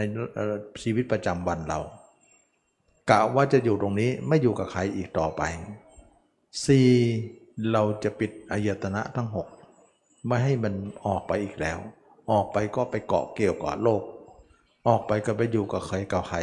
[0.82, 1.80] ชีวิตประจำวันเรา
[3.10, 5.42] กะว่าจะอยู่ตรงนี้ไม่อยู่กับใครอีกต่อไป
[6.96, 7.72] 4.
[7.72, 9.28] เราจะปิดอายตนะทั้ง
[9.76, 10.74] 6 ไม่ให้มัน
[11.06, 11.78] ออกไปอีกแล้ว
[12.30, 14.02] ออกไปก็ไปเกาะเกี่ยวกับโลก
[14.88, 16.38] ออกไปก็ไปอยู่กับใครกับใคร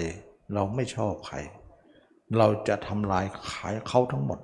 [0.54, 1.38] เราไม่ชอบใคร
[2.38, 4.40] เราจะทำลายขายเขาทั้งหมด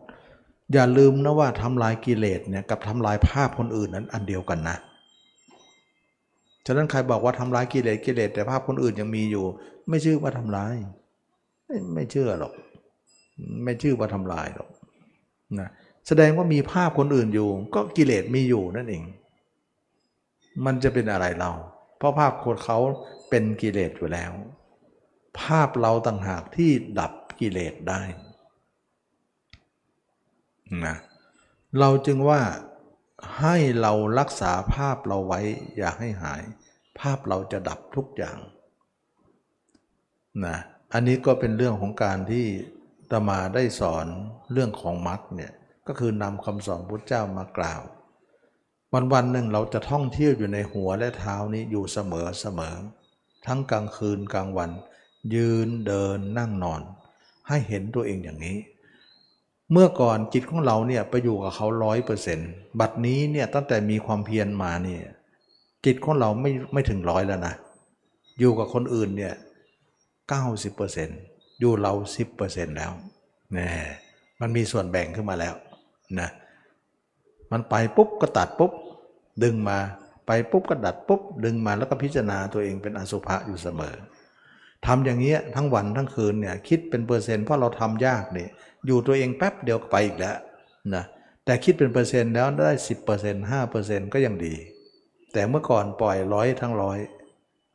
[0.73, 4.77] อย่าลืมนะว่าทำลายกิเลสเนี่ยกับทำลายภาพคนอื่นนั้นอันเดียวกันนะ
[6.65, 9.45] ฉะนั้นใครบอกว่าทำลายกิเลสกิเลสแต่ภาพคนอื่นยังมีอยู่
[9.89, 10.75] ไม่ชื่อว่าทำลาย
[11.93, 12.53] ไม่เชื่อหรอก
[13.63, 14.69] ไม่ชื่อว่าทำลายหรอก
[15.59, 15.69] นะ
[16.07, 19.03] แสดงว่ามีภาพคนอื่นอยู่ ก็กิเลสมีอยู่นั่นเอง
[20.65, 21.51] มันจะเป็นอะไรเรา
[21.97, 22.77] เพราะภาพคนเขา
[23.29, 24.31] เป็นกิเลสอยู่แล้ว
[25.41, 28.01] ภาพเราต่างหากที่ดับ กิเลสได้
[30.85, 30.95] นะ
[31.79, 32.41] เราจึงว่า
[33.39, 35.41] ให้เรารักษาภาพเราไว้
[35.77, 36.43] อย่าให้หาย
[36.99, 38.37] ภาพเราจะดับทุกอย่าง
[40.45, 40.57] นะ
[40.93, 42.45] อันนี้ก็เป็นเรื่องของการที่
[43.11, 44.07] ตมาได้สอน
[44.53, 45.51] เรื่องของมรรคเนี่ย
[45.87, 47.81] ก็คือนำคำสอนพุทธเจ้ามากล่าว
[48.93, 52.75] วันวันหนึ่งเราจะท่องเที่ยวอยู่ในหัวและเท้านี้อยู่เสมอเสมอ
[53.45, 54.71] ทั้งกลางคืนกลางวัน
[55.35, 56.81] ยืนเดินนั่งนอน
[57.47, 58.57] ให้เห็นตัวเองอย่างนี้
[59.71, 62.49] เมื่อก่อนจิตของเราเนี่ยไปอยู่กับเขาร้อยเปอร์เซ็นต์
[62.79, 65.03] บัดนี้เนี่ยตั้งแต่มีความเพียรมาเนี่ย
[65.85, 67.53] จิตของเราไม่ไม่ถึงร้อยแล้วนะ
[68.39, 69.33] อยู่กับคนอื่นเนี่ย
[70.31, 71.19] 90%อร์เซนต์
[71.59, 71.93] อยู่เรา
[72.35, 72.91] 10%แล้ว
[73.55, 73.67] นี่
[74.41, 75.53] มันมีส่วนแบ่งขึ้นมาแล้ว
[76.19, 76.29] นะ
[77.51, 78.71] มันไปปุ๊บก็ตัดปุ๊บ
[79.43, 79.77] ดึงมา
[80.27, 83.95] ไปปุ๊บก็ตัดปุ๊บดึงมาแล้วก็พิจารณาตัวเองเป็นอสุภะอยู่เสมอ
[84.87, 88.49] ทำอย่างเงี้ยทั้งวันทั้งคืนเนี่ยคิดเป็นเปอร์เซ็นต์เพราะเราทำยากเนี่ย
[88.85, 90.37] อยู่ตัวเองแป๊บเดียวไปอีกแล้ว
[90.95, 91.03] นะ
[91.45, 94.55] แต่คิดเป็นเปอร์เซ็นต์แล้วได้สิบเปอร์เซ็นต์ห้าเปอร์เซ็นต์ก็ยังดี
[95.33, 96.99] แต่เมื่อก่อนปล่อยร้อยทั้งร้อย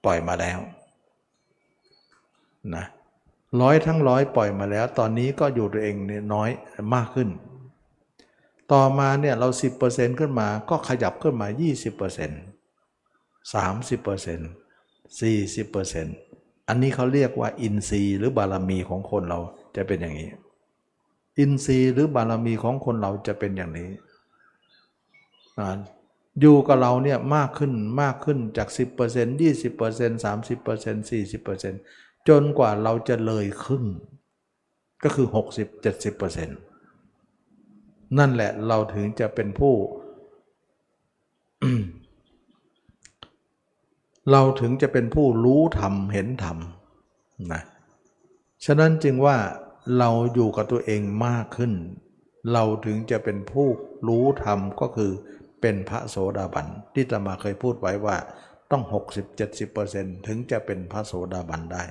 [0.04, 0.58] ปล่อยมาแล้ว
[2.74, 2.84] นะ
[3.62, 6.50] ร้อยทั้งร้อยปล่อยมาแล้ว ตอนนี้ก็อยู่ตัวเองเนี่ยน้อย
[6.94, 7.28] มากขึ้น
[8.72, 9.48] ต่อมาเนี่ยเรา
[9.84, 11.58] 10%ขึ้นมาก็ขยับขึ้นมา 20%
[13.52, 16.31] 30% 40%
[16.72, 19.38] อันนี้เขาเรียกว่าอินทรีย์หรือบารมีของคนเรา
[19.76, 20.30] จะเป็นอย่างนี้
[21.38, 23.90] อินทรีย์หรือบารมีของคนเราจะเป็นอย่างนี้
[25.58, 25.76] อ่า
[26.40, 27.72] อยู่กับเราเนี่ยมากขึ้น
[28.02, 33.84] มากขึ้นจาก 10% 20% 30% 40%จนกว่าเราจะเลยครึ่ง
[35.02, 35.26] ก็คือ
[35.92, 36.46] 60-70%
[38.18, 39.74] นั่นแหละเราถึงจะเป็นผู้
[44.30, 46.58] เราถึงจะเป็นผู้รู้ธรรมเห็นธรรม
[47.52, 47.62] นะ
[48.64, 49.36] ฉะนั้นจึงว่า
[49.98, 51.72] เราอยู่กับตัวเองมากขึ้น
[52.52, 53.68] เราถึงจะเป็นผู้
[54.08, 55.12] รู้ธรรมก็คือ
[55.60, 58.16] เป็นพระโสดาบันที่ตมาเคยพูดไว้ว่า
[58.70, 58.82] ต้อง
[59.54, 61.84] 60-70%ถึงจะเป็นพระโสดาบันได้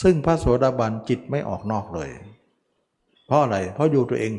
[0.00, 2.10] ซึ่งพระโสดาบันจิตไม่ออกนอกเลย
[3.26, 4.32] เพราะอะไร เพราะอยู่ตัวเอง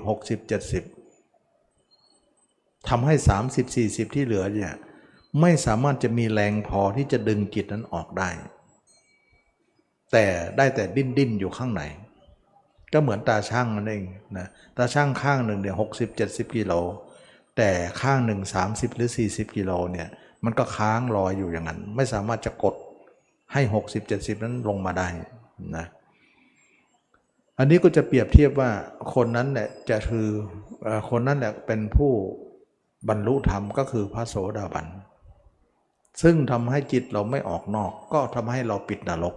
[1.22, 3.15] 60-70ทำให้
[3.65, 4.73] 30-40 ที่เหลือเนี่ย
[5.41, 8.30] ไม่สามารถจะมีแรงพอที่จะดึงจิตนั้นออกได้
[10.11, 10.26] แต่
[10.57, 11.84] ได้แต่ดิ้นดิ้นอยู่ข้างใน
[12.93, 14.05] ก็เหมือนตาช่างนั่นเอง
[14.38, 14.47] นะ
[14.77, 16.73] ตาช่างข้างหนึ่งเนี่ยหกสิบเจ็ดสิบกิโล
[17.57, 17.69] แต่
[18.01, 20.07] ข้างหนึ่ง30หรือ40กิโลเนี่ย
[20.45, 22.76] มันก็ค้างลอยอยู่อย่างนั้น ไม่สามารถจะกด
[23.53, 25.07] ให้60 70นั้นลงมาได้
[25.77, 25.85] นะ
[27.60, 28.72] อันนี้ก็จะเปรียบเทียบว่า
[29.14, 30.27] คนนั้นแหละจะคือ
[31.10, 32.11] คนนั้นแหละเป็นผู้
[33.10, 34.88] บรรลุธรรมก็คือพระโสดาบัน
[36.22, 39.35] ซึ่งทำให้จิตเราไม่ออกนอก ก็ทำให้เราปิดนรก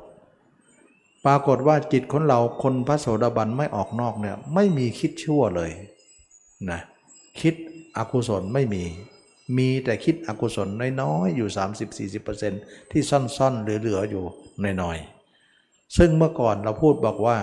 [1.24, 5.70] ปรากฏว่าจิตของเราคนพระโสดาบันไม่ออกนอกเนี่ยไม่มีคิดชั่วเลย
[6.70, 6.80] นะ
[7.40, 7.54] คิด
[7.96, 8.84] อกุศลไม่มี
[9.58, 10.68] มีแต่คิดอกุศล
[11.00, 11.48] น้อยๆอยู่
[12.20, 14.24] 30-40%ที่ซ่อนๆเหลือๆอยู่
[14.82, 17.36] น้อยๆ ซึ่งเมื่อก่อนเราพูดบอกว่า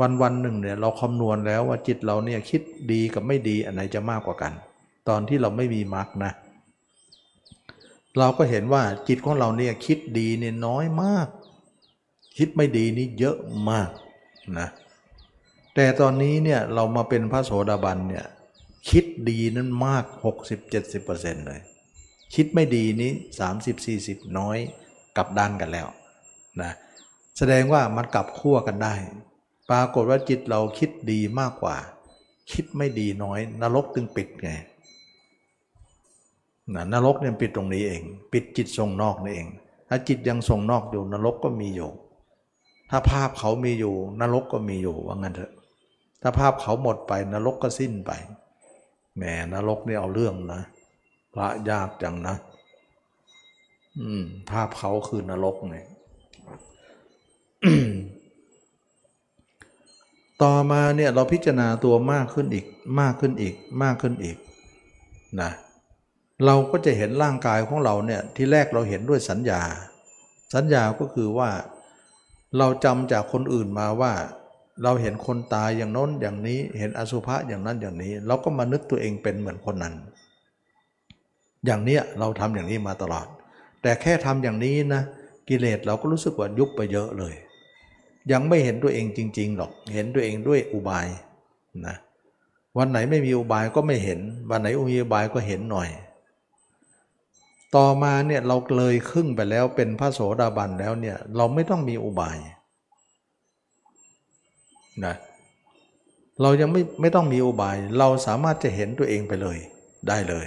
[0.00, 2.62] วันวันหนึ่งเนี่ยเราคำนวณแล้วว่าจิตเราเนี่ยคิด
[2.92, 4.52] ดีกับไม่ดีอันไหนจะมากกว่ากัน
[5.08, 11.28] ตอนที่เราไม่มีมรรคนะเเราก็เห็นว่าจิตของเราเนี่ยคิดดีเนี่ยน้อยมาก
[12.36, 13.36] คิดไม่ดีนี่เยอะ
[13.70, 13.90] มาก
[14.58, 14.68] นะ
[15.74, 18.26] แต่ตอนนี้เนี่ยเรามาเป็นพระโสดาบันเนี่ย
[18.90, 20.04] คิดดีนั้นมาก
[20.76, 21.60] 60-70%เลย
[22.34, 23.12] คิดไม่ดีนี้
[23.74, 24.56] 30-40 น้อย
[25.16, 25.86] กลับด้านกันแล้ว
[26.62, 26.72] นะ
[27.38, 28.94] แสดงว่ามันกลับขั้วกันได้
[29.70, 31.76] ปรากฏว่าจิตเราคิดดีมากกว่า
[32.52, 34.50] คิดไม่ดีน้อย นรกตึงปิดไง
[36.74, 38.02] นะนรกเนี่ยปิดตรงนี้เอง
[38.32, 39.48] ปิดจิตทรงนอกนี่เอง
[39.88, 41.90] ถ้าจิตยังทรงนอกอยู่นรกก็มีอยู่
[42.90, 45.52] ถ้าภาพเขามีอยู่ นรกก็มีอยู่ว่างั้นเถอะ
[46.22, 48.10] ถ้าภาพเขาหมดไปนรกก็สิ้นไป
[49.16, 49.22] แหม
[49.52, 50.62] นรกนี่เอาเรื่องนะ
[51.34, 52.34] พระยากจังนะ
[54.00, 55.86] อืม ภาพเขาคือนรกเนี่ย
[60.42, 62.66] ต่อมาเนี่ยเราพิจารณาตัวมากขึ้นอีก
[63.00, 64.36] มากขึ้นอีก มากขึ้นอีก
[65.40, 69.62] นะเเราก็จะเห็นร่างกายของเราเนี่ยที่แรกเราเห็นด้วยสัญญา
[70.54, 71.50] สัญญาก็คือว่า
[72.58, 74.12] เราจำจากคนอื่นมาว่า
[74.82, 79.94] เราเห็นคนตายอย่างน้นอย่างนี้เห็นอสุภะอย่างนั้นอย่างนี้ เราก็มานึกตัวเองเป็นเหมือนคนนั้น
[81.66, 83.26] อย่างเนี้ยเราทำอย่างนี้มาตลอด
[83.82, 85.02] แต่แค่ทำอย่างนี้นะ
[85.48, 87.34] กิเลสเราก็รู้สึกว่ายุบไปเยอะเลย
[88.32, 91.06] ยังไม่เห็นตัวเองจริง ๆ หรอกเห็นตัวเองด้วยอุบาย
[91.86, 91.96] นะ
[92.78, 95.88] วันไหนไม่มีอุบายก็ไม่เห็น วันไหนมีอุบายก็เห็นหน่อย
[97.76, 102.38] ต่อมาเนี่ยเราเลยครึ่งไปแล้วเป็นพระโสดาบันแล้วเนี่ยเราไม่ต้องมีอุบาย
[105.04, 105.14] นะ
[106.42, 109.58] เรายังไม่ไม่ต้องมีอุบาย เราสามารถจะเห็นตัวเองไปเลย
[110.08, 110.46] ได้เลย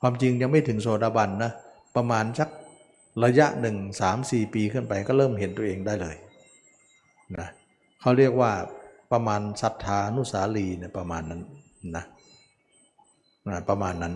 [0.00, 1.52] ความจริงยังไม่ถึงโสดาบันนะ
[1.96, 2.48] ประมาณสัก
[3.24, 6.16] ระยะหนึ่งสามสี่ปีขึ้นไปก็เริ่มเห็นตัวเองได้เลย
[7.38, 7.46] นะ
[8.00, 8.52] เขาเรียกว่า
[9.12, 11.42] ประมาณศรัทธานุสาลีเนี่ยประมาณนั้น
[11.96, 12.04] นะ
[13.48, 14.14] นะประมาณนั้น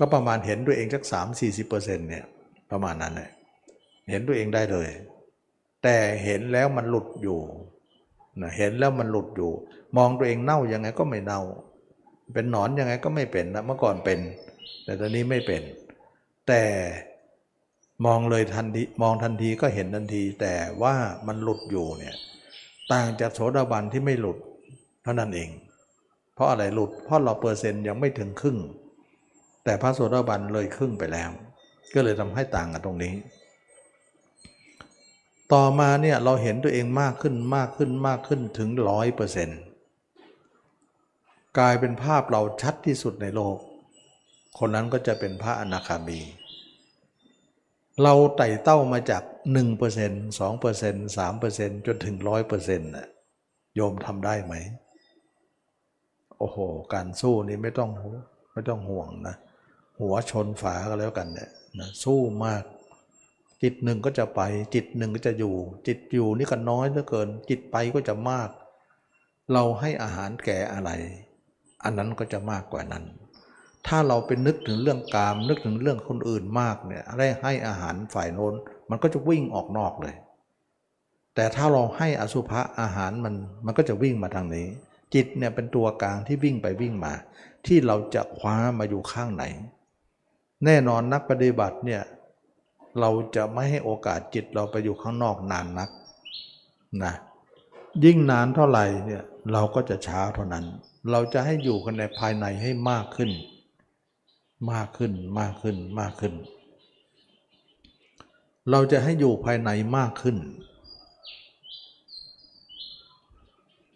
[0.00, 2.24] ก็ประมาณเห็นตัวเองสักสามสี่สิบเปอร์เซ็นต์เนี่ย
[2.70, 3.30] ประมาณนั้นเลย
[4.10, 4.88] เห็นตัวเองได้เลย
[5.82, 7.40] แต่เห็นแล้วมันหลุดอยู่
[8.40, 9.50] นะเห็นแล้วมันหลุดอยู่
[9.96, 11.40] มองตัวเองเน่ายังไงก็ไม่เน่า
[12.32, 14.18] เป็นหนอนยังไงก็ไม่เป็นนะเมื่อก่อนเป็น
[14.84, 15.62] แต่ตอนนี้ไม่เป็น
[16.48, 16.62] แต่
[18.06, 20.94] มองเลยทันทีมองทันทีก็เห็นทันที แต่ว่า
[21.26, 22.16] มันหลุดอยู่เนี่ย
[22.92, 24.38] ต่างจากโสดาบันที่ไม่หลุด
[25.02, 25.50] เท่านั้นเอง
[26.34, 28.56] เพราะอะไรหลุดเพราะเราเปอร์เซ็นต์ยังไม่ถึงครึ่ง
[29.70, 31.30] แต่พระโสดาบันเลยครึ่งไปแล้ว
[31.94, 33.14] ก็เลยทำให้ต่างกันตรงนี้
[35.52, 39.60] ต่อมาเนี่ยเราเห็นตัวเองมากขึ้นมากขึ้นมากขึ้นถึงร้อยเปอร์เซ็นต์
[41.58, 43.56] กลายเป็นภาพเราชัดที่สุดในโลก
[44.58, 46.20] คนนั้นก็จะเป็นพระอนาคามี
[48.02, 49.22] เราไต่เต้ามาจาก
[49.86, 52.16] 1% 2% 3%จนถึง
[52.50, 53.08] 100%น่ะ
[53.74, 54.54] โยมทำได้ไหม
[56.38, 56.58] โอ้โห
[56.94, 57.90] การสู้นี่ไม่ต้อง
[58.52, 59.36] ไม่ต้องห่วงนะ
[60.00, 62.62] หัวชนฝาก็แล้วกันเนี่ยนะสู้มาก
[63.62, 64.40] จิตหนึ่งก็จะไป
[64.74, 65.54] จิตหนึ่งก็จะอยู่
[65.86, 68.48] จิตอยู่นี่ก็น้อยเหลือเกิน จิตไปก็จะมาก
[69.52, 70.90] เราให้อาหารแก่อะไร
[71.84, 73.04] อันนั้นก็จะมากกว่านั้น
[73.86, 78.54] ถ้าเราเป็นนึกถึงเรื่องกาม นึกถึงเรื่องคนอื่นมากเนี่ยอะไรให้อาหารฝ่ายโน้น
[78.90, 80.14] มันก็จะวิ่งออกนอกเลย
[81.34, 83.34] แต่ถ้าเราให้อสุภะอาหารมัน
[83.66, 84.66] มันก็จะวิ่งมาทางนี้
[85.14, 87.12] จิตเนี่ยเป็นตัวกลางที่วิ่งไปวิ่งมา
[87.66, 89.44] ที่เราจะคว้ามาอยู่ข้างไหน
[90.64, 92.02] แน่นอนนักปฏิบัติเนี่ย
[93.00, 95.90] เราจะไม่ให้โอกาสจิตเราไปอยู่ข้างนอกนานนัก
[97.04, 97.14] นะ
[98.04, 99.22] ยิ่งนานเท่าไหร่เนี่ย
[99.52, 100.64] เราก็จะช้าเท่านั้น
[101.10, 103.30] เราจะให้อยู่กันในภายในให้มากขึ้น
[104.72, 106.34] มากขึ้นมากขึ้นมากขึ้น
[108.70, 110.36] เราจะให้อยู่ภายในมากขึ้น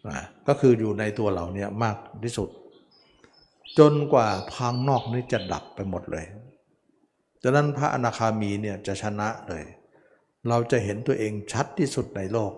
[0.07, 2.49] นะก็คืออยู่ในตัวเราเนี่ยมากที่สุด
[3.79, 6.25] จนกว่าพังนอกนี้จะดับไปหมดเลย
[7.47, 9.65] ดังนั้นพระอนาคามีเนี่ยจะชนะเลย
[10.49, 12.53] เราจะเห็นตัวเองชัดที่สุดในโลก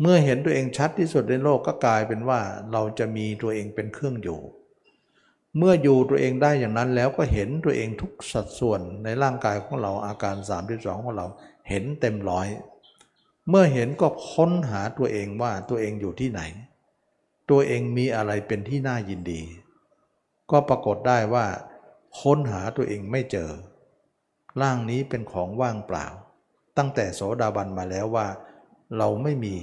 [0.00, 2.40] เมื่อเห็นตัวเองชัดที่สุดในโลกก็กลายเป็นว่า
[2.72, 4.40] เราจะมีตัวเองเป็นเครื่องอยู่
[5.58, 10.36] เมื่ออยู่ตัวเองได้อย่างนั้นแล้วก็เห็นตัวเองทุกสัดส่วนในร่างกายของเราอาการ
[10.70, 11.26] 32 ของเรา
[11.68, 12.48] เห็นเต็มร้อย
[13.48, 16.40] เมื่อเห็นก็ค้นหาตัวเองว่าตัวเองอยู่ที่ไหน
[17.50, 19.40] ตัวเองมีอะไรเป็นที่น่ายินดี
[20.50, 21.46] ก็ปรากฏได้ว่า
[22.20, 23.50] ค้นหาตัวเองไม่เจอ
[24.60, 26.06] ร่างนี้เป็นของว่างเปล่า
[26.78, 28.26] ตั้งแต่โสดาบันมาแล้วว่า
[28.98, 29.54] เราไม่มี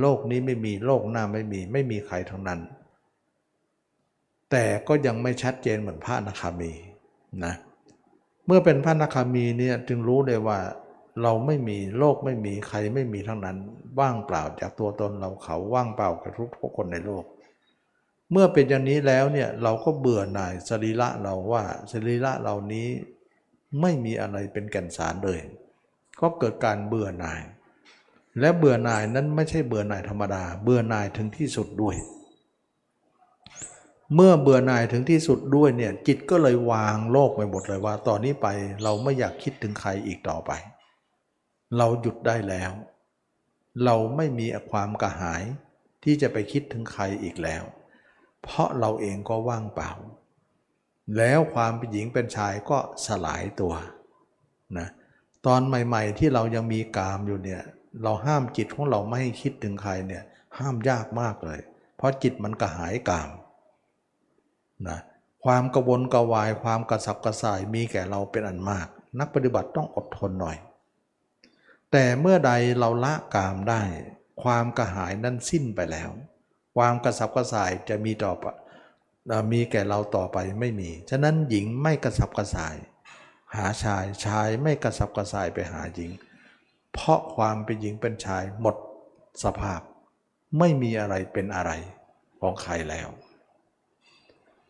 [0.00, 2.60] โลกนี้ไม่มีโลกหน้าไม่มีไม่มีใครทั้งนั้น
[4.50, 6.72] แต่ก็ยังไม่ชัดเจนเหมือนพระนาคามี
[7.44, 7.54] นะ
[8.46, 10.58] เมื่อเป็นพระนาคามีเนี่ยจึงรู้เลยว่า
[11.22, 13.56] เราไม่มีโลกไม่มีใครไม่มีทั้งนั้น
[14.00, 17.24] ว่างเปล่าจากตัวตนเราเขาว่างเปล่ากับทุกคนในโลก
[18.32, 22.88] เมื่อเป็นอย่างนี้แล้วเนี่ยเราก็เบื่อหน่ายสรีระเราว่าสรีระเหล่านี้
[23.80, 25.40] ไม่มีอะไรเป็นแก่นสารเลย
[26.20, 27.42] ก็เกิดการเบื่อหน่าย
[28.40, 31.96] และเบื่อหน่ายนั้นไม่ใช่เบื่อหน่ายธรรมดา เบื่อหน่ายถึงที่สุดด้วย
[34.14, 38.46] เมื่อเบื่อหน่ายถึงที่สุดด้วยเนี่ยจิตก็เลยวางโลกไปหมดเลยว่าตอนนี้ไป
[38.82, 40.50] เราไม่อยากคิดถึงใครอีกต่อไป
[41.76, 42.72] เราหยุดได้แล้ว
[43.84, 45.42] เราไม่มีความกระหาย
[46.04, 47.62] ที่จะไปคิดถึงใครอีกแล้ว
[48.42, 49.90] เพราะเราเองก็ว่างเปล่า
[51.16, 53.74] แล้วความเป็นหญิงเป็นชายก็สลายตัว
[54.78, 54.88] นะ
[55.46, 57.62] ตอนใหม่ ๆ ที่เรายังมีกามอยู่เนี่ย
[58.02, 60.22] เราห้ามจิตของเราไม่ให้คิดถึงใครเนี่ย
[60.58, 61.60] ห้ามยากมากเลย
[61.96, 63.30] เพราะจิตมันกระหายกาม
[64.88, 64.98] นะ
[65.44, 68.86] ความกระวนกระวายความกระสับกระส่ายมีแก่เราเป็นอันมาก
[69.18, 70.56] นักปฏิบัติต้องอดทนหน่อย
[71.92, 73.82] แต่เมื่อใดเราละกามได้
[74.42, 76.10] ความกระหายนั้นสิ้นไปแล้ว
[76.78, 78.32] ความกระสับกระส่ายจะมีต่อ
[79.52, 82.76] มีแก่เราต่อไปไม่มี ฉะนั้นหญิงไม่กระสับกระส่าย
[83.56, 86.10] หาชายชายไม่กระสับกระส่ายไปหาหญิง
[86.92, 88.76] เพราะความเป็นหญิงเป็นชายหมด
[89.44, 89.80] สภาพ
[90.58, 91.72] ไม่มีอะไรเป็นอะไร
[92.40, 93.08] ของใครแล้ว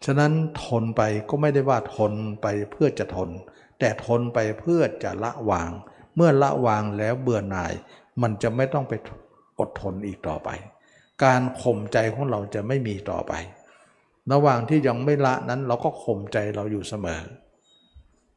[0.05, 0.33] ฉะนั้น
[0.65, 2.13] ทนไปก็ไม่ได้ว่าทน
[2.43, 3.31] ไปเพื่อจะทน
[3.79, 5.71] แต่ทนไปเพื่อจะละวาง
[6.15, 7.73] เมื่อละวางแล้วเบื่อหน่าย
[8.23, 8.93] มันจะไม่ต้องไป
[9.59, 10.51] อดทนอีกต่อไป
[11.25, 13.33] การข่มใจของเราจะไม่มีต่อไป
[14.33, 17.23] ระหว่างที่ยังไม่ละนั้นเราก็ข่มใจเราอยู่เสมอ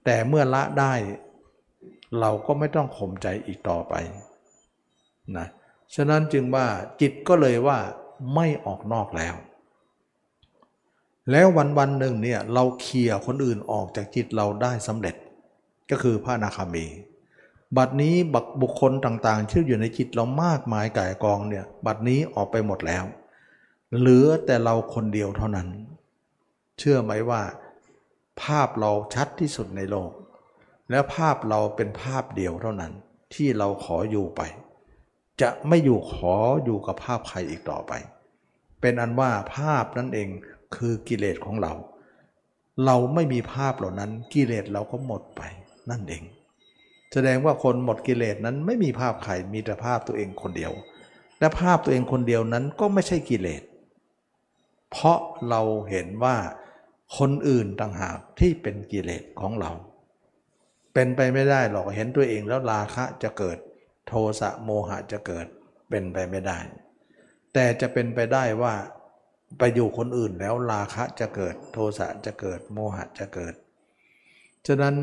[0.05, 0.93] แต่เมื่อละได้
[2.19, 3.93] เราก็ไม่ต้องข่มใจอีกต่อไป
[5.37, 5.47] นะ
[5.95, 6.65] ฉะนั้นจึงว่า
[7.01, 7.77] จิตก็เลยว่า
[8.35, 9.35] ไม่ออกนอกแล้ว
[11.31, 15.15] แล้ววันวันหนึ่งเนี่ยเราเคลียร์คนอื่นออกจากจิตเราได้สำเร็จ
[15.91, 16.85] ก็คือพระนาคามี
[17.77, 23.03] บัดนี้บักบุคคลต่างๆ ที่อยู่ในจิตเรามากมายก่ายกองเนี่ยบัดนี้ออกไปหมดแล้ว
[23.97, 25.67] เหลือแต่เราคนเดียวเท่านั้น
[26.79, 27.41] เชื่อไหมว่า
[28.43, 30.11] ภาพเราชัดที่สุดในโลก
[30.89, 32.93] และภาพเราเป็นภาพเดียวเท่านั้น
[33.33, 34.41] ที่เราขออยู่ไป
[35.41, 37.91] จะไม่อยู่ขออยู่กับภาพใครอีกต่อไป
[38.81, 40.29] เป็นอันว่าภาพนั่นเอง
[40.75, 41.73] คือกิเลสของเรา
[42.85, 45.41] เราไม่มีภาพเหล่านั้นกิเลสเราก็หมดไป
[45.89, 46.23] นั่นเอง
[47.13, 50.71] แสดงว่าคนหมดกิเลสนั้นไม่มีภาพใครมีแต่ภาพตัวเองคนเดียว
[51.39, 53.63] และภาพตัวเองคนเดียวนั้นก็ไม่ใช่กิเลส
[54.91, 55.19] เพราะ
[55.49, 56.35] เราเห็นว่า
[57.17, 59.71] คนอื่นต่างหากที่เป็นกิเลสของเรา
[60.93, 63.57] เป็นไปไม่ได้หรอกเห็นตัวเองแล้วราคะจะเกิด
[64.07, 65.45] โทสะโมหะจะเกิด
[65.89, 66.57] เป็นไปไม่ได้
[67.53, 68.73] แต่จะเป็นไปได้ว่า
[69.59, 73.53] ไปอยู่คนอื่นแล้วราคะจะเกิด โทสะจะเกิดโมหะจะเกิด
[74.67, 74.95] ฉะนั้น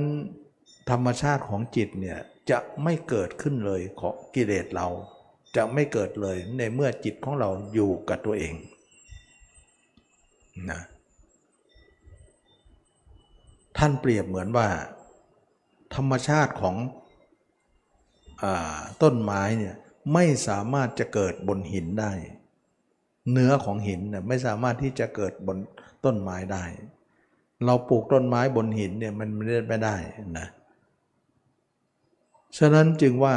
[0.91, 2.19] ธรรมชาติของจิตเนี่ย
[2.51, 4.89] จะไม่เกิดขึ้นเลยของกิเลสเรา
[5.57, 8.55] จะไม่เกิดเลยในเมื่อจิตของเราอยู่กับตัวเอง
[10.71, 10.81] นะ
[13.77, 14.69] ท่านเปรียบเหมือนว่า
[15.95, 16.77] ธรรมชาติของ
[18.43, 18.45] อ
[19.03, 19.75] ต้นไม้เนี่ย
[20.15, 22.13] ไม่สามารถจะเกิดบนหินได้
[23.33, 25.59] เนื้อของหินเนี่ยไม่สามารถที่จะเกิดบน
[26.05, 26.65] ต้นไม้ได้
[27.65, 29.97] เราปลูกต้นไม้บนหินเนี่ยมันไม่ได้ไม่ได้
[30.39, 30.47] นะ
[32.57, 33.37] ฉะนั้นจึงว่า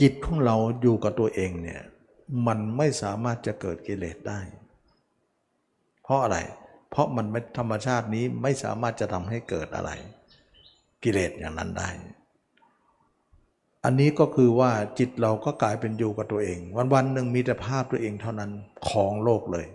[0.00, 1.82] จิตของเราอยู่กับตัวเองเนี่ย
[2.46, 4.40] มันไม่สามารถจะเกิดกิเลสได้
[6.02, 6.38] เพราะอะไร
[6.90, 7.26] เพราะมัน
[7.58, 9.90] ธรรมชาตินี้ไม่สามารถจะทำให้เกิดอะไร
[11.02, 11.88] กิเลสอย่างนั้นได้
[13.84, 18.50] อันนี้ก็คือว่าจิตเราก็กลายเป็นอยู่กับตัวเอง วันวันหนึ่งมีแต่ภาพตัวเองเท่านั้น
[18.88, 19.66] ของโลกเลย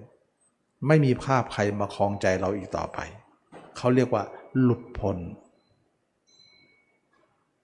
[0.87, 2.99] ไม่มีภาพใครมาคลองใจเราอีกต่อไป
[3.77, 4.23] เขาเรียกว่า
[4.61, 5.17] หลุดพ้น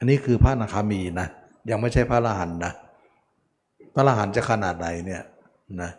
[0.03, 1.27] อันนี้คือพระอนาคามีนะ
[1.69, 2.73] ยังไม่ใช่พระอรหันต์นะ
[3.93, 5.23] พระอรหันต์จะขนาดไหนเนี่ย
[5.81, 5.91] นะ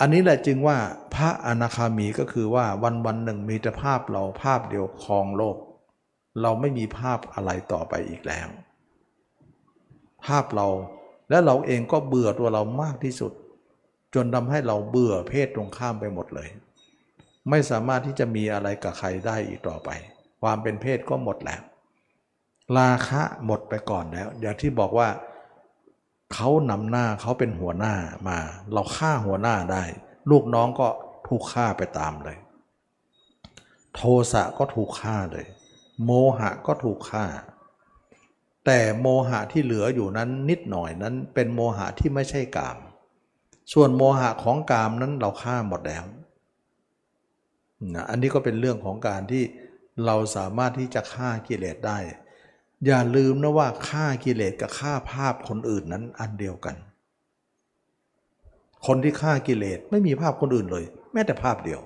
[0.00, 0.76] อันนี้แหละจึงว่า
[1.14, 5.56] พระอนาคามีก็คือว่าวันวันหนึ่งมีแต่ภาพเราภาพเดียวครองโลก
[6.42, 8.48] เราไม่มีภาพอะไรต่อไปอีกแล้ว
[10.26, 10.68] ภาพเรา
[11.30, 13.32] และเราเองก็เบื่อตัวเรามากที่สุด
[14.14, 16.48] จนทำให้เราเบื่อเพศตรงข้ามไปหมดเลย
[17.50, 19.90] ไม่สามารถที่จะมีอะไรกับใครได้อีกต่อไป
[20.42, 21.62] ความเป็นเพศก็หมดแล้ว
[22.78, 25.08] ราคะหมดไปก่อนแล้ว อย่างที่บอกว่า
[26.32, 27.94] เขานำหน้าเขาเป็นหัวหน้า
[28.28, 28.38] มา
[28.72, 29.84] เราฆ่าหัวหน้าได้
[30.30, 30.88] ลูกน้องก็
[31.28, 32.38] ถูกฆ่าไปตามเลย
[33.94, 34.00] โท
[34.32, 35.46] สะก็ถูกฆ่าเลย
[36.04, 37.24] โมหะก็ถูกฆ่า
[38.66, 42.78] แต่โมหะที่เหลืออยู่นั้นนิดหน่อยนั้นเป็นโมหะที่ไม่ใช่กาม
[43.72, 46.04] ส่วนโมหะของกามนั้นเราฆ่าหมดแล้ว
[47.94, 49.44] นะอันนี้ก็เป็นเรื่องของการที่
[50.06, 51.98] เราสามารถที่จะฆ่ากิเลสได้
[52.86, 56.76] อย่าลืมนะว่าฆ่ากิเลสกับฆ่าภาพคนอื่นนั้นอันเดียวกัน
[58.86, 61.80] คนที่ฆ่ากิเลสไม่มีภาพคนอื่นเลย แม้แต่ภาพเดียว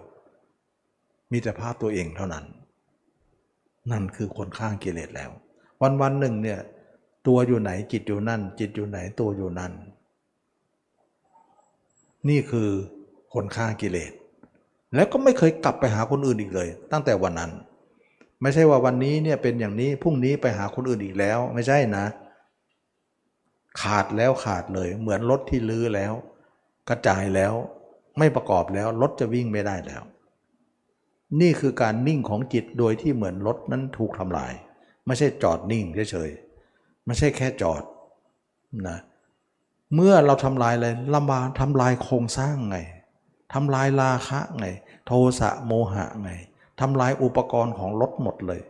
[1.32, 2.44] มีแต่ภาพตัวเองเท่านั้น
[3.90, 5.30] นั่นคือคนฆ่ากิเลสแล้ว
[5.82, 6.58] วันวันหนึ่งเนี่ย
[7.26, 9.72] ตัวอยู่ไหนจิตอยู่นั่น จิตอยู่ไหนตัวอยู่นั่น
[12.28, 12.68] นี่คือ
[13.34, 14.12] คนฆ่ากิเลส
[14.94, 17.50] แล้วก็ไม่เคยกลับไปหาคนอื่นอีกเลย ตั้งแต่วันนั้น
[18.42, 22.06] ไม่ใช่ว่าวันนี้เนี่ยเป็นอย่างนี้พรุ่งนี้ไปหาคนอื่นอีกแล้ว ไม่ใช่นะ
[23.82, 26.12] ขาดแล้วขาดเลย เหมือนรถที่ลื้อแล้ว
[26.88, 27.52] กระจายแล้ว
[28.18, 30.02] ไม่ประกอบแล้วรถจะวิ่งไม่ได้แล้ว
[31.40, 34.52] นี่คือการนิ่งของจิตโดยที่เหมือนรถนั้นถูกทำลาย
[35.06, 37.82] ไม่ใช่จอดนิ่งเฉยๆไม่ใช่แค่จอด
[38.88, 38.98] นะ
[39.94, 42.78] เมื่อเราทำลายอะไรลำบากทำลายโครงสร้างไง
[43.52, 44.66] ทำลายราคะไง
[45.06, 46.30] โทสะโมหะไง
[46.80, 48.60] ทำลายอุปกรณ์ของรถหมดเลย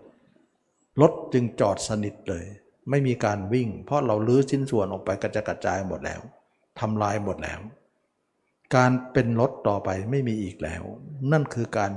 [1.00, 2.44] รถจึงจอดสนิทเลย
[2.90, 6.20] ไม่มีการวิ่ง เพราะเราลื้อชิ้นส่วนออกไปกระจกระจายหมดแล้ว
[6.80, 7.60] ทำลายหมดแล้ว
[8.76, 10.82] การเป็นรถต่อไปไม่มีอีกแล้ว
[11.32, 11.92] นั่นคือการ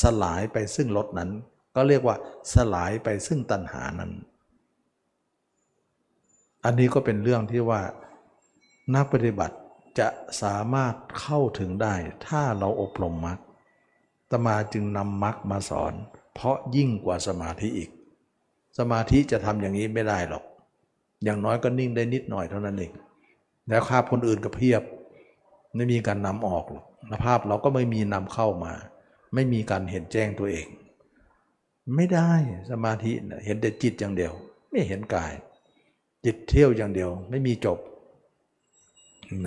[0.00, 1.30] สลายไปซึ่งรถนั้น
[1.74, 2.16] ก็เรียกว่า
[2.54, 4.12] สลายไปซึ่งตัณหานั้น
[6.64, 7.82] อันนี้ก็เป็นเรื่องที่ว่า
[8.94, 9.56] นักปฏิบัติ
[9.98, 10.08] จะ
[10.42, 11.94] สามารถเข้าถึงได้
[12.26, 13.38] ถ้าเราอบรมมรรค
[14.32, 15.94] ตมาจึงนำมรรคมาสอน
[16.34, 17.90] เพราะยิ่งกว่าสมาธิอีก
[18.78, 20.44] สมาธิจะทำอย่างนี้ไม่ได้หรอก
[21.24, 22.92] อย่างน้อยก็นิ่งได้นิดหน่อยเท่านั้นเอง
[23.68, 24.82] แล้วภาพคนอื่นก็เพียบ
[25.76, 26.84] ไม่มีการนำออกหรอก
[27.24, 28.72] ภาพเราก็ไม่มีนำเข้ามา
[29.34, 30.66] ไม่มีการเห็นแจ้งตัวเอง
[31.96, 32.32] ไม่ได้
[32.70, 33.12] สมาธิ
[33.44, 34.32] เห็นแต่จิตอย่างเดียว
[34.70, 35.32] ไม่เห็นกาย
[36.24, 37.78] จิตเที่ยวอย่างเดียว ไม่มีจบ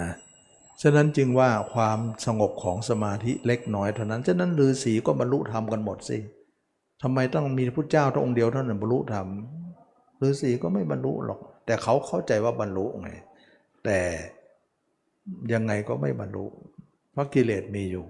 [0.01, 0.11] นะ
[0.81, 6.17] ฉะนั้นจึงว่าความสงบของสมาธิเล็กน้อยเท่านั้น ฉะนั้นฤาษีก็บรรลุธรรมกันหมดสิ
[7.01, 9.27] ทำไมต้องมีพระเจ้าพระองค์เดียวเท่านั้นบรรลุธรรม
[10.23, 13.09] ฤาษีก็ไม่บรรลุหรอก แต่เขาเข้าใจว่าบรรลุไง
[13.85, 13.99] แต่
[15.53, 16.45] ยังไงก็ไม่บรรลุ
[17.11, 18.05] เพราะกิเลสมีอยู่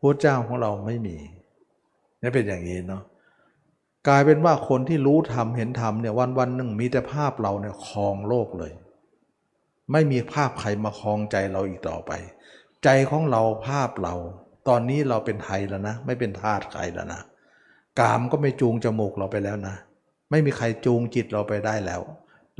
[0.00, 1.16] พระเจ้าของเราไม่มี
[2.22, 3.02] นี่เป็นอย่างนี้เนาะ
[4.08, 8.72] กลายเป็นว่าคนที่รู้ธรรมเห็นธรรมเนี่ยวันวันหนึ่งมีแต่ภาพเราเนี่ยครองโลกเลย
[9.92, 12.12] ไม่มีภาพใครมาคลองใจเราอีกต่อไป
[12.84, 14.14] ใจของเราภาพเรา
[14.68, 17.20] ตอนนี้เราเป็นไทยแล้วนะ ไม่เป็นทาสใครแล้วนะ
[17.98, 19.76] กามก็ไม่จูงจมูกเราไปแล้วนะ
[20.30, 22.02] ไม่มีใครจูงจิตเราไปได้แล้ว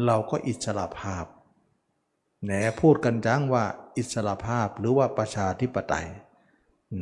[0.06, 1.24] เราก็อิสระภาพ
[2.44, 3.64] แหนพูดกันจังว่า
[3.98, 6.06] อิสระภาพหรือว่าประชาธิปไตย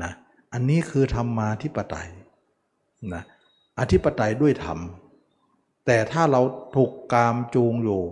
[0.03, 0.13] นะ
[0.53, 2.09] อันนี้คือธรรมาธิปไตย
[3.15, 3.23] นะ
[3.81, 4.79] อธิปไตยด้วยธรรม
[5.87, 6.41] แต่ถ้าเรา
[6.77, 8.03] ถูกกามจูงอยู่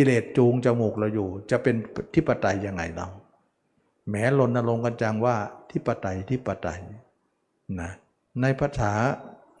[0.00, 1.76] กิเลสจูงจมูกเราอยู่ จะเป็น
[2.14, 3.08] ทิปไตยยังไงเรา
[4.10, 5.36] แม้รณรงกันจังว่า
[5.70, 6.80] ทิปไตยทิปไตย
[7.80, 7.90] นะ
[8.40, 8.92] ในภาษา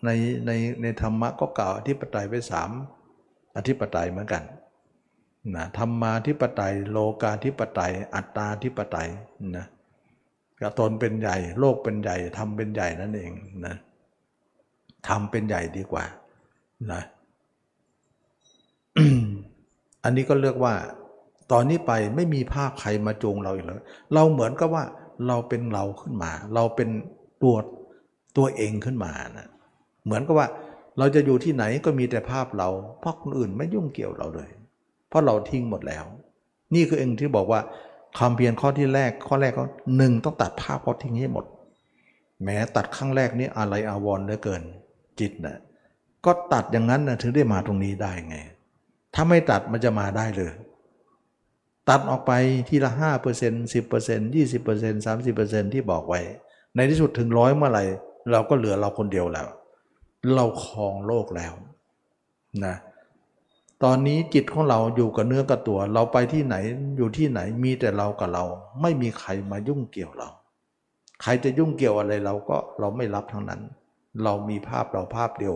[0.04, 0.10] ใน
[0.46, 0.50] ใน
[0.82, 2.70] ในธรรมะก็กล่าวอธิปไตยไว้สาม
[3.56, 4.42] อธิปไตยเหมือนกัน
[5.54, 9.08] นะธรรมาธิปไตย โลกาธิปไตย อัตตาธิปไตย
[9.56, 9.66] นะ
[10.60, 13.32] กระตนเป็นใหญ่ โลกเป็นใหญ่ทำเป็นใหญ่นั่นเอง
[13.66, 13.74] นะ
[15.08, 16.04] ทำเป็นใหญ่ดีกว่า
[16.92, 17.02] นะ
[20.04, 20.74] อันนี้ก็เลือกว่า
[21.52, 23.76] ตอนนี้ไปไม่มีภาพใครมาจูงเราอีกแล้ว
[24.14, 24.84] เราเหมือนกับว่า
[25.28, 26.88] เราเป็นเราขึ้นมา เราเป็น
[27.42, 27.56] ตัว
[28.36, 29.48] ตัวเองขึ้นมานะ
[30.04, 30.48] เหมือนกับว่า
[30.98, 32.68] เราจะอยู่ที่ไหนก็มีแต่ภาพเรา
[33.00, 34.50] เพราะคนอื่นไม่ยุ่งเกี่ยวเราเลย
[35.08, 36.04] เพราะเราทิ้งหมดแล้ว
[36.74, 37.60] นี่คือเองที่บอกว่า
[38.18, 39.64] ความเพียรข้อที่แรกข้อแรกก็
[39.96, 41.44] หนึ่งต้องตัดภาพเขาทิ้งให้หมด
[42.44, 44.62] แม้ตัดครั้งแรกนี่อะไรอาวรณ์เหลือเกิน
[45.20, 45.56] จิตน่ะ
[46.24, 48.36] ก็ตัดอย่างนั้นนะถึงได้มาตรงนี้ได้ไง
[49.14, 50.52] ถ้าไม่ตัดมันจะมาได้เลย
[51.88, 52.32] ตัดออกไป
[52.68, 56.20] ทีละห้าเปอร์เซ็นต์สิบเปอร์เซ็นต์ยี่สิบเปอร์เซ็นต์สามสิบเปอร์เซ็นต์ที่บอกไว้
[56.76, 57.84] ในที่สุดถึงร้อยเมื่อไหร่
[58.32, 59.46] เราก็เหลือเราคนเดียวแล้ว
[60.34, 61.52] เราครองโลกแล้ว
[62.64, 62.76] นะ
[63.84, 66.56] ตอนนี้จิตของเราอยู่กับเนื้อกับตัว เราไปที่ไหน
[66.96, 68.44] อยู่ที่ไหนมีแต่เรากับเรา
[68.80, 70.28] ไม่มีใครมายุ่งเกี่ยวเรา
[71.22, 73.60] ใครจะยุ่งเกี่ยวอะไรเราก็เราไม่รับทั้งนั้น
[74.24, 75.54] เรามีภาพเราภาพเดียว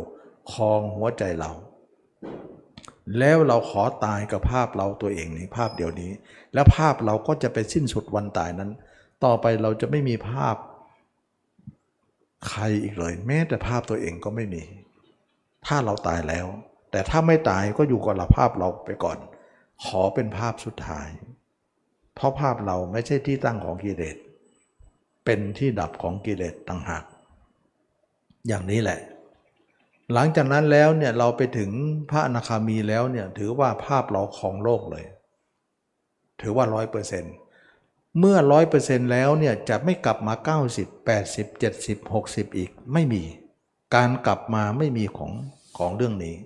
[0.53, 1.51] ครองหัวใจเรา
[3.19, 6.11] แล้วเราขอตายกับภาพเราตัวเองนี้ภาพเดียวนี้
[6.55, 8.71] แล้วภาพเราก็จะไปสิ้นสุดวันตายนั้น
[9.25, 10.57] ต่อไปเราจะไม่มีภาพ
[12.49, 14.63] ใครอีกเลย แม้แต่ภาพตัวเองก็ไม่มี
[15.67, 16.47] ถ้าเราตายแล้ว
[16.91, 19.19] แต่ถ้าไม่ตายก็อยู่กับภาพเราไปก่อน
[19.85, 21.09] ขอเป็นภาพสุดท้าย
[22.15, 24.17] เพราะภาพเราไม่ใช่ที่ตั้งของกิเลส
[25.25, 27.05] เป็นที่ดับของกิเลสต่างหาก
[28.49, 29.01] อย่างนี้แหละ
[30.13, 31.71] หลังจากนั้นแล้วเนี่ยเราไปถึง
[32.11, 35.05] พระอนาคามีแล้วเนี่ยถือว่าภาพเราของโลกเลย
[36.41, 37.35] ถือว่าร้อยเปอร์เซ็นต์
[38.19, 40.35] เมื่อร้อยเปอร์เซ็นต์แล้วเนี่ยจะไม่กลับมา
[40.77, 43.23] 90 80 70 60 อีกไม่มี
[43.95, 45.33] การกลับมาไม่มีของ
[45.79, 46.37] ของเรื่องนี้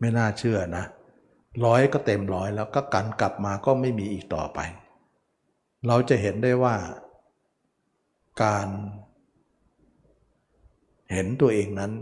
[0.00, 0.84] ไม่น่าเชื่อนะ
[1.64, 4.58] ร้อยก็เต็มร้อยแล้วก็การกลับมาก็ไม่มีอีกต่อไป
[5.86, 6.76] เราจะเห็นได้ว่า
[8.42, 8.68] การ
[11.12, 11.92] เห็นตัวเองนั้น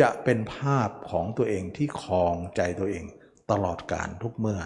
[0.00, 3.04] จะเป็นภาพของตัวเองที่คลองใจตัวเอง
[3.50, 4.60] ตลอดการทุกเมื่อ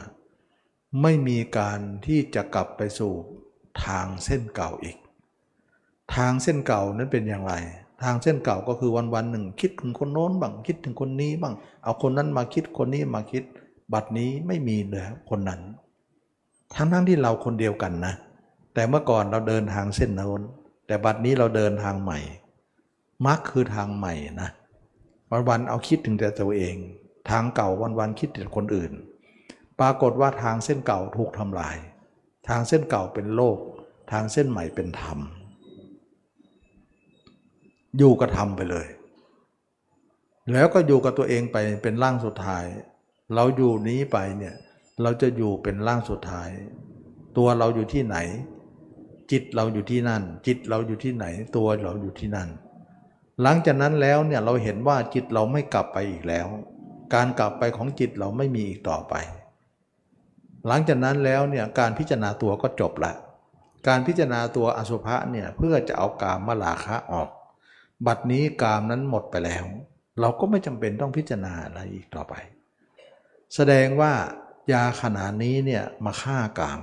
[1.03, 3.13] ไม่มีการที่จะกลับไปสู่
[3.85, 4.97] ทางเส้นเก่าอีก
[6.15, 7.55] ทางเส้นเก่านั้นเป็นอย่างไร
[8.03, 13.45] ทางเส้นเก่าก็คือวันวันหนึ่ง คิดถึงคนโน้นบ้างคิดถึงคนนี้บ้างเอาคนนั้นมาคิดคนนี้มาคิด
[13.93, 15.61] บัดนี้ไม่มีเลยคนนั้น
[16.75, 18.15] ทั้งทั้งที่เราคนเดียวกันนะ
[18.75, 20.41] แต่เมื่อก่อนเราเดินทางเส้นโน้น
[20.87, 22.19] แต่บัดนี้เราเดินทางใหม่
[23.27, 24.51] มักคือทางใหม่นะ
[25.31, 26.77] วันวันเอาคิดถึงแต่ตัวเอง
[27.31, 28.93] ทางเก่าวันวันคิดถึงคนอื่น
[29.81, 31.77] ปรากฏว่าทางเส้นเก่าถูกทำลาย
[32.49, 33.59] ทางเส้นเก่าเป็นโลก
[34.13, 35.19] ทางเส้นใหม่เป็นธรรม
[37.99, 38.87] อยู่กับธรรมไปเลย
[40.53, 42.65] แล้วก็อยู่กับตัวเองไปเป็นร่างสุดท้าย
[43.35, 44.55] เราอยู่นี้ไปเนี่ย
[45.03, 46.51] เราจะอยู่เป็นร่างสุดท้าย
[47.37, 48.17] ตัวเราอยู่ที่ไหน
[49.31, 51.27] จิตเราอยู่ที่นั่น จิตเราอยู่ที่ไหน
[51.57, 52.49] ตัวเราอยู่ที่นั่น
[53.43, 56.47] หลังจากนั้นแล้วเนี่ยเราเห็นว่าจิตเราไม่กลับไปอีกแล้ว
[57.15, 59.15] การกลับไปของจิตเราไม่มีอีกต่อไป
[60.67, 63.13] หลังจากนั้นแล้วเนี่ยการพิจารณาตัวก็จบละ
[63.89, 67.29] การพิจารณาตัวอสุภะเนี่ยเพื่อจะเอากามมาลาคะออก
[68.07, 69.65] บัดนี้กามนั้นหมดไปแล้ว
[70.21, 72.35] เราก็ไม่จำเป็นต้องพิจารณาอะไรอีกต่อไป
[73.55, 74.13] แสดงว่า
[74.73, 76.81] ยาขนาดนี้เนี่ยมาฆ่ากาม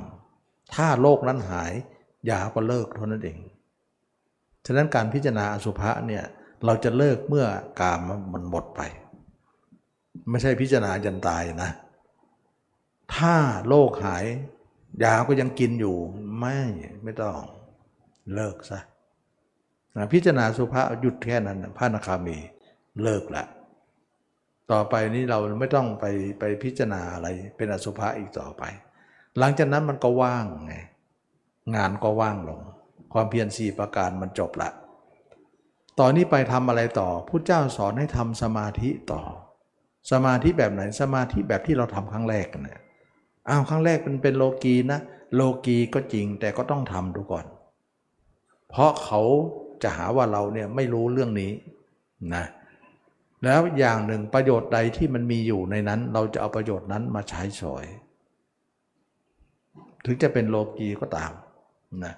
[0.75, 1.73] ถ้าโรคนั้นหาย
[2.29, 3.39] ยาก็เลิกเท่านั้นเอง
[4.65, 6.23] ฉะนั้นการพิจารณาอสุภะเนี่ย
[6.65, 7.45] เราจะเลิกเมื่อ
[7.79, 7.99] กาม
[8.33, 8.81] มันหมดไป
[10.29, 11.71] ไม่ใช่พิจารณายันตายนะ
[13.15, 13.35] ถ้า
[13.67, 14.25] โรคหาย
[15.03, 15.95] ยาก็ยังกินอยู่
[16.39, 16.57] ไม่
[17.03, 17.37] ไม่ต้อง
[18.35, 18.79] เลิกซะ
[20.13, 22.37] พิจารณาสุภาหยุดแค่นั้นพระนาคามี
[23.03, 23.43] เลิกละ
[24.71, 26.05] ต่อไปนี้เราไม่ต้องไป
[26.39, 27.27] ไปพิจารณาอะไร
[27.57, 28.63] เป็นอสุภะอีกต่อไป
[29.39, 30.75] หลังจากนั้นมันก็ว่างไง
[31.75, 32.61] งานก็ว่างลง
[33.13, 34.69] ความเพียรสี่ประการมันจบละ
[35.99, 39.21] ตอนนี้ไปทำอะไรต่อพุทธเจ้าสอนให้ทำสมาธิต่อ
[40.11, 42.79] สมาธิแบบไหนสมาธิแบบที่เราทำครั้งแรกเนี่ย
[43.49, 44.99] อ้าวครั้งแรกเป็นเป็นโลกีนะ
[45.35, 47.45] โลกีก็จริงแต่ก็ต้องทำดูก่อน
[48.69, 49.21] เพราะเขา
[49.83, 51.51] จะหาว่าเราเนี่ยไม่รู้เรื่องนี้
[52.35, 52.45] นะ
[53.43, 57.85] แล้วอย่างหนึ่งประโยชน์ใดที่มันมีอยู่ในนั้น เราจะเอาประโยชน์นั้นมาใช้สอย
[60.05, 61.31] ถึงจะเป็นโลกีก็ตาม
[62.05, 62.13] นะ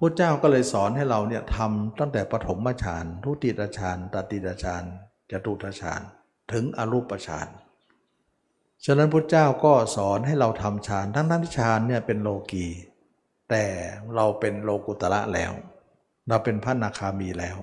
[0.00, 4.84] พระเจ้าก็เลยสอนให้เราเนี่ยทำตั้งแต่ปฐมฌานทุติยฌานตติยฌาน
[5.30, 6.00] จตุตฌาน
[6.52, 7.48] ถึงอรูปฌาน
[8.84, 12.66] ฉะนั้นพระเจ้าก็สอนให้เราทำฌานทั้งนั้นที่ฌานเนี่ยเป็นโลกี
[13.50, 13.64] แต่
[14.14, 15.52] เราเป็นโลกุตระแล้ว
[16.28, 17.58] เราเป็นพระนาคามีแล้ว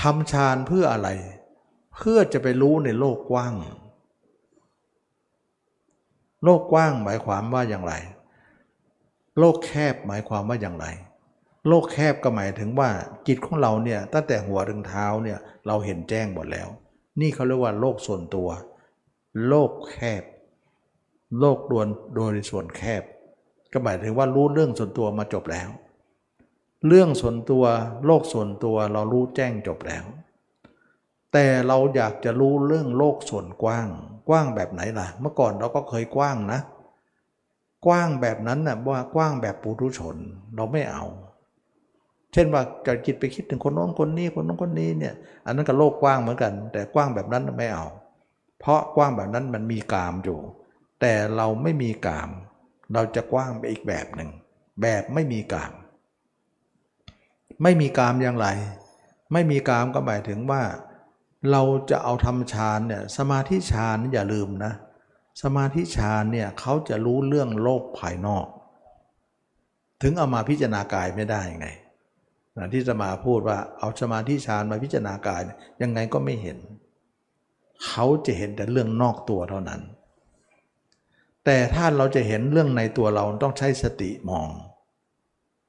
[0.00, 1.08] ทำฌานเพื่ออะไร
[1.96, 3.54] เพื่อจะไปรู้ในโลกกว้าง
[6.44, 7.94] โลกกว้างหมายความว่าอย่างไร
[9.38, 10.86] โลกแคบหมายความว่าอย่างไร
[11.68, 12.90] โลกแคบก็หมายถึงว่า
[13.26, 16.68] จิตของเราเนี่ยตั้งแต่หัวถึงเท้าเนี่ยเราเห็นแจ้งหมดแล้ว
[17.20, 18.48] นี่เขาเรียกว่าโลกส่วนตัว
[19.48, 20.24] โลกแคบ
[21.38, 23.02] โลกดวนโดยส่วนแคบ
[23.72, 25.68] ก็หมายถึงว่ารู้เรื่องส่วนตัวมาจบแล้ว
[26.86, 27.64] เรื่องส่วนตัว
[28.06, 30.04] โลกส่วนตัวเรารู้แจ้งจบแล้ว
[31.32, 33.88] แต่เราอยากจะรู้เรื่องโลกส่วนกว้าง
[34.28, 36.60] กว้างแบบไหนล่ะ เมื่อก่อนเราก็เคยกว้างนะ
[37.86, 40.16] กว้างแบบนั้นนะ่ะว่ากว้างแบบปุถุชน
[40.54, 41.04] เราไม่เอา
[42.32, 45.14] เช่นว่าจะจิตไปคิดถึงคนโน้นคนนี้คนโน้นคนนี้เนี่ย
[45.46, 47.86] อันนั้นก็โลกกว้างเหมือนกัน แต่กว้างแบบนั้นไม่เอา
[48.60, 50.38] เพราะกว้างแบบนั้นมันมีกามอยู่
[51.00, 52.30] แต่เราไม่มีกาม
[52.92, 54.30] เราจะกว้างไปอีกแบบหนึ่ง
[54.82, 55.72] แบบไม่มีกาม
[57.62, 58.46] ไม่มีกามอย่างไร
[59.32, 60.62] ไม่มีกามก็หมายถึงว่า
[61.50, 64.72] เราจะเอาทำฌานเนี่ยสมาธิฌานอย่าลืมนะ
[65.42, 68.46] สมาธิฌานเนี่ยเขาจะรู้เรื่องโลกภายนอก
[70.02, 71.68] ถึงเอามาพิจารณากายไม่ได้ไง
[72.56, 75.42] นะที่จะมาพูดว่าเอาสมาธิฌานมาพิจารณากาย
[75.82, 76.58] ยังไงก็ไม่เห็น
[77.86, 79.82] เขาจะเห็นแต่เรื่องนอกตัวเท่านั้น
[81.44, 84.48] แต่ถ้าเราจะเห็นเรื่องในตัวเราต้องใช้สติมอง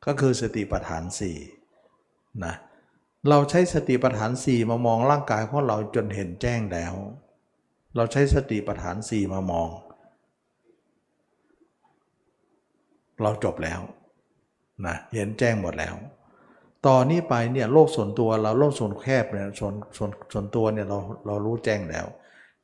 [0.06, 1.38] ก็คือสติปัฏฐานสี่
[2.46, 2.56] นะ
[3.30, 6.94] เราใช้สติปัฏฐานสี่มามองร่างกายของเราจนเห็นแจ้งแล้ว
[7.96, 9.70] เราใช้สติปัฏฐานสี่มามอง
[13.22, 13.82] เราจบแล้ว
[14.86, 15.96] นะเห็นแจ้งหมดแล้ว
[16.86, 22.06] ต่อนนี้ไปเนี่ยโลกส่วนตัวเราโลกส่วนแคบเนี่ยส่วนส่วนส่วนตัวเนี่ยเราเรารู้แจ้งแล้ว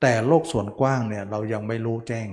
[0.01, 2.29] แต่โลกส่วนกว้างเนี่ยเรายังไม่รู้แจ้ง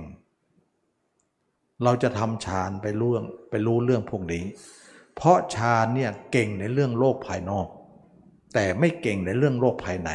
[1.83, 4.43] เราจะทำฌานไปเรื่องไปรู้เรื่องพวกนี้
[5.15, 7.67] เพราะฌานเนี่ยเก่งในเรื่องโลกภายนอก
[8.53, 10.11] แต่ไม่เก่งในเรื่องโลกภายใน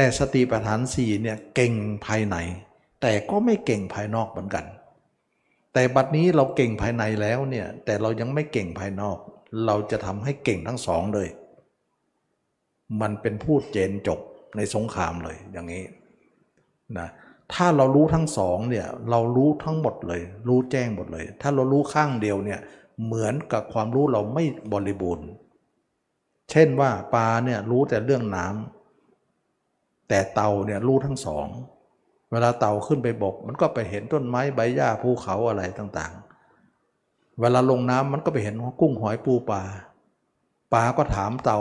[0.00, 1.74] แต่สติปัฏฐานสี่เนี่ยเก่ง
[2.06, 2.36] ภายใน
[3.02, 4.64] แต่ก็ไม่เก่งภายนอกเหมือนกัน
[5.74, 9.18] แต่บัดนี้เราเก่งภายในแล้วเนี่ยแต่เรายังไม่เก่งภายนอก
[9.66, 11.28] เราจะทำให้เก่งทั้งสองเลย
[13.00, 14.20] มันเป็นพูดเจนจบ
[14.56, 15.84] ในสงครามเลยอย่างนี้
[16.98, 17.08] นะ
[17.54, 22.60] ถ้าเรารู้ทั้งสองเนี่ยเรารู้ทั้งหมดเลย รู้แจ้งหมดเลย ถ้าเรารู้ข้างเดียวเนี่ย
[23.04, 25.28] เหมือนกับความรู้เราไม่บริบูรณ์
[26.50, 28.77] เช่นว่าปลาเนี่ยรู้แต่เรื่องน้ำ
[30.08, 31.46] แต่เต่าเนี่ยรู้ทั้งสอง
[32.30, 39.62] เวลาเต่าขึ้นไปบก มันก็ไปเห็นต้นไม้ใบหญ้าภูเขาอะไรต่างๆ เวลาลงน้ำมันก็ไปเห็นกุ้งหอยปูปลา
[40.74, 41.60] ปลาก็ถามเต่า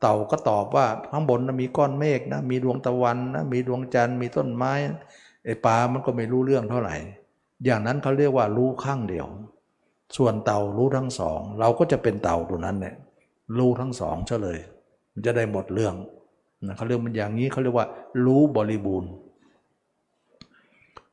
[0.00, 4.72] เต่าก็ตอบว่าข้างบนนะมีก้อนเมฆนะมีดวงตะวันนะมีดวงจันทร์มีต้นไม้
[5.44, 6.96] ไอ้ปลามันก็ไม่รู้เรื่องเท่าไหร่
[7.64, 9.26] อย่างนั้นเขาเรียกว่ารู้ข้างเดียว
[10.16, 12.94] ส่วนเต่ารู้ทั้งสอง เราก็จะเป็นเต่าตัวนั้นเนี่ย
[13.58, 14.58] รู้ทั้งสองเฉลย
[15.12, 15.94] มันจะได้หมดเรื่อง
[16.66, 17.86] นะเขาเรียกมันอย่างนี้เขาเรียกว่า
[18.24, 19.10] รู้บริบูรณ์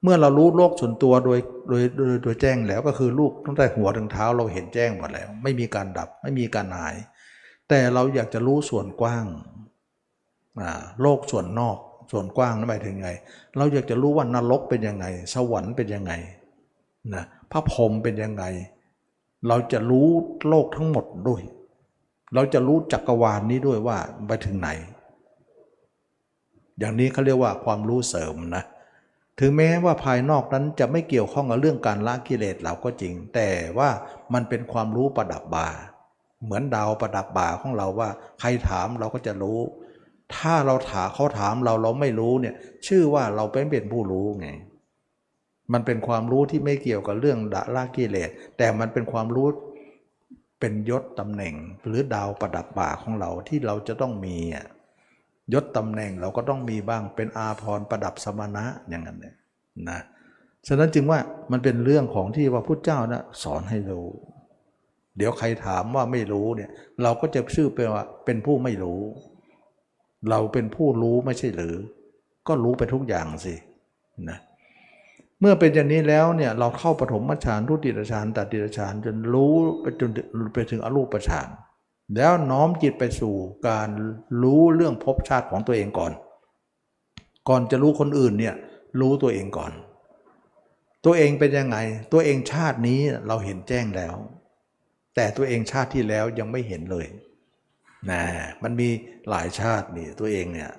[0.04, 6.96] เมื่อเรารู้โลกส่วนตัวโดยโดยโดยโดยแจ้งแล้วก็คือลูกตั้งแต่หัวถึงเท้าเราเห็นแจ้งหมดแล้ว ไม่มีการดับไม่มีการหาย
[7.70, 9.26] แต่เราอยากจะรู้ส่วนกว้าง
[11.02, 11.78] โลกส่วนนอก
[12.12, 13.10] ส่วนกว้างนั้นหมายถึงไง
[13.58, 16.14] เราอยากจะรู้ว่านรกเป็นยังไง สวรรค์เป็นยังไง
[17.14, 18.44] นะพระพรหมเป็นยังไง
[19.48, 20.08] เราจะรู้
[20.50, 21.42] โลกทั้งหมดด้วย
[22.34, 23.98] เราจะรู้จักรวาลนนี้ด้วยว่า
[24.28, 24.70] ไปถึงไหน
[26.80, 28.64] อย่างนี้เขาเรียกว่าความรู้เสริมนะ
[29.40, 33.90] ถึงแม้ว่าภายนอกนั้นจะไม่เกี่ยวข้องกับเรื่องการละกิเลสเราก็จริง แต่ว่า
[34.34, 35.68] มันเป็นความรู้ประดับบา
[36.44, 38.10] เหมือนดาวประดับบาของเราว่า
[38.40, 39.60] ใครถามเราก็จะรู้
[40.36, 42.56] ถ้าเราถามเขาถามเราเราไม่รู้เนี่ย
[42.88, 44.48] ชื่อว่าเราเป็นเป็นผู้รู้ไง
[45.74, 49.48] มันเป็นความรู้ที่ไม่เกี่ยวกับเรื่องดะละกิเลส แต่มันเป็นความรู้
[50.60, 51.56] เป็นยศตำแหน่ง
[51.88, 54.66] หรือดาวประดับบ่าของเราที่เราจะต้องมีอะ
[55.54, 59.36] ยศตำแหน่งเราก็ต้องมีบ้างเป็นอาภรณ์ประดับสมณะอย่างนั้นเนี่ย
[59.90, 60.00] นะ
[60.68, 61.20] ฉะนั้นจึงว่า
[61.52, 64.08] มันเป็นเรื่องของที่ว่าพุทธเจ้านะสอนให้รู้
[65.18, 66.70] เดี๋ยวใครถามว่าไม่รู้เนี่ย
[67.04, 69.02] เราก็จะชื่อเป็นว่าเป็นผู้ไม่รู้
[70.30, 71.76] เราเป็นผู้รู้ไม่ใช่หรือ
[72.48, 73.56] ก็รู้ไปทุกอย่างสิ
[74.30, 74.40] นะ
[75.42, 80.10] เมื่อเป็นอย่างนี้แล้วเนี่ยเราเข้าปฐมฌานทุติยฌานตติยฌานจนรู้ไปจน
[80.54, 81.48] ไปถึงอรูปฌาน
[82.16, 83.36] แล้วน้อมจิตไปสู่
[83.68, 83.90] การ
[84.42, 86.12] รู้เรื่องภพชาติของตัวเองก่อน
[87.50, 88.56] ก่อนจะรู้คนอื่นเนี่ย
[89.00, 89.72] รู้ตัวเองก่อน
[91.06, 91.78] ตัวเองเป็นยังไง
[92.14, 94.16] ตัวเองชาตินี้เราเห็นแจ้งแล้ว
[95.16, 97.08] แต่ตัวเองชาติที่แล้วยังไม่เห็นเลย
[98.12, 98.24] นะ
[98.64, 98.90] มันมี
[99.30, 100.72] หลายชาตินี่ตัวเองเนี่ย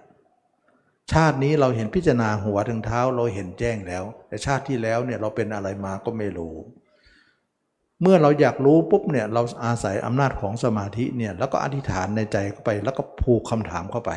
[1.12, 6.55] ชาตินี้เราเห็นพิจารณาหัวถึงเท้าเราเห็นแจ้งแล้ว แต่ชาติที่แล้วเนี่ยเราเป็นอะไรมาก็ไม่รู้
[8.03, 14.11] เมื่อเราอยากรู้ปุ๊บเนี่ยเราอาศัยอำนาจของสมาธิเนี่ยแล้วก็อธิษฐานในใจเข้าไป แล้วก็ผูกคำถามเข้าไป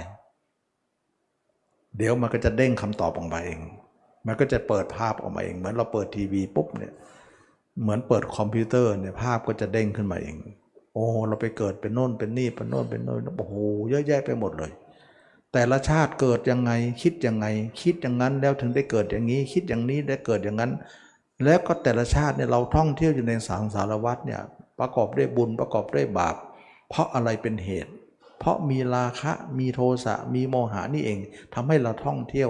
[1.98, 3.60] เดี๋ยวมันก็จะเด้งคำตอบออกมาเอง
[4.26, 6.94] มันก็จะเปิดภาพออกมาเอง เหมือนเราเปิดทีวีปุ๊บเนี่ย
[7.82, 10.36] เหมือนเปิดคอมพิวเตอร์เนี่ยภาพก็จะเด้งขึ้นมาเอง
[10.94, 13.56] โอ้เราไปเกิดเป็นโน่นเป็นนี่เป็นโน่นเป็นโน่นโอ้โห
[13.90, 14.72] เยอะแยะไปหมดเลย
[15.54, 16.72] แต่ละชาติเกิดยังไง
[17.02, 17.46] คิดยังไง
[17.82, 20.72] คิดอย่างนั้นแล้วถึงได้เกิดอย่างนี้ คิดอย่างนี้ได้เกิดอย่างนั้น
[21.46, 24.42] แล้วก็แต่ละชาติเนี่ยเราท่องเที่ยวอยู่ในสังสารวัฏเนี่ย
[24.80, 26.36] ประกอบด้วยบุญประกอบด้วยบาป
[26.90, 27.92] เพราะอะไรเป็นเหตุ
[28.40, 31.20] เพราะมีราคะมีโทสะมีโมหะนี่เอง
[31.54, 32.50] ทำให้เราท่องเที่ยว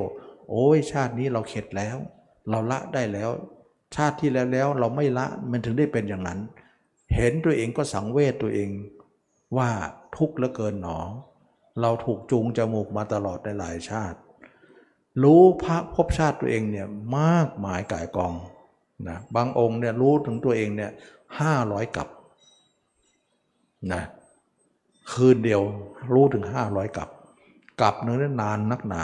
[0.50, 1.98] โอ้ยชาตินี้เราเข็ดแล้ว
[2.50, 3.30] เราละได้แล้ว
[3.96, 6.40] ชาติที่แล้วแล้วเราไม่ละมันถึงได้เป็นอย่างนั้น
[7.16, 8.70] เห็นตัวเองก็สังเวชตัวเอง
[9.58, 9.70] ว่า
[10.18, 11.00] ทุกข์เหลือเกินหนอ
[11.82, 14.18] เราถูกจูงจมูกมาตลอดในหลายชาติ
[15.24, 16.88] รู้พระภพชาติตัวเองเนี่ย
[17.20, 18.34] มากมายกายกอง
[19.10, 20.92] นะบางองค์เนี่ยรู้ถึงตัวเองเนี่ย
[21.40, 22.08] ห้าร้อยกับ
[23.94, 24.04] นะ
[25.12, 25.62] คืนเดียว
[26.14, 27.10] รู้ถึงห้าร้อยกับ
[27.82, 29.04] กับหนึ่งเนี่ยนานนักหนา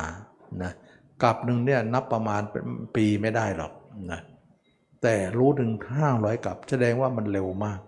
[0.64, 0.72] นะ
[1.24, 2.64] กับหนึ่งเนี่ยนับประมาณเป็น
[2.95, 3.72] ปีไม่ได้หรอก
[4.11, 4.19] นะ
[5.02, 7.80] แต่รู้ถึงห้าร้อยกับ แสดงว่ามันเร็วมาก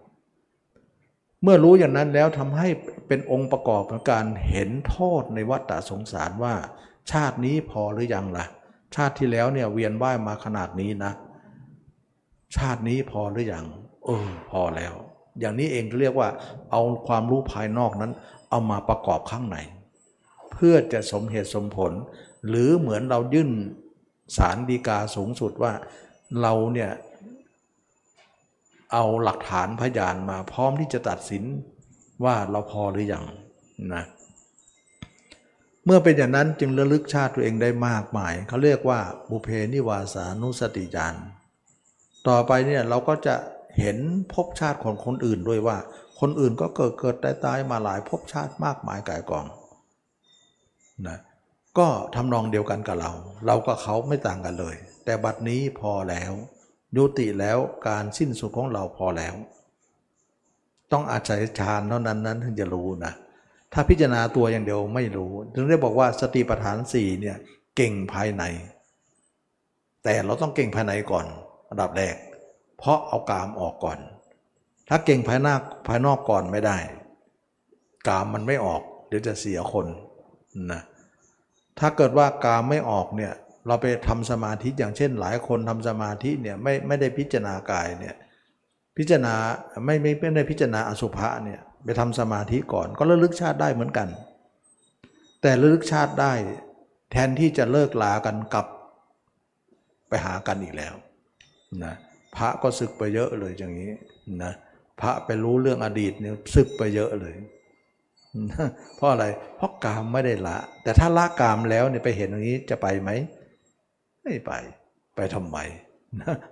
[1.43, 2.67] เมื่อรู้อย่างนั้นแล้วทำให้
[3.07, 6.55] เป็นองค์ประกอบของการเห็นโทษในวัฏฏะสงสารว่า
[7.11, 8.45] ชาตินี้พอหรือยังล่ะ
[8.95, 11.11] ชาติที่แล้วเนี่ยเวียนว่ายมาขนาดนี้นะ
[12.55, 13.65] ชาตินี้พอหรือยัง
[14.05, 14.93] เออพอแล้ว
[15.39, 16.29] อย่างนี้เองเรียกว่า
[16.71, 18.11] เอาความรู้ภายนอกนั้น
[18.49, 19.57] เอามาประกอบข้างใน
[20.51, 21.91] เพื่อจะสมเหตุสมผล
[22.47, 23.51] หรือเหมือนเรายื่น
[24.37, 25.73] สารดีกาสูงสุดว่า
[26.41, 26.91] เราเนี่ย
[28.93, 31.43] เอาหลักฐานพยานมาพร้อมที่จะตัดสิน
[32.23, 33.25] ว่าเราพอหรืออยัง
[33.93, 34.03] นะ
[35.85, 38.99] เมื่อเป็นอย่างนั้นจึงระลึกชาติตัวเองได้มากมายเขาเรียกว่า
[39.29, 41.15] บุเพนิวาสานุสติญาณ
[42.27, 43.35] ต่อไปเนี่ยเราก็จะ
[43.79, 43.97] เห็น
[44.33, 45.77] ภพชาติของคนอื่นด้วยว่า
[46.19, 49.45] คนอื่นก็เกิดเกิดตายตายมาหลายภพชาติมากมายกายกอง
[51.07, 51.17] นะ
[51.77, 53.11] ก็ทำนองเดียวกันกับเรา
[53.45, 54.75] เรากับเขาไม่ต่างกันเลย
[55.05, 56.31] แต่บัดนี้พอแล้ว
[56.97, 59.35] ยุติแล้วการสิ้นสุดของเราพอแล้ว
[60.91, 63.13] ต้องอาศัยฌานเท่านั้นนั้นถึงจะรู้นะ
[63.73, 67.37] ถ้าพิจารณาตัวอย่างเดียวไม่รู้ถึงได้บอกว่าสติปัฏฐานสี่เนี่ย
[67.75, 68.43] เก่งภายใน
[70.03, 71.25] แต่เราต้องเก่งภายในก่อน
[71.69, 72.15] อันดับแรก
[72.77, 73.99] เพราะเอากามออกก่อน
[74.89, 76.77] ถ้าเก่งภายนอกภายนอกก่อนไม่ได้
[78.07, 79.87] กามมันไม่ออกเดี๋ยวจะเสียคน
[80.71, 80.81] นะ
[81.79, 83.33] ถ้าเกิดว่ากามไม่ออกเนี่ย
[83.67, 88.15] เราไปทำสมาธิอย่างเช่น หลายคนทำสมาธิเนี่ยไม่ไม่ได้พิจารณากายเนี่ย
[88.97, 89.35] พิจารณา
[89.85, 94.07] ไม่ไม่ไม่ได้พิจารณาอสุภะเนี่ยไปทำสมาธิก่อนก็ระลึกชาติได้เหมือนกัน
[95.41, 96.33] แต่ระลึกชาติได้
[97.11, 98.67] แทนที่จะเลิกลากันกลับ
[100.09, 100.93] ไปหากันอีกแล้ว
[101.83, 101.93] นะ
[102.35, 103.91] พระก็ศึกไปเยอะเลยอย่างนี้
[104.43, 104.53] นะ
[105.01, 107.35] พระไปรู้เรื่องอดีตเนี่ยศึกไปเยอะเลย
[108.95, 109.25] เพราะอะไร
[109.57, 113.09] เพราะกามไม่ได้ละ แต่ถ้าละกามแล้วเนี่ยไปเห็นอย่างนี้จะไปไหม
[114.23, 114.51] ไม่ไป
[115.15, 115.57] ไปทำไม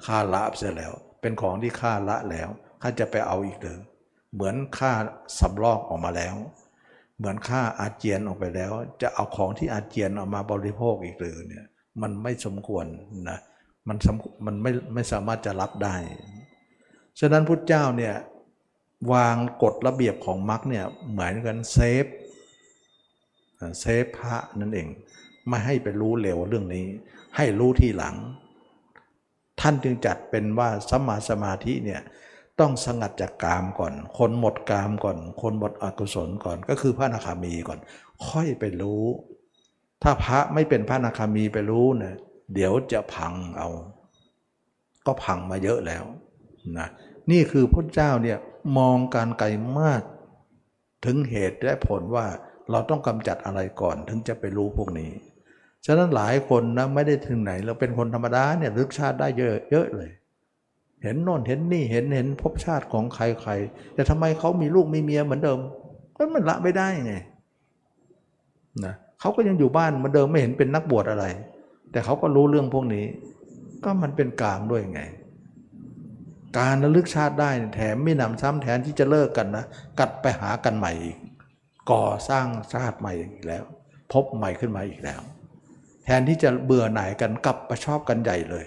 [0.06, 2.50] ฆ่าละเสียแล้ว เป็นของที่ฆ่าละแล้ว
[2.82, 3.80] ข้าจะไปเอาอีกเลย
[4.34, 4.92] เหมือนฆ่า
[5.40, 6.36] สำลอกออกมาแล้ว
[7.18, 8.72] เหมือนฆ่าอาเจียนออกไปแล้ว
[9.02, 11.66] จะเอาของที่อาเจียนออกมาบริโภคอีกหรือเนี่ย
[12.02, 12.86] มันไม่สมควร
[13.30, 13.40] นะ
[13.88, 13.98] มัน
[14.46, 15.96] มันไม่ไม่สามารถจะรับได้
[17.20, 18.16] ฉะนั้นพุทธเจ้าเนี่ย
[19.14, 22.06] วางกฎระเบียบของมรรคเนี่ยเหมือนกัน save
[23.80, 24.88] save พระนั่นเอง
[25.48, 26.86] ไม่ให้ไปรู้เร็วเรื่องนี้
[27.38, 28.16] ให้รู้ทีหลัง
[29.62, 32.02] ท่านจึงจัดเป็นว่าสมาสมาธิเนี่ย
[32.60, 37.80] ต้องสงัดจากกามก่อน คนหมดกามก่อน คนหมดอกุศลก่อน ก็คือพระนาคามีก่อน
[38.28, 39.04] ค่อยไปรู้
[40.04, 42.16] ถ้าพระไม่เป็นพระนาคามีไปรู้เนี่ย
[42.54, 43.70] เดี๋ยวจะพังเอา
[45.06, 46.04] ก็พังมาเยอะแล้ว
[46.78, 46.88] นะ
[47.32, 48.38] นี่คือพระเจ้าเนี่ย
[48.78, 49.48] มองการไกล
[49.80, 50.02] มาก
[51.06, 52.26] ถึงเหตุและผลว่า
[52.72, 55.12] เราต้องกำจัดอะไรก่อนถึงจะไปรู้พวกนี้
[55.86, 60.12] ฉะนั้นหลายคนนะไม่ได้ถึงไหนเราเป็นคนธรรมดาเนี่ยลึกชาติได้เยอะเยอะเลย
[61.04, 63.52] เห็นโน่นเห็นนี่เห็นเห็นภพชาติของใครใคร
[63.94, 65.60] แต่ทำไมเขามีลูกมีเมียเหมือนเดิม
[66.16, 67.14] ก็มันละไม่ได้ไง
[68.86, 71.26] นะเขาก็ยังอยู่บ้านเหมือนเดิมไม่เห็นเป็นนักบวชอะไร
[71.92, 73.06] แต่เขาก็รู้เรื่องพวกนี้
[73.84, 75.02] ก็มันเป็นกลามด้วยไง
[76.58, 79.66] การระลึกชาติได้แถมไม่นำซ้ำแทนที่จะเลิกกันนะ
[80.00, 81.18] กัดไปหากันใหม่อีก
[81.92, 83.64] ก่อสร้างชาติใหม่อีกแล้ว
[84.14, 85.22] พบใหม่ขึ้นมาอีกแล้ว
[86.04, 88.66] แทนที่จะเบื่อหน่ายกันกลับไปชอบกันใหญ่เลย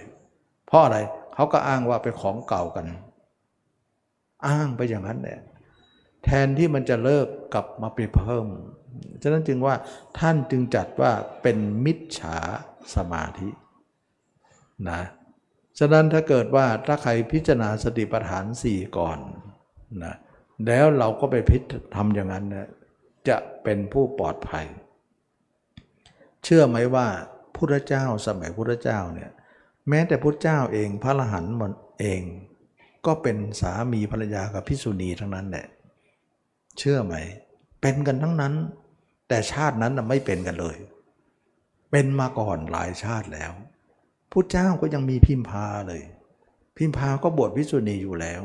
[0.67, 0.97] เพราะอะไร
[1.35, 2.85] เขาก็อ้างว่าเป็นของเก่ากัน
[4.47, 5.39] อ้างไปอย่างนั้นแหละ
[6.25, 8.47] แทนที่มันจะเลิกกลับมาไปเพิ่ม
[9.21, 9.75] ฉะนั้นจึงว่า
[10.19, 11.11] ท่านจึงจัดว่า
[11.41, 12.37] เป็นมิจฉา
[12.95, 13.49] สมาธิ
[14.89, 15.01] นะ
[15.79, 19.19] ฉะนั้นถ้าเกิดว่าถ้าใครพิจารณาสติปัฏฐานสี่ก่อน
[20.03, 20.15] นะ
[20.67, 21.61] แล้วเราก็ไปพิจ
[21.95, 22.69] ทำอย่างนั้นนะ
[23.27, 24.65] จะเป็นผู้ปลอดภัย
[26.43, 27.07] เชื่อไหมว่า
[27.55, 29.31] พุทธเจ้าสมัยพุทธเจ้าเนี่ย
[29.89, 32.21] แม้แต่พุทธเจ้าเองพระอรหันต์มันเอง
[33.05, 35.65] ก็เป็นสามีภรรยากับพิสุณีทั้งนั้นแหละ
[36.77, 37.15] เชื่อไหม
[37.81, 38.53] เป็นกันทั้งนั้น
[39.27, 40.77] แต่ชาตินั้นไม่เป็นกันเลย
[41.91, 43.53] เป็นมาก่อนหลายชาติแล้ว
[44.31, 46.01] พุทธเจ้าก็ยังมีพิมพาเลย
[46.77, 48.41] พิมพาก็บวชพิสุณีอยู่แล้ว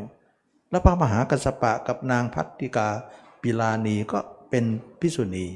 [0.70, 2.89] แล้วพระมหากัสสปะกับนางพัตติกา
[3.43, 4.18] ปิลานีก็
[4.51, 4.64] เป็น
[5.01, 5.47] พิสุณี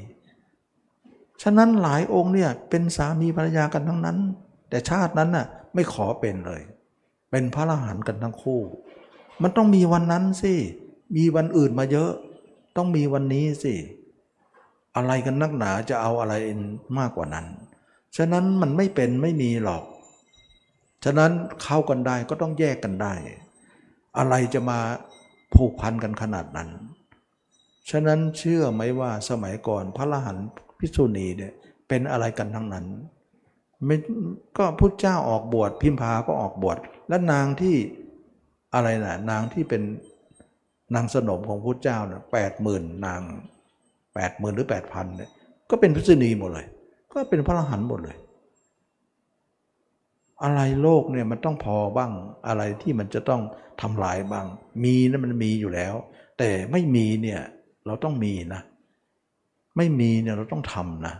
[1.41, 4.17] ฉะนั้นหลายองค์เนี่ยเป็นสามีภรรยากันทั้งนั้น
[4.69, 6.61] แต่ชาตินั้นน่ะไม่ขอเป็นเลย
[7.31, 8.61] เป็นพระอรหันต์กันทั้งคู่
[9.41, 10.53] มันต้องมีวันนั้นสิ
[11.17, 12.11] มีวันอื่นมาเยอะ
[12.77, 13.75] ต้องมีวันนี้สิ
[14.95, 16.33] อะไรกันนักหนาจะเอาอะไร
[16.97, 17.45] มากกว่านั้น
[18.17, 19.83] ฉะนั้นมันไม่เป็นไม่มีหรอก
[21.05, 21.31] ฉะนั้น
[21.63, 23.13] เข้ากันได้ก็ต้องแยกกันได้
[24.17, 24.79] อะไรจะมา
[25.55, 26.69] ผูกพันกันขนาดนั้น
[27.89, 30.47] ฉะนั้นเชื่อไหมว่าสมัยก่อนพระอรหันต์
[30.79, 31.53] พิษุณีเนี่ย
[31.87, 32.85] เป็นอะไรกันทั้งนั้น
[33.85, 33.97] ไม่
[34.57, 36.77] ก็พุทธเจ้าออกบวชพิมพาก็ออกบวช
[37.09, 37.75] และนางที่
[38.73, 39.81] อะไรนะนางที่เป็น
[40.95, 43.21] นางสนมของพุทธเจ้าเนี่ยแปดหมื่นนาง
[44.15, 45.29] แปดหมื่นหรือแปดพันเนี่ย
[45.69, 46.67] ก็เป็นพิษุณีหมดเลย
[47.11, 48.17] ก็เป็นพระอรหันต์หมดเลย
[50.43, 52.11] อะไรโลกเนี่ยมันต้องพอบ้าง
[52.47, 53.41] อะไรที่มันจะต้อง
[53.81, 54.45] ทำลายบ้าง
[54.83, 55.93] มีนะมันมีอยู่แล้ว
[56.37, 57.41] แต่ไม่มีเนี่ย
[57.85, 58.61] เราต้องมีนะ
[59.77, 61.15] ไม่มีเนี่ยเราต้องทำนะ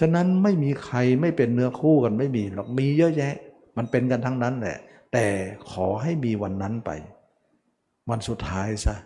[0.00, 3.34] ฉะนั้นไม่มีใครไม่เป็นเนื้อคู่กันไม่มีหรอกมีเยอะแยะ
[3.76, 4.78] มันเป็นกันทั้งนั้นแหละ
[5.12, 5.26] แต่
[5.70, 6.90] ขอให้มีวันนั้นไป
[8.10, 8.96] วันสุดท้ายซะ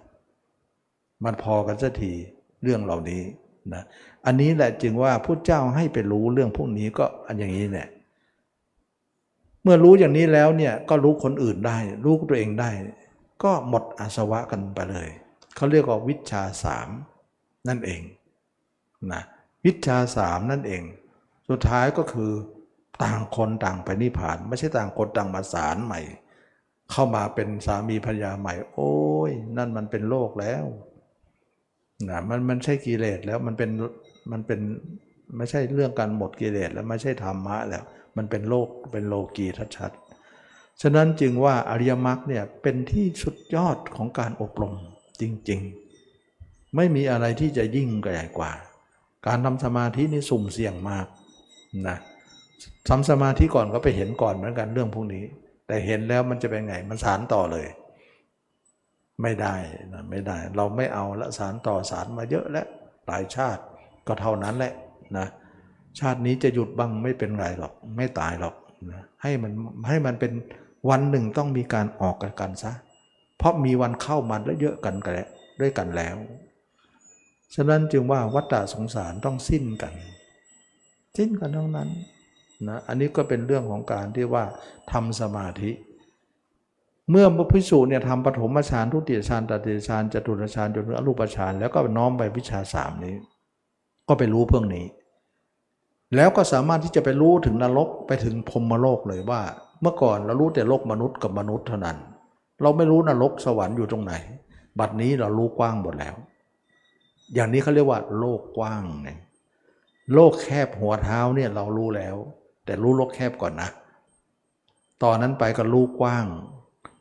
[1.24, 2.12] มันพอกันสักที
[2.62, 3.22] เรื่องเหล่านี้
[3.74, 3.82] นะ
[4.26, 7.88] อันนี้แหละจึงว่าพุทธเจ้าให้ไปรู้เรื่องพวกนี้ก็อันอย่างนี้แหละ
[9.62, 12.70] เมื่อรู้อย่างนี้แล้วเนี่ยก็รู้คนอื่นได้ รู้ตัวเองได้
[13.44, 15.09] ก็หมดอาสวะกันไปเลย
[15.56, 16.88] เขาเรียกว่าวิชาสาม
[17.68, 18.02] นั่นเอง
[19.12, 19.22] นะ
[19.64, 20.82] วิชาสามนั่นเอง
[21.48, 22.32] สุดท้ายก็คือ
[23.05, 26.01] ต่างคนต่างไปนิพพาน ไม่ใช่ต่างคนต่างมาสารใหม่
[26.90, 28.94] เข้ามาเป็นสามีภรรยาใหม่ โอ้
[29.28, 30.64] ย นั่นมันเป็นโลกแล้ว
[32.10, 33.70] นะมันมันใช่กิเลสแล้วมันเป็น
[34.32, 34.60] มันเป็น
[35.36, 37.85] ไม่ใช่เรื่องการหมดกิเลสแล้วไม่ใช่ธรรมะแล้ว
[38.16, 39.47] มันเป็นโลกเป็นโลกี
[39.77, 44.74] ชัดๆฉะนั้นจึงว่าอริยมรรคเนี่ยเป็นที่สุดยอดของการอบรม
[45.20, 48.52] จริงๆ ไม่มีอะไรที่จะยิ่งใหญ่กว่า
[49.27, 51.06] การทำสมาธินี่สุ่มเสี่ยงมาก
[51.89, 51.98] นะ
[52.89, 55.24] ทำสมาธิก่อนก็ไปเห็นก่อนเหมือนกันเรื่องพวกนี้
[55.66, 57.66] แต่เห็นแล้วมันจะเป็นไงมันสารต่อเลย
[59.22, 59.55] ไม่ได้
[59.93, 62.66] นะไม่ได้ เราไม่เอาละสารต่อสารมาเยอะแล้ว
[63.06, 63.62] หลายชาติ
[64.06, 64.72] ก็เท่านั้นแหละ
[65.18, 65.26] นะ
[65.98, 68.55] ชาตินี้จะหยุดบ้างไม่เป็นไรหรอก ไม่ตายหรอก
[68.90, 69.52] นะให้มัน
[69.88, 70.32] ให้มันเป็น
[70.90, 72.72] วันหนึ่งต้องมีการออกกันกันซะ
[73.38, 75.14] เพราะมีวันเข้ามันแล้วเยอะกันกัน
[75.60, 76.16] ด้วยกันแล้ว
[77.55, 79.94] ฉะนั้นจึงว่าวัฏฏะสงสารต้องสิ้นกัน
[81.16, 81.88] สิ้นกันทั้งนั้น
[82.68, 84.44] นะอันนี้ก็เป็นเรื่องของการที่ว่า
[84.93, 85.70] ทำสมาธิ
[87.10, 93.14] เมื่อพระพิสูจน์เนี่ยทำปฐมฌานทุติยฌานตติยฌานจตุรฌานจนถึงอรูปฌานแล้วก็น้อมไปวิชาสามนี้
[94.08, 94.86] ก็ไปรู้เพื่องนี้
[96.16, 99.42] แล้วก็สามารถที่จะไปรู้ถึงนรกไปถึงพรมโลกเลยว่า
[99.82, 101.96] เมื่อก่อนเรารู้แต่โลกมนุษย์กับมนุษย์เท่านั้น
[102.62, 104.14] เราไม่รู้นรกสวรรค์อยู่ตรงไหน
[104.78, 106.14] บัดนี้เรารู้กว้างหมดแล้ว
[107.34, 109.10] อย่างนี้เขาเรียกว่า โลกกว้างไง
[110.14, 112.16] โลกแคบหัวเท้าเนี่ยเรารู้แล้ว
[112.64, 113.68] แต่รู้โลกแคบก่อนนะ
[115.02, 116.26] ตอนนั้นไปก็รู้กว้าง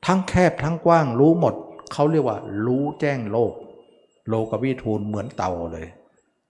[0.06, 1.56] ทั้งแคบทั้งกว้างรู้หมด
[1.94, 3.53] เขาเรียกว่า รู้แจ้งโลก
[4.30, 5.88] โลกวิทูลเหมือนเต่าเลย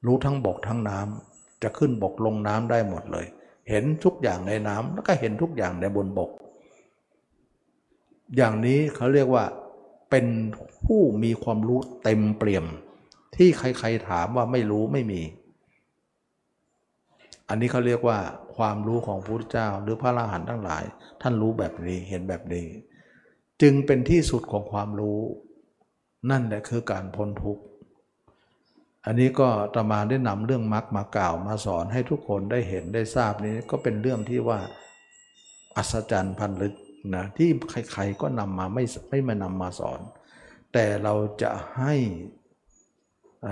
[0.06, 3.26] รู้ทั้งบกทั้งน้ำจะขึ้นบกลงน้ำได้หมดเลย
[3.69, 6.32] เห็นทุกอย่างในน้ำแล้วก็เห็นทุกอย่างในบนบก
[8.36, 9.45] อย่างนี้เขาเรียกว่า
[10.10, 10.26] เป็น
[10.86, 12.65] ผู้มีความรู้เต็มเปี่ยม
[13.36, 15.22] ที่ใครๆถามว่าไม่รู้ไม่มี
[17.49, 18.18] อันนี้เขาเรียกว่า
[18.56, 20.84] ความรู้ของพระพุทธเจ้า หรือพระอรหันต์ทั้งหลาย
[21.22, 22.65] ท่านรู้แบบนี้เห็นแบบนี้
[23.61, 25.19] จึงเป็นที่สุดของความรู้
[26.30, 27.64] นั่นแหละคือการพ้นทุกข์
[29.06, 34.60] อันนี้ก็ตมาได้นำเรื่องมรรคมากล่าวมาสอนให้ทุกคนได้เห็นได้ทราบนี้ก็เป็นเรื่องที่ว่า
[35.77, 36.73] อัศจรรย์พันลึก
[37.15, 37.49] นะที่
[37.91, 39.99] ใครๆก็นำมาไม่ไม่มานำมาสอน
[40.73, 41.95] แต่เราจะให้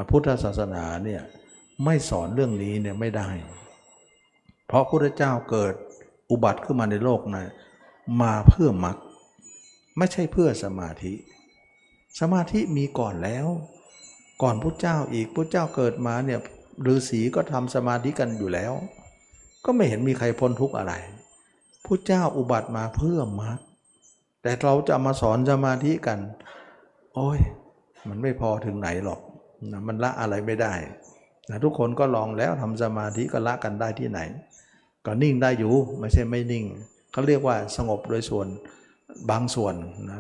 [0.10, 1.22] พุทธศาสนาเนี่ย
[1.86, 3.30] ไม่สอนเรื่องนี้เนี่ยไม่ได้
[4.68, 5.74] เพราะพระเจ้าเกิด
[6.30, 7.46] อุบัติขึ้นมาในโลกนะ
[8.22, 8.98] มาเพื่อมรรค
[9.98, 11.14] ไม่ใช่เพื่อสมาธิ
[12.20, 13.48] สมาธิมีก่อนแล้ว
[14.42, 16.40] ก่อนพระเจ้าอีกพระเจ้าเกิดมาเนี่ย
[16.88, 18.74] ฤาษีก็ทำสมาธิกันอยู่แล้ว
[19.66, 20.94] ก็ไม่เห็นมีใครพ้นทุกข์อะไร
[21.86, 23.60] พระเจ้าอุบัติมาเพื่อมรรค
[24.42, 26.20] แต่เราจะมาสอนสมาธิกัน
[27.16, 27.40] โอ้ย
[28.10, 29.20] มันไม่พอถึงไหนหรอก
[29.72, 30.74] นะมันละอะไรไม่ได้
[31.50, 34.20] นะทุกคนก็ลองแล้วทำสมาธิก็ละกันได้ที่ไหน
[35.06, 36.66] ก็นิ่งได้อยู่ไม่ใช่ไม่นิ่ง
[37.12, 38.48] เขาเรียกว่าสงบโดยส่วน
[39.30, 39.76] บางส่วน
[40.10, 40.20] นะ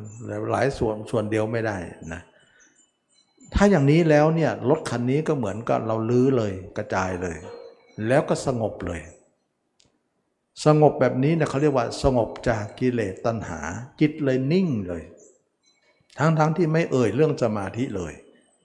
[0.51, 1.77] หลายส่วนส่วนเดียวไม่ได้
[2.13, 2.21] นะ
[3.55, 7.37] ถ้าอย่างนี้แล้วเนี่ยรถคันนี้ก็เหมือนกับเราลื้อเลยกระจายเลย
[8.07, 9.01] แล้วก็สงบเลย
[10.65, 13.59] สงบแบบนี้เนี่ยเขาเรียกว่า สงบจากกิเลสตัณหา
[14.01, 15.03] จิตเลยนิ่งเลย
[16.19, 18.13] ทั้งๆทที่ไม่เอ่ยเรื่องสมาธิเลย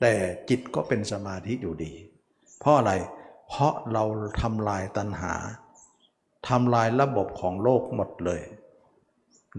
[0.00, 0.12] แต่
[0.48, 1.92] จิตก็เป็นสมาธิอยู่ดี
[2.58, 2.92] เพราะอะไร
[3.48, 4.04] เพราะเรา
[4.40, 5.34] ทำลายตัณหา
[6.48, 8.40] ทำลายระบบของโลกหมดเลย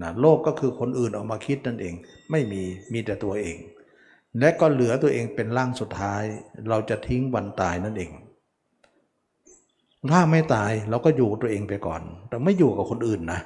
[0.02, 1.96] นะโลกก็คือคนอื่นออกมาคิดนั่นเอง
[2.32, 2.62] ไม่มี
[2.94, 3.58] มีแต่ตัวเอง
[4.40, 6.24] และก็เหลือตัวเองเป็นร่างสุดท้าย
[6.70, 8.12] เราจะทิ้งวันตายนั่นเอง
[10.12, 13.40] ถ้าไม่ตายเราก็อยู่ตัวเองไปก่อน แต่ไม่อยู่กับคนอื่นนะ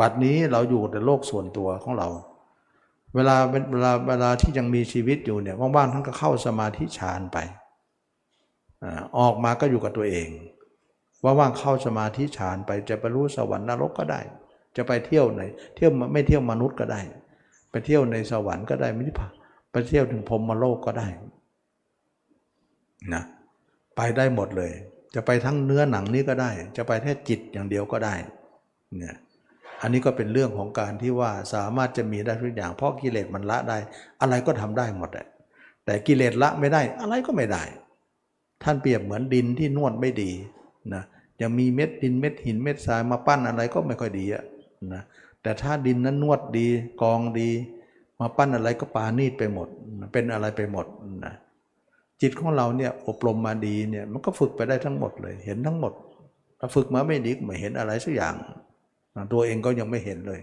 [0.00, 2.08] บัดนี้เราอยู่ในโลกส่วนตัวของเรา
[3.14, 3.36] เวลา
[3.72, 7.38] เวลาเวลาที่ยังมีชีวิตอยู่เนี่ยว่างๆท่านก็เข้าสมาธิฌานไป
[9.18, 10.28] ออกมาก็อยู่กับตัวเอง
[11.22, 14.20] ว่าว่างเข้าสมาธิฌานไปจะไปรู้สวรรค์นรกก็ได้
[14.76, 15.42] จะไปเที่ยวไหน
[15.76, 17.00] เที่ยวไม่เที่ยวมนุษย์ก็ได้
[17.70, 19.12] ไปเที่ยวในสวรรค์ก็ได้ไม่ได้
[19.72, 21.08] ไปเที่ยวถึงพรมโลกก็ได้
[23.14, 23.22] นะ
[23.96, 24.72] ไปได้หมดเลย
[25.14, 28.14] จะไปทั้งเนื้อหนังนี้ก็ได้ จะไปแค่จิตอย่างเดียวก็ได้
[28.98, 29.16] เนี่ย
[29.82, 33.78] อันนี้ก็เป็นเรื่องของการที่ว่าสามารถจะมีได้ทุกอย่าง เพราะกิเลสมันละได้
[34.20, 35.26] อะไรก็ทำได้หมดแหละ
[35.84, 37.62] แต่กิเลสละไม่ได้อะไรก็ไม่ได้
[38.62, 40.30] ท่านเปรียบเหมือนดินที่นวดไม่ดี
[40.94, 41.02] นะ
[41.40, 44.44] ยังมีเม็ดดินเม็ดหินเม็ดทรายมาปั้นอะไรก็ไม่ค่อยดีอะ
[44.94, 45.02] นะ
[45.42, 46.66] แต่ถ้าดินนั้นนวดดี
[47.02, 47.50] กองดี
[48.20, 49.68] มาปั้นอะไรก็ปานีดไปหมด
[50.12, 50.86] เป็นอะไรไปหมด
[51.24, 51.34] นะ
[52.20, 55.92] จิตของเราเนี่ยอบรมมาดีเนี่ยมันก็ฝึกไปได้ทั้งหมดเลย เห็นทั้งหมด
[56.58, 58.34] ถ้าฝึกมาไม่ดีไม่เห็นอะไรสักอย่าง
[59.32, 60.40] ตัวเองก็ยังไม่เห็นเลย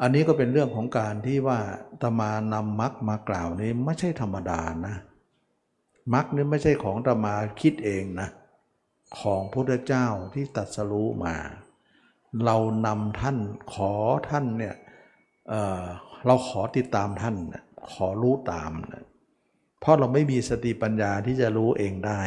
[0.00, 1.58] อันนี้ก็เป็นเรื่องของการที่ว่า
[2.02, 4.96] ตมานำมรรคมากล่าวนี้ไม่ใช่ธรรมดานะ
[6.14, 8.28] มรรคนี่ไม่ใช่ของตมาคิดเองนะ
[9.20, 11.34] ของพระเจ้าที่ตัดสรู้มา
[12.46, 12.56] เรา
[12.86, 13.38] นำท่าน
[13.72, 13.92] ขอ
[14.30, 14.74] ท่านเนี่ย
[15.48, 17.36] เเราขอติดตามท่าน
[17.92, 18.72] ขอรู้ตาม
[19.80, 22.22] เพราะเราไม่มีสติปัญญาที่จะรู้เองได้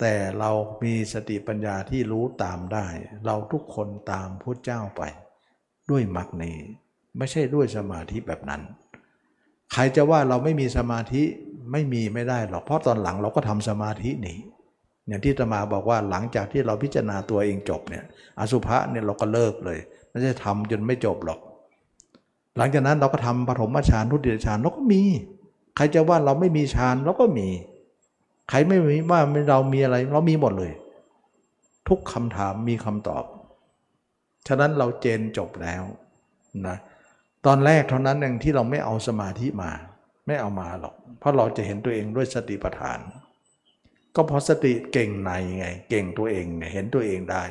[0.00, 0.50] แต่เรา
[0.84, 2.86] มีสติปัญญาที่รู้ตามได้
[3.26, 5.02] เราทุกคนตามพระเจ้าไป
[5.90, 6.56] ด้วยมรรคนี้
[7.18, 8.62] ไม่ใช่ด้วยสมาธิแบบนั้น
[9.72, 11.22] ใครจะว่าเราไม่มีสมาธิ
[11.72, 14.34] ไม่มีไม่ได้หรอกเพราะตอนหลังเราก็ทำสมาธิหนี
[15.08, 18.04] อย่างที่ตมาบอกว่าหลังจากที่เราพิจารณาตัวเองจบเนี่ย
[18.38, 19.78] อสุภะเนี่ยเราก็เลิกเลย
[20.10, 21.40] ไม่ใช่ทำจนไม่จบหรอก
[22.56, 25.02] หลังจากนั้นเราก็ทำปฐมฌานทุติยฌานเราก็มี
[25.76, 27.48] ใครจะว่าเราไม่มีฌานเราก็มี
[28.50, 29.20] ใครไม่มีว่า
[29.50, 30.72] เรามีอะไร เรามีหมดเลย
[31.88, 33.24] ทุกคำถามมีคำตอบ
[34.48, 35.82] ฉะนั้นเราเจนจบแล้ว
[36.66, 36.76] นะ
[37.46, 39.70] ตอนแรกเท่านั้นเองที่เราไม่เอาสมาธิมา
[40.26, 42.98] ไม่เอามาหรอก เพราะเราจะเห็นตัวเองด้วยสติปัฏฐาน
[44.14, 47.42] ก็เพราะสติเก่งในไง เก่งตัวเองไงเห็นตัวเองได้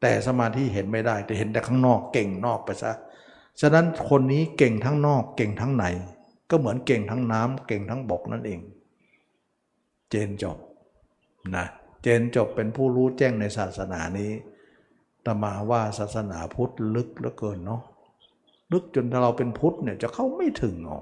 [0.00, 2.92] แต่สมาธิเห็นไม่ได้ แต่เห็นแต่ข้างนอกเก่งนอกไปซะ
[3.60, 5.84] ฉะนั้นคนนี้เก่งทั้งนอกเก่งทั้งใน
[6.50, 8.60] ก็เหมือนเก่งทั้งน้ำเก่งทั้งบกนั่นเอง
[10.10, 10.58] เจนจบ
[11.56, 11.66] นะ
[12.02, 14.30] เจนจบเป็นผู้รู้แจ้งในศาสนานี้
[15.26, 17.82] ตมาว่าศาสนาพุทธลึกเหลือเกินเนาะ
[18.72, 21.00] ลึกจนถ้าเราเป็นพุทธเนี่ยจะเข้าไม่ถึงอ๋อ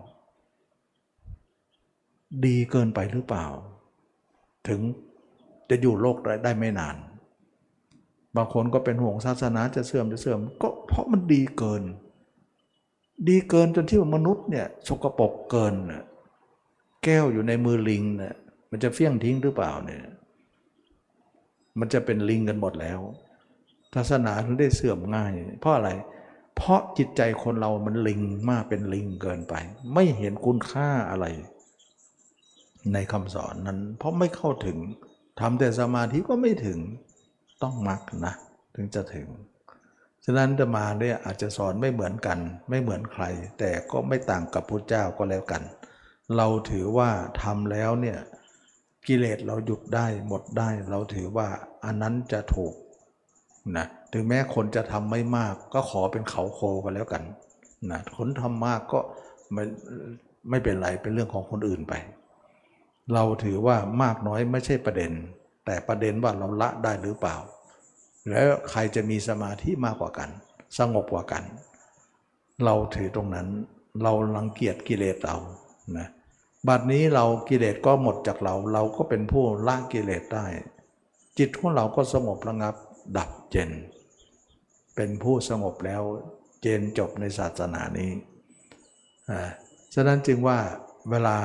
[2.45, 3.47] ดีเกินไปหรือเปล่า
[4.69, 4.81] ถึง
[5.70, 6.97] จะอยู่โลกได้ไม่นาน
[8.37, 11.82] บางคนก็เป็นห่วงศาสนาจะเสื่อมจะเสื่อม ก็เพราะมันดีเกิน
[13.28, 15.74] ดีเกินจนที่ว่ามนุษย์เนี่ยสกปรกเกิน
[17.05, 18.35] แก้วอยู่ในมือลิงเนี่ย
[18.70, 20.03] มันจะเฟี้ยงทิ้งหรือเปล่าเนี่ย
[21.78, 23.01] มันจะเป็นลิงกันหมดแล้ว
[23.95, 25.91] ศาสนาถึงได้เสื่อมง่าย เพราะอะไร
[26.57, 28.20] เพราะจิตใจคนเรามันลิง
[28.51, 29.55] มากเป็นลิงเกินไป
[29.95, 31.27] ไม่เห็นคุณค่าอะไร
[32.94, 34.78] ในคำสอนนั้น เพราะไม่เข้าถึง
[35.40, 36.78] ทำแต่สมาธิก็ไม่ถึง
[37.62, 38.35] ต้องมักนะ
[38.74, 39.27] ถึงจะถึง
[40.24, 42.39] ฉะนั้นจะมาเนี่ยอาจจะสอนไม่เหมือนกัน
[42.69, 43.24] ไม่เหมือนใคร
[43.59, 45.62] แต่ก็ไม่ต่างกับพระเจ้าก็แล้วกัน
[46.36, 47.11] เราถือว่า
[47.43, 48.19] ทำแล้วเนี่ย
[49.07, 51.48] กิเลสเราหยุดได้หมดได้ เราถือว่า
[51.85, 52.74] อันนั้นจะถูก
[53.77, 57.23] นะถึงแม้คนจะทำไม่มากก็ขอเป็นเขาโคกันแล้วกัน
[57.90, 58.98] นะคนทำมากก็
[59.52, 59.65] ไม่
[60.51, 61.94] ไม่เป็นไรเป็นเรื่องของคนอื่นไป
[63.15, 65.12] เราถือว่ามากน้อยไม่ใช่ประเด็น
[65.66, 67.37] แต่ประเด็นว่าเราละได้หรือเปล่า
[68.31, 70.31] แล้วใครจะมีสมาธิมากกว่ากัน
[70.78, 71.45] สงบกว่ากัน
[72.65, 73.49] เราถือตรงนั้น
[74.03, 75.37] เราลังเกียจกิเลสเรา
[75.99, 76.09] นะ
[76.69, 80.47] บัดนี้เรากิเลสก็หมดจากเรา เราก็เป็นผู้ละกิเลสได้
[81.39, 82.74] จิตของเราก็สงบระงับ
[83.16, 83.70] ดับเจน
[84.97, 86.03] เป็นผู้สงบแล้ว
[86.61, 88.11] เจนจบในศาสนานี้
[89.31, 89.41] อ่า
[89.95, 90.59] ฉะนั้นจึงว่า
[91.11, 91.37] เวลา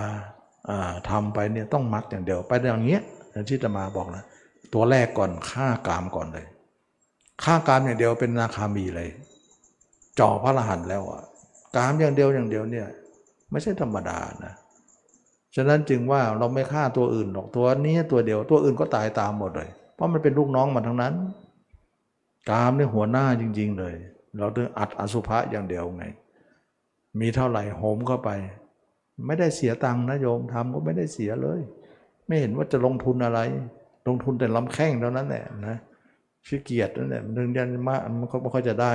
[1.09, 3.03] ทำไปเนี่ยต้องมักอย่างเดียว ไปอย่างเงี้ย
[3.49, 4.23] ที่จะมาบอกนะ
[4.73, 6.45] ตัวแรกก่อนฆ่ากามก่อนเลย
[7.43, 9.09] ฆ่ากามอย่างเดียวเป็นนาคามีเลย
[10.19, 11.23] จ่อพระรหันต์แล้วอะ
[11.75, 12.87] กามอย่างเดียวอย่างเดียวเนี่ย
[13.51, 14.53] ไม่ใช่ธรรมดานะ
[15.55, 21.13] ฉะนั้นจึงว่าเราไม่ฆ่าตัวอื่นหรอกตัวนี้ตัวเดียวตัวอื่นก็ตายตามหมดเลย เพราะมันเป็นลูกน้องมันทั้งนั้น
[22.49, 23.95] กามนี่หัวหน้าจริง ๆ เลย
[24.37, 26.05] เราต้องอัดอสุภะอย่างเดียวไง
[27.19, 28.29] มีเท่าไหร่โหมเข้าไป
[29.25, 31.59] ไม่ได้เสียตังค์นะโยมทำก็ไม่ได้เสียเลย
[32.27, 33.39] ไม่เห็นว่าจะลงทุนอะไร
[34.07, 35.77] ลงทุนแต่ลำแข้งเท่านั้นแหละนะ
[36.45, 38.93] ขี้เกียจนั่นแหละมันถึงยันมามันก็ไม่ค่อยจะได้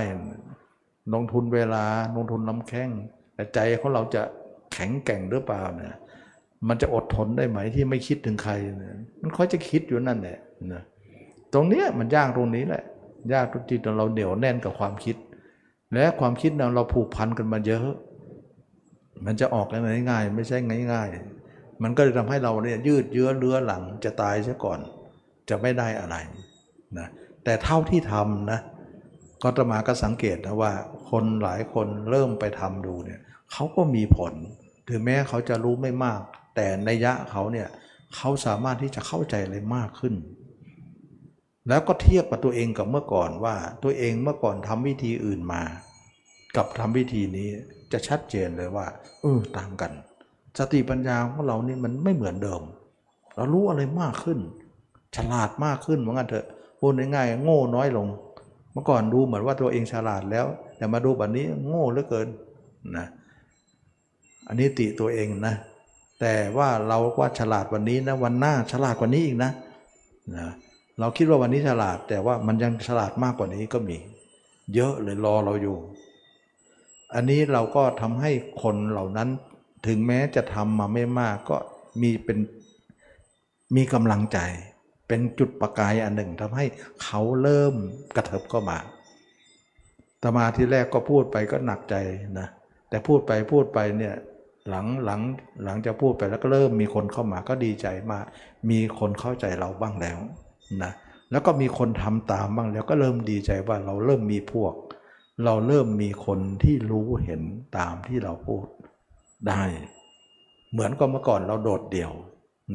[1.15, 1.85] ลงทุนเวลา
[2.17, 2.91] ลงทุนลำแข้ง
[3.35, 4.23] แต่ใจของเราจะ
[4.73, 5.95] แข็งแกร่งหรือเปล่าเนี่ย
[6.69, 10.39] มันจะอดทนได้ไหมที่ไม่คิดถึงใครเนี่ยมันค่อยจะคิดอยู่นั่นแหละ
[10.73, 10.83] นะ
[11.53, 12.83] ตรงเนี้ยมันยากตรงนี้แหละ
[13.33, 15.17] ยากตรงที่เราเหนียวแน่นกับความคิด
[15.95, 17.89] และความคิดเราเราผูกพันกันมาเยอะ
[19.27, 19.81] มันจะออกกัน
[20.11, 20.59] ง่ายๆไม่ใช่
[20.93, 21.09] ง่าย
[21.47, 24.81] ๆ มันก็จะทำให้เราเนี่ยยืดเยื้อเลื้อหลังจะตายซะก่อน
[25.49, 26.17] จะไม่ได้อะไร
[26.99, 27.09] นะ
[27.45, 28.61] แต่เท่าที่ทำนะ
[29.43, 30.73] ก็ตมาก็สังเกตนะว่า
[31.11, 33.21] คนหลายคนเริ่มไปทำดูเนี่ย
[33.53, 34.33] เขาก็มีผล
[34.89, 36.21] ถึงแม้เขาจะรู้ไม่มาก
[36.57, 37.69] แต่ในยะเขาเนี่ย
[38.17, 40.15] เขาสามารถที่จะเข้าใจอะไรมากขึ้น
[41.69, 45.63] แล้วก็เทียบกับตัวเองกับเมื่อก่อนว่าตัวเองเมื่อก่อนทำวิธีอื่นมา
[46.57, 47.49] กับทำวิธีนี้
[47.93, 48.87] จะชัดเจนเลยว่า
[49.21, 49.93] เออต่างกัน
[50.59, 52.63] สติปัญญาของเรานี่มันไม่เหมือนเดิม
[53.35, 54.39] เรารู้อะไรมากขึ้น
[55.17, 56.47] ฉลาดมากขึ้นเหมือนกันเถอะ
[56.79, 58.07] พูดง่ายๆโง่น้อยลง
[58.73, 60.47] เมื่อก่อนดูเหมือนว่าตัวเองฉลาดแล้ว
[60.77, 62.29] แต่มาดูแบบนี้โง่เหลือเกิน
[62.97, 63.07] นะ
[64.49, 65.55] อันนี้ติตัวเองนะ
[66.21, 69.51] แต่ว่าเราว่าฉลาดวันนี้นะวันหน้าฉลาดกว่านี้อีกนะ
[70.37, 70.47] นะ
[71.01, 73.97] เราคิดว่าวันนี้ฉลาดแต่ว่ามันยังฉลาดมากกว่านี้ก็มี
[74.75, 75.77] เยอะเลยรอเราอยู่
[77.15, 78.31] อันนี้เราก็ทำให้
[78.63, 79.29] คนเหล่านั้น
[79.87, 81.57] ถึงแม้จะทำมาไม่มากก็
[82.01, 82.39] มีเป็น
[83.77, 84.39] มีกำลังใจ
[85.09, 86.65] เป็นจุดประกายอันหนึ่งทำให้
[87.03, 87.75] เขาเริ่ม
[88.17, 88.79] กระเถิบเข้ามา
[90.23, 91.97] ตมาที่แรกก็พูดไปก็หนักใจ
[92.39, 92.49] นะ
[92.89, 94.15] แต่พูดไปพูดไปเนี่ย
[94.69, 95.21] หลังหลัง
[95.65, 98.25] หลังจะพูดไปแล้วก็เริ่มมีคนเข้ามาก็ดีใจมาก
[98.71, 100.19] มีคนเข้าใจเราบ้างแล้ว
[100.83, 100.93] นะ
[101.31, 104.75] แล้วก็มีคนทำตามบ้างแล้วก็เริ่มดีใจว่าเราเริ่มมีพวก
[105.45, 107.43] เราเริ่มมีคนที่รู้เห็น
[107.79, 108.67] ตามที่เราพูด
[109.49, 109.63] ได้
[110.73, 112.13] เหมือนกับเมื่อก่อนเราโดดเดี่ยว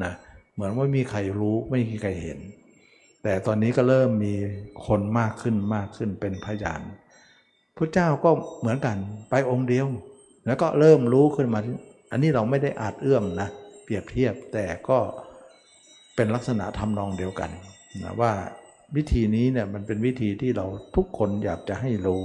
[0.02, 0.12] นะ
[0.54, 2.38] เหมือนว่ามีใครรู้ไม่มีใครเห็น
[3.22, 4.34] แต่ตอนนี้ก็เริ่มมี
[4.86, 6.80] คนมากขึ้นมากขึ้นเป็นพยาน
[7.76, 8.30] พระเจ้าก็
[8.60, 8.96] เหมือนกัน
[9.30, 9.86] ไปองค์เดียว
[10.46, 11.60] แล้วก็เริ่มรู้ขึ้นมา
[12.10, 13.48] อันนี้เราไม่ได้อาจเอื้อมนะ
[13.82, 14.98] เปรียบเทียบแต่ก็
[16.16, 17.50] เป็นลักษณะทำนองเดียวกัน
[18.02, 18.32] นะว่า
[18.96, 20.66] วิธีนี้เนี่ยมันเป็นวิธีที่เรา
[20.96, 22.22] ทุกคนอยากจะให้รู้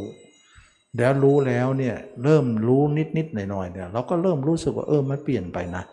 [0.98, 5.84] แล้วรู้แล้วเนี่ยเริ่มรู้นิดนิดหน่อยหน่อยเนี่ยเราก็เริ่มรู้สึกว่าเออมันเปลี่ยนไปนะ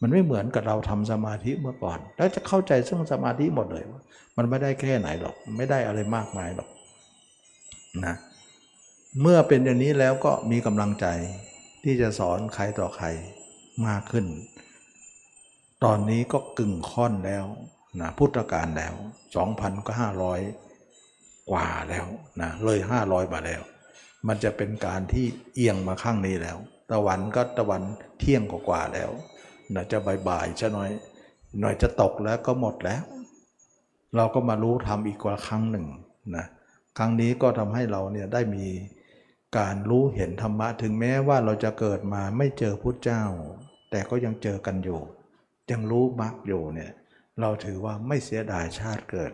[0.00, 4.00] มันไม่เหมือนกับเราทำสมาธิเมื่อก่อน แล้วจะเข้าใจซึ่งสมาธิหมดเลยว่า
[4.36, 6.68] มันไม่ได้แค่ไหนหรอก ไม่ได้อะไรมากมายหรอก
[8.04, 8.14] นะ
[9.20, 11.06] เมื่อเป็นอย่างนี้แล้วก็มีกำลังใจ
[11.84, 13.06] ที่จะสอนใครต่อใคร
[13.86, 14.26] มากขึ้น
[15.84, 17.44] ตอนนี้ก็กึ่งค่อนแล้ว
[18.00, 18.94] นะพุทธกาลแล้ว
[20.62, 22.06] 2,500 กว่าแล้ว
[22.40, 23.62] นะเลย 500มาแล้ว
[24.28, 26.58] มันจะเป็นการที่เอียงมาข้างนี้แล้ว
[26.90, 27.82] ตะวันก็ตะวัน
[28.18, 29.10] เที่ยงกว่าแล้ว
[29.74, 30.90] นะจะบ่ายๆจะน้อย
[31.60, 33.02] หน่อยจะตกแล้วก็หมดแล้ว
[34.16, 35.86] เราก็มารู้ทำอีกกว่าครั้งหนึ่ง
[36.36, 36.46] นะ
[36.98, 38.66] ครั้งนี้ก็ทำให้เราเนี่ยได้มี
[39.58, 43.24] การรู้เห็นธรรมะถึงแม้ว่าเราจะเกิดมาไม่เจอพุทธเจ้า
[43.90, 45.00] แต่ก็ยังเจอกันอยู่
[45.70, 46.92] ยังรู้มรรคอยู่เนี่ย
[47.40, 49.32] เราถือว่าไม่เสียดายชาติเกิด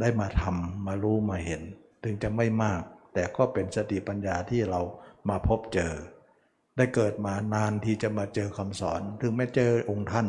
[0.00, 1.62] ได้มาทำมารู้มาเห็น
[2.04, 2.82] ถึงจะไม่มาก
[3.14, 4.80] แต่ก็เป็นสติปัญญาที่เรา
[5.28, 5.92] มาพบเจอ
[6.76, 10.26] ได้เกิดมานานที่จะมาเจอคำสอนถึงไม่เจอองค์ท่าน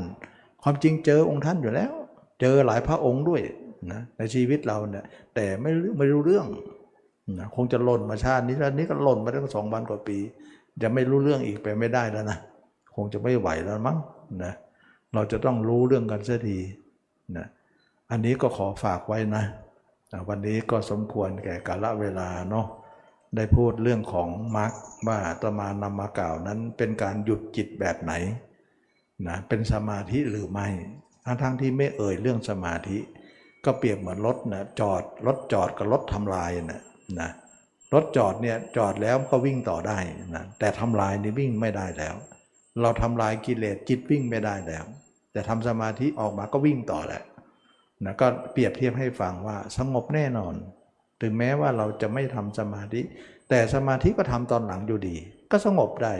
[0.63, 1.93] ความจริงเจอองค์ท่านอยู่แล้ว
[2.41, 3.41] เจอหลายพระองค์ด้วย
[3.91, 5.05] นะในชีวิตเราเนี่ย
[5.35, 6.47] แต่ไม่ไม่รู้เรื่อง
[7.39, 10.17] นะคงจะหล่นมาชาตินี้แล้วนี้ก็หล่นมาตั้งสองพันกว่าปี
[10.83, 12.37] จะไม่รู้เรื่องอีกไปไม่ได้แล้วนะ
[12.95, 13.97] คงจะไม่ไหวแล้วมั้ง
[14.43, 14.53] นะ
[15.13, 16.59] เราจะต้องรู้เรื่องกันเสียที
[17.37, 17.45] นะ
[18.11, 19.43] อันนี้ก็ขอฝากไว้นะ
[20.27, 22.67] วันนี้ก็สมควรแก่กาลเวลาเนาะ
[23.35, 24.71] ได้พูดเรื่องของมรรค
[25.07, 28.13] ว่าตมานำมากล่าวนั้นเป็นการหยุดจิตแบบไหน
[29.27, 30.67] นะเป็นสมาธิหรือไม่
[31.25, 32.97] ทั้งทั้งที่ไม่เอ่ยเรื่องสมาธิ
[33.65, 36.81] ก็เปรียบเหมือนรถนะจอดรถจอดกับรถทำลายนะ
[37.19, 37.29] นะ
[37.93, 39.97] รถจอดเนี่ยจอดแล้วก็วิ่งต่อได้
[40.35, 42.15] นะแต่ทำลายนี่วิ่งไม่ได้แล้ว
[42.81, 44.85] เราทำลายกิเลสจิตวิ่งไม่ได้แล้ว
[45.31, 47.21] แต่ทำสมาธิออกมาก็วิ่งต่อแหละ
[48.05, 50.55] นะก็เปรียบเทียบให้ฟังว่าสงบแน่นอน
[51.21, 53.01] ถึงแม้ว่าเราจะไม่ทำสมาธิ
[53.49, 55.15] แต่สมาธิก็ทำตอนหลังอยู่ดี
[55.51, 56.13] ก็สงบได้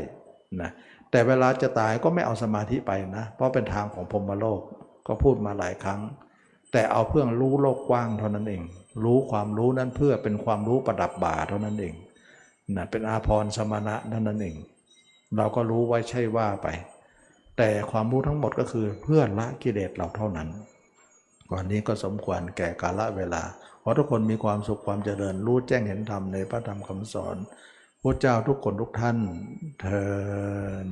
[0.62, 0.72] นะ
[1.12, 4.62] แต่เวลาจะตายก็ไม่เอาสมาธิไปนะ เพราะเป็นทางของพรหมโลก
[5.08, 6.02] ก็พูดมาหลายครั้ง
[6.72, 8.64] แต่เอาเพื่อรู้โลกกว้างเท่านั้นเอง
[9.04, 11.94] รู้ความรู้นั้นเพื่อเป็นความรู้ประดับบ่าเท่านั้นเอง
[12.76, 14.56] นะเป็นอาภรณ์สมณะเท่านั้นเอง
[15.38, 16.68] เราก็รู้ไว้ใช่ว่าไป
[17.58, 20.48] แต่ความรู้ทั้งหมดก็คือเพื่อละกิเลสเราเท่านั้น
[21.54, 23.44] วันนี้ก็สมควรแก่กาลเวลา
[23.84, 27.36] ขอทุกคนมีความสุขความเจริญรู้แจ้งเห็นธรรมในพระธรรมคำสอน
[28.02, 29.18] พระเจ้าทุกคนทุกท่าน
[29.80, 30.86] เทอ